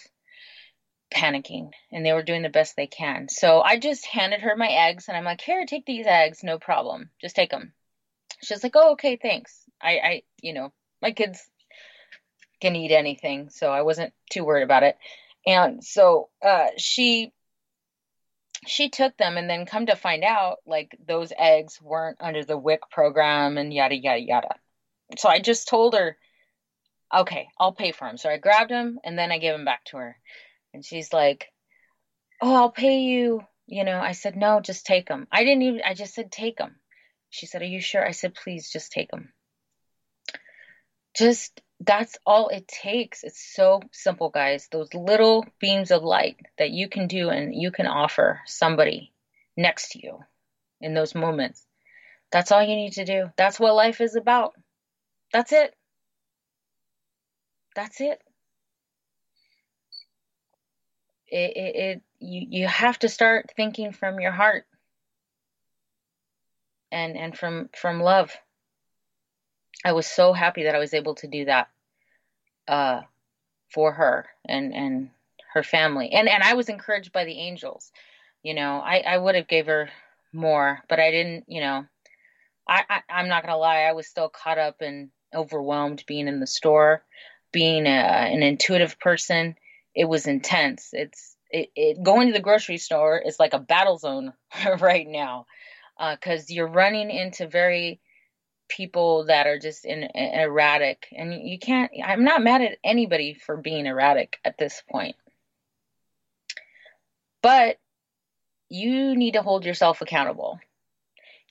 panicking 1.12 1.70
and 1.92 2.06
they 2.06 2.12
were 2.12 2.22
doing 2.22 2.42
the 2.42 2.48
best 2.48 2.76
they 2.76 2.86
can. 2.86 3.28
So 3.28 3.60
I 3.60 3.78
just 3.78 4.06
handed 4.06 4.40
her 4.40 4.56
my 4.56 4.68
eggs 4.68 5.08
and 5.08 5.16
I'm 5.16 5.24
like, 5.24 5.42
"Here, 5.42 5.66
take 5.66 5.84
these 5.84 6.06
eggs, 6.06 6.42
no 6.42 6.58
problem. 6.58 7.10
Just 7.20 7.36
take 7.36 7.50
them." 7.50 7.74
She's 8.42 8.62
like, 8.62 8.74
"Oh, 8.74 8.92
okay, 8.92 9.16
thanks." 9.16 9.64
I 9.80 9.90
I, 9.98 10.22
you 10.42 10.52
know, 10.52 10.72
my 11.02 11.12
kids 11.12 11.48
can 12.60 12.76
eat 12.76 12.92
anything, 12.92 13.50
so 13.50 13.70
I 13.70 13.82
wasn't 13.82 14.12
too 14.30 14.44
worried 14.44 14.64
about 14.64 14.82
it. 14.82 14.96
And 15.46 15.82
so 15.82 16.28
uh, 16.42 16.68
she 16.76 17.32
she 18.66 18.90
took 18.90 19.16
them, 19.16 19.36
and 19.38 19.48
then 19.48 19.64
come 19.66 19.86
to 19.86 19.96
find 19.96 20.22
out, 20.22 20.58
like 20.66 20.96
those 21.06 21.32
eggs 21.36 21.80
weren't 21.80 22.18
under 22.20 22.44
the 22.44 22.58
WIC 22.58 22.90
program, 22.90 23.56
and 23.58 23.72
yada 23.72 23.96
yada 23.96 24.20
yada. 24.20 24.54
So 25.18 25.28
I 25.28 25.40
just 25.40 25.68
told 25.68 25.94
her, 25.94 26.16
okay, 27.14 27.48
I'll 27.58 27.72
pay 27.72 27.92
for 27.92 28.06
them. 28.06 28.18
So 28.18 28.28
I 28.28 28.36
grabbed 28.36 28.70
them, 28.70 28.98
and 29.02 29.18
then 29.18 29.32
I 29.32 29.38
gave 29.38 29.52
them 29.52 29.64
back 29.64 29.84
to 29.86 29.96
her, 29.96 30.16
and 30.74 30.84
she's 30.84 31.12
like, 31.12 31.46
oh, 32.42 32.54
I'll 32.54 32.70
pay 32.70 33.00
you. 33.00 33.42
You 33.66 33.84
know, 33.84 34.00
I 34.00 34.12
said 34.12 34.36
no, 34.36 34.60
just 34.60 34.84
take 34.84 35.06
them. 35.06 35.26
I 35.32 35.44
didn't 35.44 35.62
even. 35.62 35.80
I 35.84 35.94
just 35.94 36.14
said 36.14 36.30
take 36.30 36.58
them. 36.58 36.76
She 37.30 37.46
said, 37.46 37.62
Are 37.62 37.66
you 37.66 37.80
sure? 37.80 38.06
I 38.06 38.10
said, 38.10 38.34
Please 38.34 38.70
just 38.70 38.92
take 38.92 39.10
them. 39.10 39.32
Just 41.16 41.60
that's 41.80 42.18
all 42.26 42.48
it 42.48 42.68
takes. 42.68 43.24
It's 43.24 43.42
so 43.54 43.80
simple, 43.92 44.28
guys. 44.28 44.68
Those 44.70 44.92
little 44.92 45.46
beams 45.58 45.90
of 45.90 46.02
light 46.02 46.36
that 46.58 46.70
you 46.70 46.88
can 46.88 47.06
do 47.06 47.30
and 47.30 47.54
you 47.54 47.70
can 47.70 47.86
offer 47.86 48.40
somebody 48.44 49.12
next 49.56 49.92
to 49.92 50.00
you 50.02 50.18
in 50.80 50.92
those 50.92 51.14
moments. 51.14 51.64
That's 52.30 52.52
all 52.52 52.62
you 52.62 52.76
need 52.76 52.92
to 52.92 53.04
do. 53.04 53.30
That's 53.36 53.58
what 53.58 53.74
life 53.74 54.00
is 54.00 54.14
about. 54.14 54.54
That's 55.32 55.52
it. 55.52 55.74
That's 57.74 58.00
it. 58.00 58.20
It, 61.28 61.56
it, 61.56 61.76
it 61.76 62.02
you 62.18 62.46
you 62.50 62.66
have 62.66 62.98
to 62.98 63.08
start 63.08 63.52
thinking 63.56 63.92
from 63.92 64.20
your 64.20 64.32
heart 64.32 64.66
and 66.92 67.16
and 67.16 67.36
from 67.36 67.70
from 67.74 68.00
love. 68.00 68.32
I 69.84 69.92
was 69.92 70.06
so 70.06 70.32
happy 70.32 70.64
that 70.64 70.74
I 70.74 70.78
was 70.78 70.92
able 70.92 71.14
to 71.16 71.26
do 71.26 71.46
that 71.46 71.68
uh, 72.68 73.02
for 73.72 73.92
her 73.92 74.26
and 74.46 74.74
and 74.74 75.10
her 75.54 75.62
family, 75.62 76.10
and 76.12 76.28
and 76.28 76.42
I 76.42 76.54
was 76.54 76.68
encouraged 76.68 77.12
by 77.12 77.24
the 77.24 77.38
angels. 77.38 77.90
You 78.42 78.54
know, 78.54 78.80
I 78.80 78.98
I 78.98 79.16
would 79.16 79.34
have 79.34 79.48
gave 79.48 79.66
her 79.66 79.90
more, 80.32 80.80
but 80.88 81.00
I 81.00 81.10
didn't. 81.10 81.44
You 81.48 81.60
know, 81.60 81.84
I, 82.68 82.84
I 82.88 83.00
I'm 83.10 83.28
not 83.28 83.42
gonna 83.42 83.56
lie, 83.56 83.82
I 83.82 83.92
was 83.92 84.06
still 84.06 84.28
caught 84.28 84.58
up 84.58 84.80
and 84.80 85.10
overwhelmed 85.34 86.04
being 86.06 86.28
in 86.28 86.40
the 86.40 86.46
store, 86.46 87.04
being 87.52 87.86
a, 87.86 87.90
an 87.90 88.42
intuitive 88.42 88.98
person. 88.98 89.56
It 89.94 90.04
was 90.04 90.26
intense. 90.26 90.90
It's 90.92 91.36
it, 91.50 91.70
it 91.74 92.02
going 92.02 92.28
to 92.28 92.32
the 92.32 92.40
grocery 92.40 92.78
store 92.78 93.18
is 93.18 93.40
like 93.40 93.54
a 93.54 93.58
battle 93.58 93.98
zone 93.98 94.32
right 94.78 95.06
now 95.06 95.46
because 96.00 96.42
uh, 96.42 96.46
you're 96.48 96.68
running 96.68 97.10
into 97.10 97.46
very 97.46 98.00
people 98.68 99.26
that 99.26 99.46
are 99.46 99.58
just 99.58 99.84
in, 99.84 100.04
in, 100.04 100.40
erratic. 100.40 101.06
And 101.14 101.48
you 101.48 101.58
can't 101.58 101.90
i'm 102.04 102.24
not 102.24 102.42
mad 102.42 102.62
at 102.62 102.78
anybody 102.82 103.34
for 103.34 103.56
being 103.56 103.86
erratic 103.86 104.38
at 104.44 104.56
this 104.58 104.82
point. 104.90 105.16
But 107.42 107.78
you 108.68 109.16
need 109.16 109.34
to 109.34 109.42
hold 109.42 109.64
yourself 109.64 110.00
accountable. 110.00 110.60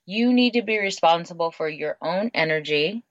You 0.05 0.33
need 0.33 0.53
to 0.53 0.61
be 0.61 0.79
responsible 0.79 1.51
for 1.51 1.67
your 1.67 1.97
own 2.01 2.31
energy. 2.33 3.03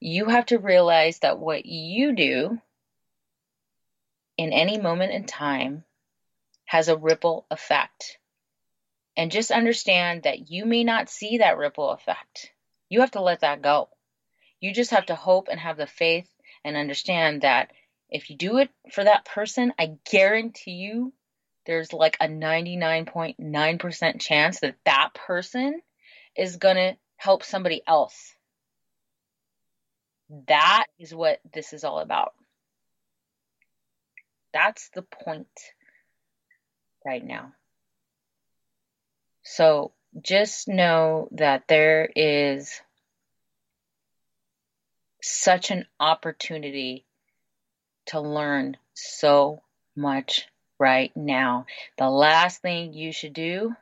You 0.00 0.26
have 0.26 0.46
to 0.46 0.58
realize 0.58 1.18
that 1.18 1.38
what 1.38 1.66
you 1.66 2.16
do 2.16 2.58
in 4.38 4.52
any 4.52 4.78
moment 4.78 5.12
in 5.12 5.26
time 5.26 5.84
has 6.64 6.88
a 6.88 6.96
ripple 6.96 7.46
effect 7.50 8.16
and 9.20 9.30
just 9.30 9.50
understand 9.50 10.22
that 10.22 10.50
you 10.50 10.64
may 10.64 10.82
not 10.82 11.10
see 11.10 11.38
that 11.38 11.58
ripple 11.58 11.90
effect 11.90 12.50
you 12.90 13.00
have 13.00 13.12
to 13.12 13.22
let 13.22 13.40
that 13.40 13.62
go. 13.62 13.88
You 14.60 14.74
just 14.74 14.90
have 14.90 15.06
to 15.06 15.14
hope 15.14 15.48
and 15.50 15.58
have 15.58 15.78
the 15.78 15.86
faith 15.86 16.28
and 16.64 16.76
understand 16.76 17.42
that 17.42 17.70
if 18.10 18.28
you 18.28 18.36
do 18.36 18.58
it 18.58 18.68
for 18.92 19.04
that 19.04 19.24
person, 19.24 19.72
I 19.78 19.92
guarantee 20.10 20.72
you 20.72 21.14
there's 21.64 21.92
like 21.92 22.16
a 22.20 22.26
99.9% 22.26 24.20
chance 24.20 24.60
that 24.60 24.74
that 24.84 25.14
person 25.14 25.80
is 26.36 26.56
going 26.56 26.76
to 26.76 26.96
help 27.16 27.44
somebody 27.44 27.80
else. 27.86 28.34
That 30.48 30.86
is 30.98 31.14
what 31.14 31.38
this 31.52 31.72
is 31.72 31.84
all 31.84 32.00
about. 32.00 32.34
That's 34.52 34.90
the 34.90 35.02
point 35.02 35.46
right 37.06 37.24
now. 37.24 37.52
So 39.52 39.90
just 40.22 40.68
know 40.68 41.26
that 41.32 41.66
there 41.66 42.08
is 42.14 42.80
such 45.20 45.72
an 45.72 45.86
opportunity 45.98 47.04
to 48.06 48.20
learn 48.20 48.76
so 48.94 49.60
much 49.96 50.46
right 50.78 51.10
now. 51.16 51.66
The 51.98 52.08
last 52.08 52.62
thing 52.62 52.92
you 52.92 53.10
should 53.10 53.32
do 53.32 53.74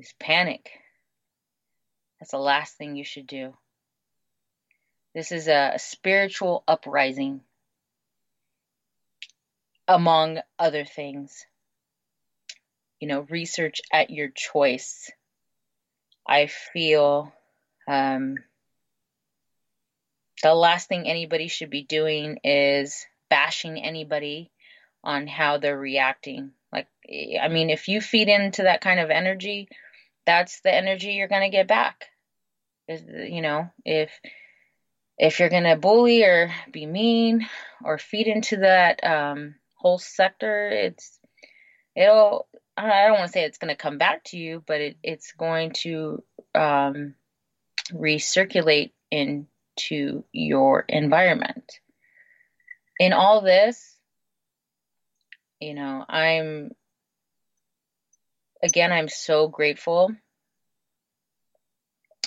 is 0.00 0.12
panic. 0.18 0.68
That's 2.18 2.32
the 2.32 2.38
last 2.38 2.76
thing 2.76 2.96
you 2.96 3.04
should 3.04 3.28
do. 3.28 3.56
This 5.14 5.30
is 5.30 5.46
a, 5.46 5.74
spiritual 5.76 6.64
uprising, 6.66 7.42
among 9.86 10.40
other 10.58 10.84
things. 10.84 11.46
You 13.00 13.08
know, 13.08 13.26
research 13.28 13.80
at 13.92 14.10
your 14.10 14.28
choice. 14.28 15.10
I 16.26 16.46
feel 16.46 17.32
um, 17.88 18.36
the 20.42 20.54
last 20.54 20.88
thing 20.88 21.08
anybody 21.08 21.48
should 21.48 21.70
be 21.70 21.82
doing 21.82 22.38
is 22.44 23.06
bashing 23.30 23.82
anybody 23.82 24.50
on 25.02 25.26
how 25.26 25.58
they're 25.58 25.78
reacting. 25.78 26.52
Like, 26.72 26.86
I 27.40 27.48
mean, 27.48 27.70
if 27.70 27.88
you 27.88 28.00
feed 28.00 28.28
into 28.28 28.64
that 28.64 28.80
kind 28.80 29.00
of 29.00 29.10
energy, 29.10 29.68
that's 30.26 30.60
the 30.60 30.74
energy 30.74 31.12
you're 31.12 31.28
going 31.28 31.50
to 31.50 31.56
get 31.56 31.66
back. 31.66 32.06
Is 32.88 33.02
You 33.06 33.42
know, 33.42 33.70
if 33.84 34.10
if 35.18 35.40
you're 35.40 35.48
going 35.48 35.64
to 35.64 35.76
bully 35.76 36.22
or 36.22 36.52
be 36.70 36.86
mean 36.86 37.48
or 37.82 37.98
feed 37.98 38.28
into 38.28 38.58
that 38.58 39.02
um, 39.02 39.56
whole 39.74 39.98
sector, 39.98 40.68
it's 40.68 41.18
it'll 41.96 42.46
I 42.78 43.08
don't 43.08 43.18
want 43.18 43.26
to 43.26 43.32
say 43.32 43.44
it's 43.44 43.58
going 43.58 43.74
to 43.74 43.76
come 43.76 43.98
back 43.98 44.24
to 44.24 44.36
you, 44.36 44.62
but 44.66 44.80
it, 44.80 44.96
it's 45.02 45.32
going 45.32 45.72
to 45.82 46.22
um, 46.54 47.14
recirculate 47.92 48.92
into 49.10 50.24
your 50.32 50.84
environment. 50.88 51.80
In 53.00 53.12
all 53.12 53.40
this, 53.40 53.96
you 55.60 55.74
know, 55.74 56.04
I'm, 56.08 56.70
again, 58.62 58.92
I'm 58.92 59.08
so 59.08 59.48
grateful. 59.48 60.12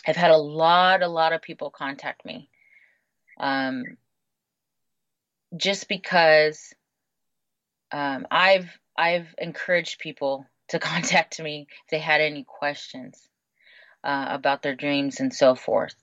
I've 0.05 0.15
had 0.15 0.31
a 0.31 0.37
lot, 0.37 1.01
a 1.01 1.07
lot 1.07 1.33
of 1.33 1.41
people 1.41 1.69
contact 1.69 2.25
me. 2.25 2.49
Um, 3.39 3.83
just 5.55 5.87
because 5.87 6.73
um, 7.91 8.27
I've 8.31 8.69
I've 9.01 9.33
encouraged 9.39 9.97
people 9.97 10.45
to 10.69 10.77
contact 10.91 11.41
me 11.41 11.67
if 11.69 11.89
they 11.89 11.97
had 11.99 12.21
any 12.21 12.43
questions 12.43 13.19
uh, 14.03 14.27
about 14.29 14.61
their 14.61 14.75
dreams 14.75 15.19
and 15.19 15.33
so 15.33 15.55
forth. 15.55 15.95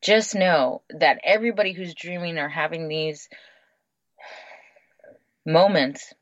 Just 0.00 0.34
know 0.36 0.82
that 0.90 1.20
everybody 1.24 1.72
who's 1.72 1.94
dreaming 1.94 2.38
or 2.38 2.48
having 2.48 2.86
these 2.86 3.28
moments, 5.44 6.12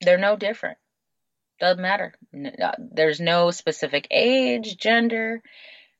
they're 0.00 0.18
no 0.18 0.36
different. 0.36 0.78
Doesn't 1.60 1.80
matter. 1.82 2.14
Uh, 2.34 2.72
there's 2.78 3.20
no 3.20 3.52
specific 3.52 4.08
age, 4.10 4.76
gender. 4.76 5.42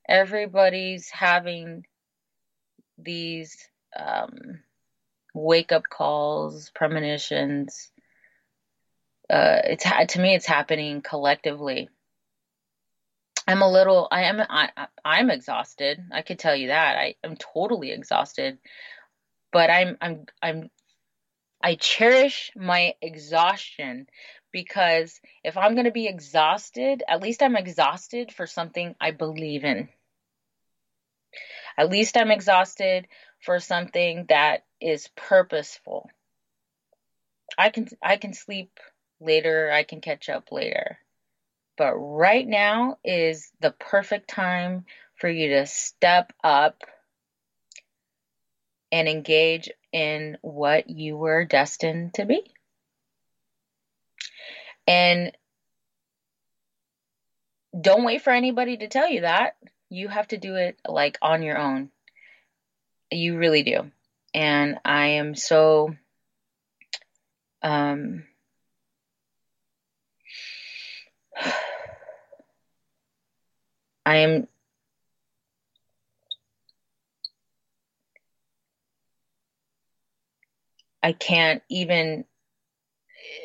Everybody's 0.09 1.09
having 1.11 1.87
these 2.99 3.69
um, 3.97 4.61
wake 5.35 5.71
up 5.71 5.85
calls, 5.89 6.71
premonitions, 6.75 7.93
uh, 9.31 9.61
it's 9.65 9.85
to 10.15 10.21
me 10.21 10.35
it's 10.35 10.47
happening 10.47 11.03
collectively. 11.03 11.89
I'm 13.47 13.63
a 13.63 13.71
little 13.71 14.09
I 14.11 14.25
am 14.25 14.41
I 14.41 14.71
I'm 15.05 15.31
exhausted. 15.31 16.01
I 16.13 16.23
could 16.23 16.39
tell 16.39 16.57
you 16.57 16.69
that. 16.69 16.97
I 16.97 17.15
am 17.23 17.37
totally 17.37 17.93
exhausted. 17.93 18.59
But 19.53 19.71
I'm 19.71 19.97
I'm 20.01 20.27
I'm 20.43 20.71
I 21.63 21.77
cherish 21.77 22.53
my 22.57 22.95
exhaustion 23.01 24.07
because 24.53 25.21
if 25.43 25.57
I'm 25.57 25.75
going 25.75 25.87
to 25.87 25.91
be 25.91 26.07
exhausted, 26.07 27.03
at 27.09 27.23
least 27.23 27.43
I'm 27.43 27.57
exhausted 27.57 28.33
for 28.33 28.47
something 28.47 28.95
I 29.01 29.11
believe 29.11 29.65
in. 29.65 29.89
At 31.77 31.91
least 31.91 32.17
I'm 32.17 32.31
exhausted 32.31 33.09
for 33.41 33.61
something 33.61 34.27
that 34.29 34.65
is 34.81 35.09
purposeful. 35.17 36.09
I 37.59 37.71
can 37.71 37.89
I 38.03 38.17
can 38.17 38.33
sleep 38.33 38.79
later, 39.25 39.71
I 39.73 39.83
can 39.83 40.01
catch 40.01 40.29
up 40.29 40.53
later. 40.53 40.99
But 41.77 41.95
right 41.95 42.47
now 42.47 42.99
is 43.05 43.51
the 43.61 43.73
perfect 43.73 44.29
time 44.29 44.85
for 45.17 45.29
you 45.29 45.51
to 45.51 45.67
step 45.67 46.33
up 46.43 46.83
and 48.93 49.09
engage 49.09 49.71
in 49.93 50.39
what 50.41 50.89
you 50.89 51.17
were 51.17 51.45
destined 51.45 52.15
to 52.15 52.25
be. 52.25 52.43
And 54.87 55.33
don't 57.79 58.05
wait 58.05 58.23
for 58.23 58.33
anybody 58.33 58.77
to 58.77 58.89
tell 58.89 59.09
you 59.09 59.23
that. 59.23 59.57
You 59.89 60.09
have 60.09 60.29
to 60.29 60.39
do 60.39 60.55
it 60.57 60.79
like 60.87 61.19
on 61.23 61.43
your 61.43 61.59
own. 61.59 61.91
You 63.11 63.37
really 63.37 63.63
do. 63.63 63.91
And 64.33 64.79
I 64.85 65.07
am 65.07 65.35
so 65.35 65.95
um 67.63 68.25
I 74.07 74.17
am 74.19 74.49
I 81.03 81.13
can't 81.13 81.63
even 81.69 82.25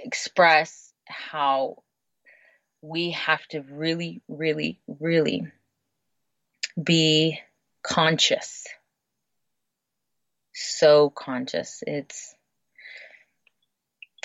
express 0.06 0.94
how 1.06 1.84
we 2.82 3.12
have 3.12 3.46
to 3.50 3.62
really, 3.62 4.22
really, 4.30 4.80
really 4.88 5.46
be 6.82 7.40
conscious. 7.84 8.66
So 10.54 11.10
conscious. 11.10 11.84
It's 11.86 12.34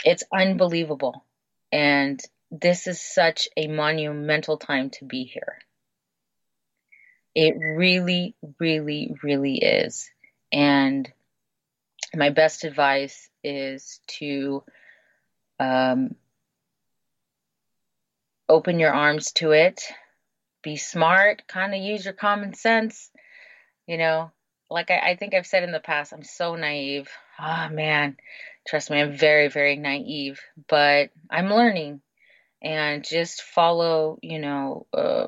it's 0.05 0.22
unbelievable. 0.32 1.24
And 1.72 2.20
this 2.51 2.87
is 2.87 3.01
such 3.01 3.49
a 3.57 3.66
monumental 3.66 4.59
time 4.59 4.91
to 4.91 5.05
be 5.05 5.24
here. 5.24 5.59
It 7.35 7.57
really, 7.59 8.35
really, 8.61 9.14
really 9.22 9.57
is. 9.57 10.11
And 10.53 11.11
my 12.14 12.30
best 12.30 12.64
advice 12.64 13.28
is 13.43 14.01
to 14.18 14.62
um, 15.59 16.14
open 18.49 18.78
your 18.78 18.93
arms 18.93 19.32
to 19.32 19.53
it, 19.53 19.82
be 20.62 20.76
smart, 20.76 21.43
kind 21.49 21.74
of 21.74 21.80
use 21.80 22.05
your 22.05 22.14
common 22.14 22.55
sense. 22.55 23.11
You 23.87 23.99
know, 23.99 24.30
like 24.70 24.91
I, 24.91 24.99
I, 25.11 25.16
think 25.16 25.35
I've 25.35 25.47
said 25.47 25.62
in 25.62 25.72
the 25.72 25.80
past, 25.80 26.12
I'm 26.12 26.22
so 26.22 26.55
naive. 26.55 27.09
Oh 27.39 27.68
man, 27.70 28.16
trust 28.66 28.91
me, 28.91 29.01
I'm 29.01 29.16
very, 29.16 29.49
very 29.49 29.76
naive, 29.76 30.41
but 30.68 31.11
I'm 31.30 31.51
learning 31.53 32.01
and 32.65 33.05
just 33.05 33.43
follow, 33.43 34.19
you 34.23 34.39
know, 34.39 34.87
uh, 34.93 35.27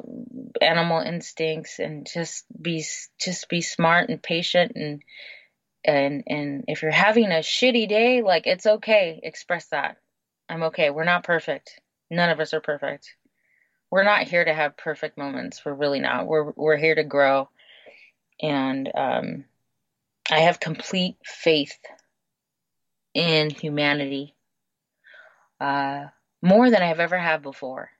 animal 0.60 1.00
instincts 1.00 1.78
and 1.78 2.08
just 2.12 2.44
be, 2.60 2.84
just 3.20 3.48
be 3.48 3.60
smart 3.60 4.08
and 4.08 4.22
patient 4.22 4.72
and, 4.74 5.02
and, 5.84 6.24
and 6.26 6.64
if 6.66 6.82
you're 6.82 6.90
having 6.90 7.26
a 7.26 7.40
shitty 7.40 7.88
day, 7.88 8.22
like 8.22 8.46
it's 8.46 8.66
okay, 8.66 9.20
express 9.22 9.66
that. 9.68 9.98
I'm 10.48 10.64
okay. 10.64 10.90
We're 10.90 11.04
not 11.04 11.24
perfect. 11.24 11.80
None 12.10 12.30
of 12.30 12.40
us 12.40 12.54
are 12.54 12.60
perfect. 12.60 13.14
We're 13.90 14.04
not 14.04 14.28
here 14.28 14.44
to 14.44 14.52
have 14.52 14.76
perfect 14.76 15.16
moments. 15.16 15.64
We're 15.64 15.74
really 15.74 16.00
not. 16.00 16.26
We're 16.26 16.52
we're 16.56 16.76
here 16.76 16.94
to 16.94 17.04
grow. 17.04 17.48
And 18.40 18.90
um, 18.94 19.44
I 20.30 20.40
have 20.40 20.60
complete 20.60 21.16
faith 21.24 21.78
in 23.14 23.50
humanity, 23.50 24.34
uh, 25.60 26.06
more 26.46 26.70
than 26.70 26.82
I've 26.82 27.00
ever 27.00 27.18
had 27.18 27.42
before. 27.42 27.90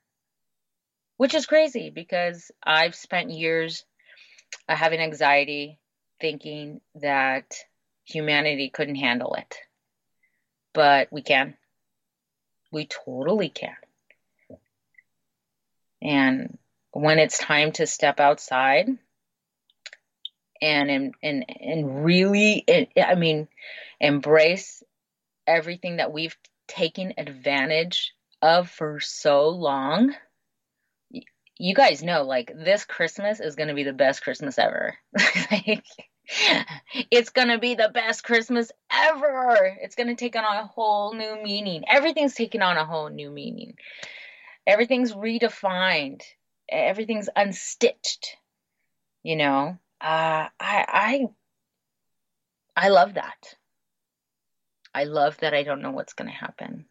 Which 1.17 1.35
is 1.35 1.47
crazy 1.47 1.91
because 1.91 2.53
I've 2.63 2.95
spent 2.95 3.31
years 3.31 3.85
uh, 4.69 4.77
having 4.77 5.01
anxiety, 5.01 5.79
thinking 6.21 6.81
that 6.97 7.57
humanity 8.05 8.71
couldn't 8.71 8.97
handle 8.97 9.35
it. 9.35 9.57
But 10.75 11.09
we 11.11 11.23
can. 11.23 11.57
We 12.71 12.87
totally 12.87 13.49
can. 13.49 13.77
And 16.01 16.59
when 16.93 17.19
it's 17.19 17.39
time 17.39 17.73
to 17.73 17.87
step 17.87 18.21
outside 18.21 18.89
and 20.63 20.91
and 20.91 21.15
and, 21.23 21.45
and 21.61 22.05
really 22.05 22.65
I 22.97 23.15
mean 23.17 23.49
embrace 24.01 24.83
everything 25.47 25.97
that 25.97 26.13
we've 26.13 26.37
taken 26.69 27.15
advantage 27.19 28.15
of 28.43 28.71
for 28.71 29.01
so 29.01 29.49
long. 29.49 30.15
You 31.59 31.75
guys 31.75 32.03
know 32.03 32.23
like 32.23 32.53
this 32.55 32.85
christmas 32.85 33.41
is 33.41 33.57
going 33.57 33.69
to 33.69 33.75
be 33.75 33.85
the 33.85 33.93
best 33.93 34.23
christmas 34.23 34.59
ever. 34.59 34.97
Like, 35.51 35.85
it's 37.11 37.31
going 37.31 37.49
to 37.49 37.59
be 37.59 37.77
the 37.77 37.89
best 37.89 38.25
christmas 38.25 38.73
ever. 38.91 39.77
It's 39.81 39.95
going 39.95 40.09
to 40.09 40.17
take 40.17 40.35
on 40.35 40.45
a 40.45 40.67
whole 40.67 41.15
new 41.15 41.41
meaning. 41.43 41.85
Everything's 41.89 42.35
taking 42.35 42.63
on 42.63 42.77
a 42.77 42.85
whole 42.85 43.09
new 43.09 43.31
meaning. 43.31 43.75
Everything's 44.67 45.13
redefined. 45.13 46.23
Everything's 46.69 47.29
unstitched 47.37 48.37
you 49.27 49.35
know? 49.35 49.77
Uh, 50.01 50.47
I 50.49 50.49
I 50.61 51.27
I 52.77 52.89
love 52.91 53.15
that. 53.15 53.57
I 54.95 55.05
love 55.05 55.37
that 55.39 55.53
I 55.53 55.65
don't 55.65 55.83
know 55.83 55.91
what's 55.91 56.13
going 56.13 56.31
to 56.31 56.37
happen. 56.37 56.87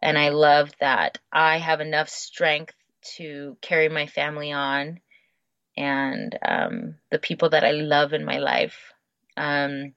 And 0.00 0.18
I 0.18 0.30
love 0.30 0.70
that 0.80 1.18
I 1.32 1.58
have 1.58 1.80
enough 1.80 2.08
strength 2.08 2.74
to 3.16 3.56
carry 3.60 3.88
my 3.88 4.06
family 4.06 4.52
on 4.52 5.00
and 5.76 6.38
um, 6.46 6.94
the 7.10 7.18
people 7.18 7.50
that 7.50 7.64
I 7.64 7.70
love 7.72 8.12
in 8.12 8.24
my 8.24 8.38
life. 8.38 8.92
Um, 9.36 9.94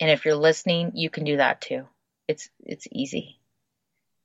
and 0.00 0.10
if 0.10 0.24
you're 0.24 0.34
listening, 0.34 0.92
you 0.94 1.10
can 1.10 1.24
do 1.24 1.36
that 1.36 1.60
too. 1.60 1.86
It's 2.26 2.48
it's 2.60 2.86
easy. 2.90 3.38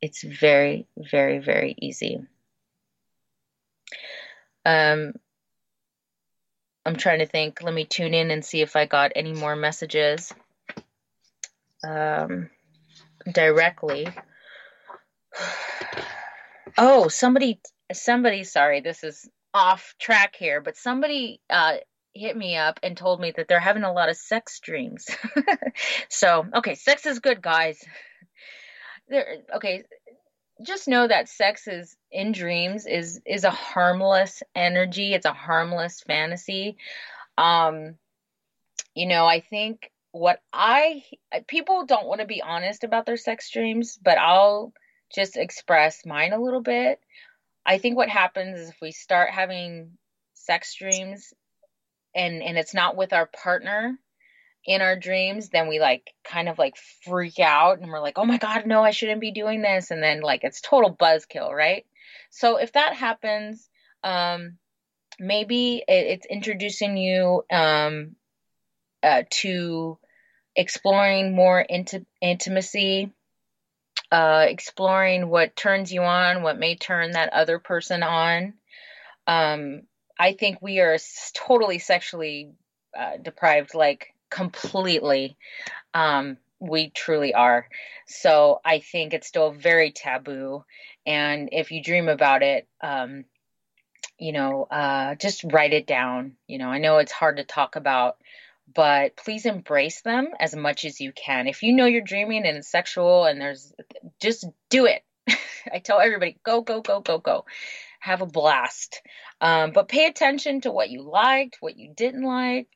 It's 0.01 0.23
very 0.23 0.87
very 0.97 1.39
very 1.39 1.75
easy. 1.77 2.25
Um, 4.65 5.13
I'm 6.85 6.95
trying 6.95 7.19
to 7.19 7.25
think. 7.25 7.61
Let 7.61 7.73
me 7.73 7.85
tune 7.85 8.13
in 8.13 8.31
and 8.31 8.43
see 8.43 8.61
if 8.61 8.75
I 8.75 8.85
got 8.85 9.11
any 9.15 9.33
more 9.33 9.55
messages 9.55 10.33
um, 11.83 12.49
directly. 13.31 14.07
Oh, 16.77 17.07
somebody, 17.07 17.59
somebody, 17.93 18.43
sorry, 18.43 18.81
this 18.81 19.03
is 19.03 19.29
off 19.53 19.95
track 19.99 20.35
here, 20.35 20.61
but 20.61 20.75
somebody 20.75 21.39
uh, 21.49 21.75
hit 22.13 22.35
me 22.35 22.57
up 22.57 22.79
and 22.83 22.97
told 22.97 23.21
me 23.21 23.31
that 23.35 23.47
they're 23.47 23.59
having 23.59 23.83
a 23.83 23.93
lot 23.93 24.09
of 24.09 24.17
sex 24.17 24.59
dreams. 24.59 25.07
so, 26.09 26.45
okay, 26.55 26.75
sex 26.75 27.05
is 27.05 27.19
good, 27.19 27.41
guys. 27.41 27.81
There, 29.07 29.37
okay, 29.55 29.83
just 30.63 30.87
know 30.87 31.07
that 31.07 31.29
sex 31.29 31.67
is 31.67 31.95
in 32.11 32.31
dreams 32.31 32.85
is 32.85 33.21
is 33.25 33.43
a 33.43 33.51
harmless 33.51 34.41
energy 34.55 35.13
it's 35.13 35.25
a 35.25 35.33
harmless 35.33 36.01
fantasy 36.01 36.77
um 37.37 37.95
you 38.93 39.05
know 39.05 39.25
i 39.25 39.41
think 39.41 39.91
what 40.11 40.39
i 40.53 41.03
people 41.47 41.85
don't 41.85 42.07
want 42.07 42.21
to 42.21 42.27
be 42.27 42.41
honest 42.41 42.83
about 42.83 43.05
their 43.05 43.17
sex 43.17 43.51
dreams 43.51 43.99
but 44.01 44.17
i'll 44.17 44.71
just 45.15 45.37
express 45.37 46.05
mine 46.05 46.33
a 46.33 46.41
little 46.41 46.61
bit 46.61 46.99
i 47.65 47.77
think 47.77 47.95
what 47.95 48.09
happens 48.09 48.59
is 48.59 48.69
if 48.69 48.75
we 48.81 48.91
start 48.91 49.29
having 49.29 49.91
sex 50.33 50.75
dreams 50.75 51.33
and 52.13 52.43
and 52.43 52.57
it's 52.57 52.73
not 52.73 52.95
with 52.95 53.13
our 53.13 53.25
partner 53.25 53.97
in 54.65 54.81
our 54.81 54.95
dreams, 54.95 55.49
then 55.49 55.67
we 55.67 55.79
like 55.79 56.11
kind 56.23 56.49
of 56.49 56.57
like 56.57 56.75
freak 57.03 57.39
out 57.39 57.79
and 57.79 57.89
we're 57.89 58.01
like, 58.01 58.17
oh 58.17 58.25
my 58.25 58.37
God, 58.37 58.65
no, 58.65 58.83
I 58.83 58.91
shouldn't 58.91 59.21
be 59.21 59.31
doing 59.31 59.61
this. 59.61 59.91
And 59.91 60.01
then 60.01 60.21
like 60.21 60.43
it's 60.43 60.61
total 60.61 60.95
buzzkill, 60.95 61.51
right? 61.51 61.85
So 62.31 62.57
if 62.57 62.73
that 62.73 62.95
happens, 62.95 63.69
um, 64.03 64.57
maybe 65.19 65.83
it, 65.87 66.07
it's 66.07 66.25
introducing 66.25 66.97
you 66.97 67.43
um, 67.51 68.15
uh, 69.03 69.23
to 69.29 69.99
exploring 70.55 71.35
more 71.35 71.63
inti- 71.69 72.05
intimacy, 72.21 73.11
uh, 74.11 74.45
exploring 74.47 75.29
what 75.29 75.55
turns 75.55 75.91
you 75.91 76.01
on, 76.03 76.43
what 76.43 76.59
may 76.59 76.75
turn 76.75 77.11
that 77.11 77.33
other 77.33 77.59
person 77.59 78.03
on. 78.03 78.53
Um, 79.27 79.81
I 80.17 80.33
think 80.33 80.61
we 80.61 80.79
are 80.79 80.97
totally 81.33 81.79
sexually 81.79 82.51
uh, 82.97 83.17
deprived, 83.21 83.73
like 83.73 84.13
completely. 84.29 85.37
Um, 85.93 86.37
we 86.59 86.89
truly 86.89 87.33
are. 87.33 87.67
So 88.07 88.61
I 88.63 88.79
think 88.79 89.13
it's 89.13 89.27
still 89.27 89.51
very 89.51 89.91
taboo. 89.91 90.63
And 91.05 91.49
if 91.51 91.71
you 91.71 91.83
dream 91.83 92.07
about 92.07 92.43
it, 92.43 92.67
um, 92.81 93.25
you 94.17 94.31
know, 94.31 94.63
uh, 94.69 95.15
just 95.15 95.43
write 95.43 95.73
it 95.73 95.87
down. 95.87 96.37
You 96.47 96.57
know, 96.57 96.69
I 96.69 96.77
know 96.77 96.97
it's 96.99 97.11
hard 97.11 97.37
to 97.37 97.43
talk 97.43 97.75
about, 97.75 98.17
but 98.73 99.15
please 99.15 99.45
embrace 99.45 100.01
them 100.01 100.29
as 100.39 100.55
much 100.55 100.85
as 100.85 100.99
you 100.99 101.11
can. 101.11 101.47
If 101.47 101.63
you 101.63 101.73
know 101.73 101.85
you're 101.85 102.01
dreaming 102.01 102.45
and 102.45 102.57
it's 102.57 102.71
sexual 102.71 103.25
and 103.25 103.39
there's 103.39 103.73
just 104.19 104.45
do 104.69 104.85
it. 104.85 105.03
I 105.71 105.79
tell 105.79 105.99
everybody, 105.99 106.37
go, 106.43 106.61
go, 106.61 106.81
go, 106.81 107.01
go, 107.01 107.17
go. 107.17 107.45
Have 107.99 108.21
a 108.21 108.27
blast. 108.27 109.01
Um, 109.41 109.71
but 109.71 109.87
pay 109.87 110.05
attention 110.05 110.61
to 110.61 110.71
what 110.71 110.89
you 110.89 111.01
liked, 111.01 111.57
what 111.59 111.77
you 111.77 111.93
didn't 111.95 112.23
like. 112.23 112.67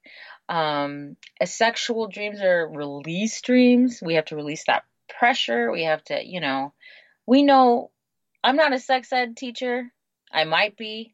Um, 0.47 1.15
sexual 1.43 2.07
dreams 2.07 2.41
are 2.41 2.67
release 2.67 3.41
dreams. 3.41 4.01
We 4.03 4.15
have 4.15 4.25
to 4.25 4.35
release 4.35 4.65
that 4.65 4.83
pressure. 5.19 5.71
We 5.71 5.83
have 5.83 6.03
to, 6.05 6.25
you 6.25 6.39
know, 6.39 6.73
we 7.27 7.43
know 7.43 7.91
I'm 8.43 8.55
not 8.55 8.73
a 8.73 8.79
sex 8.79 9.11
ed 9.13 9.37
teacher. 9.37 9.91
I 10.31 10.45
might 10.45 10.77
be 10.77 11.13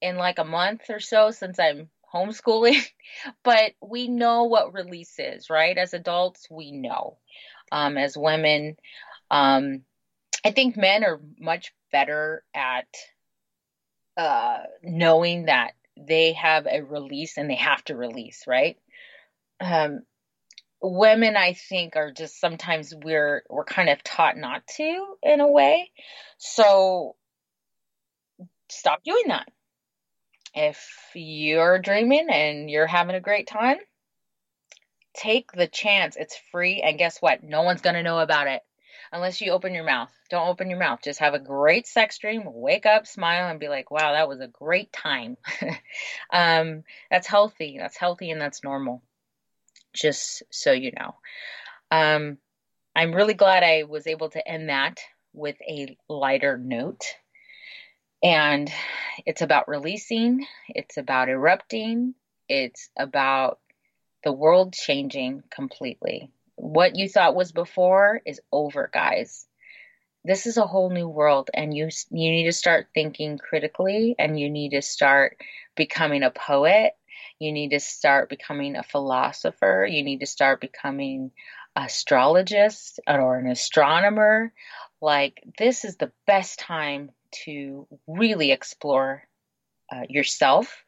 in 0.00 0.16
like 0.16 0.38
a 0.38 0.44
month 0.44 0.82
or 0.90 1.00
so 1.00 1.30
since 1.30 1.58
I'm 1.58 1.88
homeschooling, 2.14 2.82
but 3.44 3.72
we 3.80 4.08
know 4.08 4.44
what 4.44 4.74
release 4.74 5.14
is, 5.18 5.50
right? 5.50 5.76
As 5.76 5.94
adults, 5.94 6.46
we 6.50 6.72
know. 6.72 7.18
Um, 7.72 7.96
as 7.96 8.16
women, 8.16 8.76
um, 9.30 9.82
I 10.44 10.50
think 10.50 10.76
men 10.76 11.04
are 11.04 11.20
much 11.38 11.72
better 11.92 12.42
at 12.54 12.88
uh, 14.16 14.58
knowing 14.82 15.46
that 15.46 15.72
they 15.96 16.32
have 16.32 16.66
a 16.66 16.82
release 16.82 17.36
and 17.36 17.48
they 17.48 17.56
have 17.56 17.84
to 17.84 17.96
release, 17.96 18.44
right? 18.46 18.76
Um, 19.60 20.00
women 20.82 21.36
I 21.36 21.52
think 21.52 21.96
are 21.96 22.10
just 22.10 22.40
sometimes 22.40 22.94
we're 22.94 23.42
we're 23.48 23.64
kind 23.64 23.88
of 23.88 24.02
taught 24.02 24.36
not 24.36 24.66
to 24.76 25.06
in 25.22 25.40
a 25.40 25.50
way. 25.50 25.90
So 26.38 27.16
stop 28.68 29.02
doing 29.04 29.24
that. 29.28 29.48
If 30.54 30.88
you're 31.14 31.78
dreaming 31.78 32.28
and 32.30 32.70
you're 32.70 32.86
having 32.86 33.14
a 33.14 33.20
great 33.20 33.46
time, 33.46 33.78
take 35.14 35.52
the 35.52 35.66
chance. 35.66 36.16
It's 36.16 36.36
free 36.50 36.82
and 36.82 36.98
guess 36.98 37.18
what? 37.20 37.42
No 37.42 37.62
one's 37.62 37.82
going 37.82 37.94
to 37.94 38.02
know 38.02 38.18
about 38.18 38.48
it 38.48 38.62
unless 39.12 39.40
you 39.40 39.52
open 39.52 39.74
your 39.74 39.84
mouth. 39.84 40.12
Don't 40.30 40.48
open 40.48 40.70
your 40.70 40.78
mouth. 40.78 41.00
Just 41.02 41.20
have 41.20 41.34
a 41.34 41.38
great 41.38 41.86
sex 41.86 42.18
dream, 42.18 42.42
wake 42.46 42.86
up, 42.86 43.06
smile, 43.06 43.48
and 43.48 43.60
be 43.60 43.68
like, 43.68 43.90
wow, 43.90 44.12
that 44.12 44.28
was 44.28 44.40
a 44.40 44.48
great 44.48 44.92
time. 44.92 45.36
um, 46.32 46.84
that's 47.10 47.26
healthy. 47.26 47.76
That's 47.78 47.96
healthy 47.96 48.30
and 48.30 48.40
that's 48.40 48.64
normal. 48.64 49.02
Just 49.92 50.42
so 50.50 50.72
you 50.72 50.92
know. 50.92 51.14
Um, 51.90 52.38
I'm 52.94 53.14
really 53.14 53.34
glad 53.34 53.62
I 53.62 53.84
was 53.84 54.06
able 54.06 54.30
to 54.30 54.46
end 54.46 54.68
that 54.68 55.00
with 55.32 55.56
a 55.62 55.96
lighter 56.08 56.58
note. 56.58 57.04
And 58.22 58.70
it's 59.24 59.42
about 59.42 59.68
releasing, 59.68 60.46
it's 60.68 60.96
about 60.98 61.28
erupting, 61.28 62.14
it's 62.48 62.90
about 62.98 63.58
the 64.24 64.32
world 64.32 64.74
changing 64.74 65.42
completely. 65.50 66.30
What 66.56 66.96
you 66.96 67.08
thought 67.08 67.34
was 67.34 67.52
before 67.52 68.20
is 68.26 68.40
over, 68.52 68.90
guys. 68.92 69.46
This 70.22 70.46
is 70.46 70.58
a 70.58 70.66
whole 70.66 70.90
new 70.90 71.08
world 71.08 71.48
and 71.54 71.74
you 71.74 71.88
you 72.10 72.30
need 72.30 72.44
to 72.44 72.52
start 72.52 72.88
thinking 72.92 73.38
critically 73.38 74.14
and 74.18 74.38
you 74.38 74.50
need 74.50 74.72
to 74.72 74.82
start 74.82 75.38
becoming 75.74 76.22
a 76.22 76.30
poet. 76.30 76.92
You 77.38 77.52
need 77.52 77.70
to 77.70 77.80
start 77.80 78.28
becoming 78.28 78.76
a 78.76 78.82
philosopher. 78.82 79.86
You 79.88 80.02
need 80.02 80.20
to 80.20 80.26
start 80.26 80.60
becoming 80.60 81.30
astrologist 81.74 83.00
or 83.06 83.38
an 83.38 83.46
astronomer. 83.46 84.52
Like 85.00 85.42
this 85.56 85.86
is 85.86 85.96
the 85.96 86.12
best 86.26 86.58
time 86.58 87.12
to 87.44 87.86
really 88.06 88.52
explore 88.52 89.22
uh, 89.92 90.02
yourself 90.08 90.84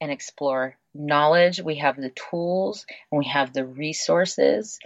and 0.00 0.10
explore 0.10 0.76
knowledge. 0.94 1.60
We 1.60 1.76
have 1.76 1.96
the 1.96 2.12
tools 2.30 2.86
and 3.10 3.18
we 3.18 3.26
have 3.26 3.52
the 3.52 3.64
resources 3.64 4.78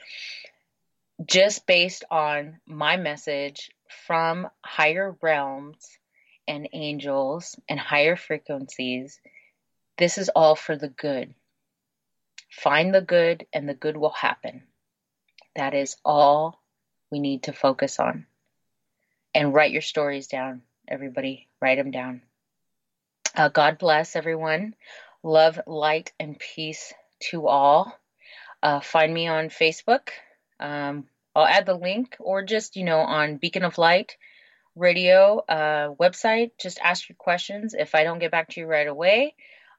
just 1.24 1.66
based 1.66 2.04
on 2.10 2.60
my 2.66 2.96
message 2.96 3.70
from 4.06 4.48
higher 4.64 5.16
realms 5.20 5.98
and 6.46 6.68
angels 6.72 7.58
and 7.68 7.78
higher 7.78 8.16
frequencies. 8.16 9.20
This 9.96 10.18
is 10.18 10.28
all 10.28 10.54
for 10.54 10.76
the 10.76 10.88
good. 10.88 11.34
Find 12.50 12.94
the 12.94 13.02
good, 13.02 13.46
and 13.52 13.68
the 13.68 13.74
good 13.74 13.96
will 13.96 14.10
happen. 14.10 14.62
That 15.54 15.74
is 15.74 15.96
all 16.04 16.60
we 17.10 17.20
need 17.20 17.44
to 17.44 17.52
focus 17.52 18.00
on. 18.00 18.26
And 19.34 19.52
write 19.52 19.72
your 19.72 19.82
stories 19.82 20.28
down, 20.28 20.62
everybody. 20.88 21.48
Write 21.60 21.76
them 21.78 21.90
down. 21.90 22.22
Uh, 23.34 23.48
God 23.48 23.78
bless 23.78 24.16
everyone. 24.16 24.74
Love, 25.22 25.60
light, 25.66 26.12
and 26.18 26.38
peace 26.38 26.92
to 27.30 27.46
all. 27.46 27.96
Uh, 28.62 28.80
find 28.80 29.12
me 29.12 29.28
on 29.28 29.48
Facebook. 29.48 30.08
Um, 30.58 31.06
I'll 31.34 31.46
add 31.46 31.66
the 31.66 31.74
link, 31.74 32.16
or 32.18 32.42
just 32.42 32.76
you 32.76 32.84
know 32.84 32.98
on 32.98 33.36
Beacon 33.36 33.64
of 33.64 33.78
Light 33.78 34.16
Radio 34.74 35.38
uh, 35.48 35.94
website. 35.94 36.52
Just 36.58 36.78
ask 36.82 37.08
your 37.08 37.16
questions. 37.16 37.74
If 37.78 37.94
I 37.94 38.04
don't 38.04 38.18
get 38.18 38.30
back 38.30 38.50
to 38.50 38.60
you 38.60 38.66
right 38.66 38.86
away, 38.86 39.34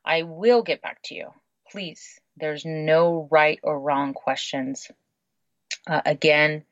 I 0.05 0.23
will 0.23 0.61
get 0.61 0.81
back 0.81 1.01
to 1.03 1.15
you. 1.15 1.29
Please, 1.71 2.19
there's 2.37 2.65
no 2.65 3.27
right 3.31 3.59
or 3.63 3.79
wrong 3.79 4.13
questions. 4.13 4.89
Uh, 5.87 6.01
again, 6.05 6.63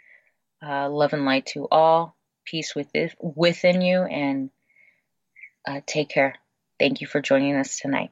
uh, 0.66 0.90
love 0.90 1.14
and 1.14 1.26
light 1.26 1.46
to 1.48 1.68
all, 1.70 2.17
peace 2.50 2.76
within, 2.76 3.12
within 3.20 3.82
you, 3.82 4.04
and 4.04 4.50
uh, 5.68 5.82
take 5.86 6.10
care. 6.10 6.36
Thank 6.80 7.02
you 7.02 7.08
for 7.08 7.22
joining 7.22 7.56
us 7.56 7.80
tonight. 7.80 8.12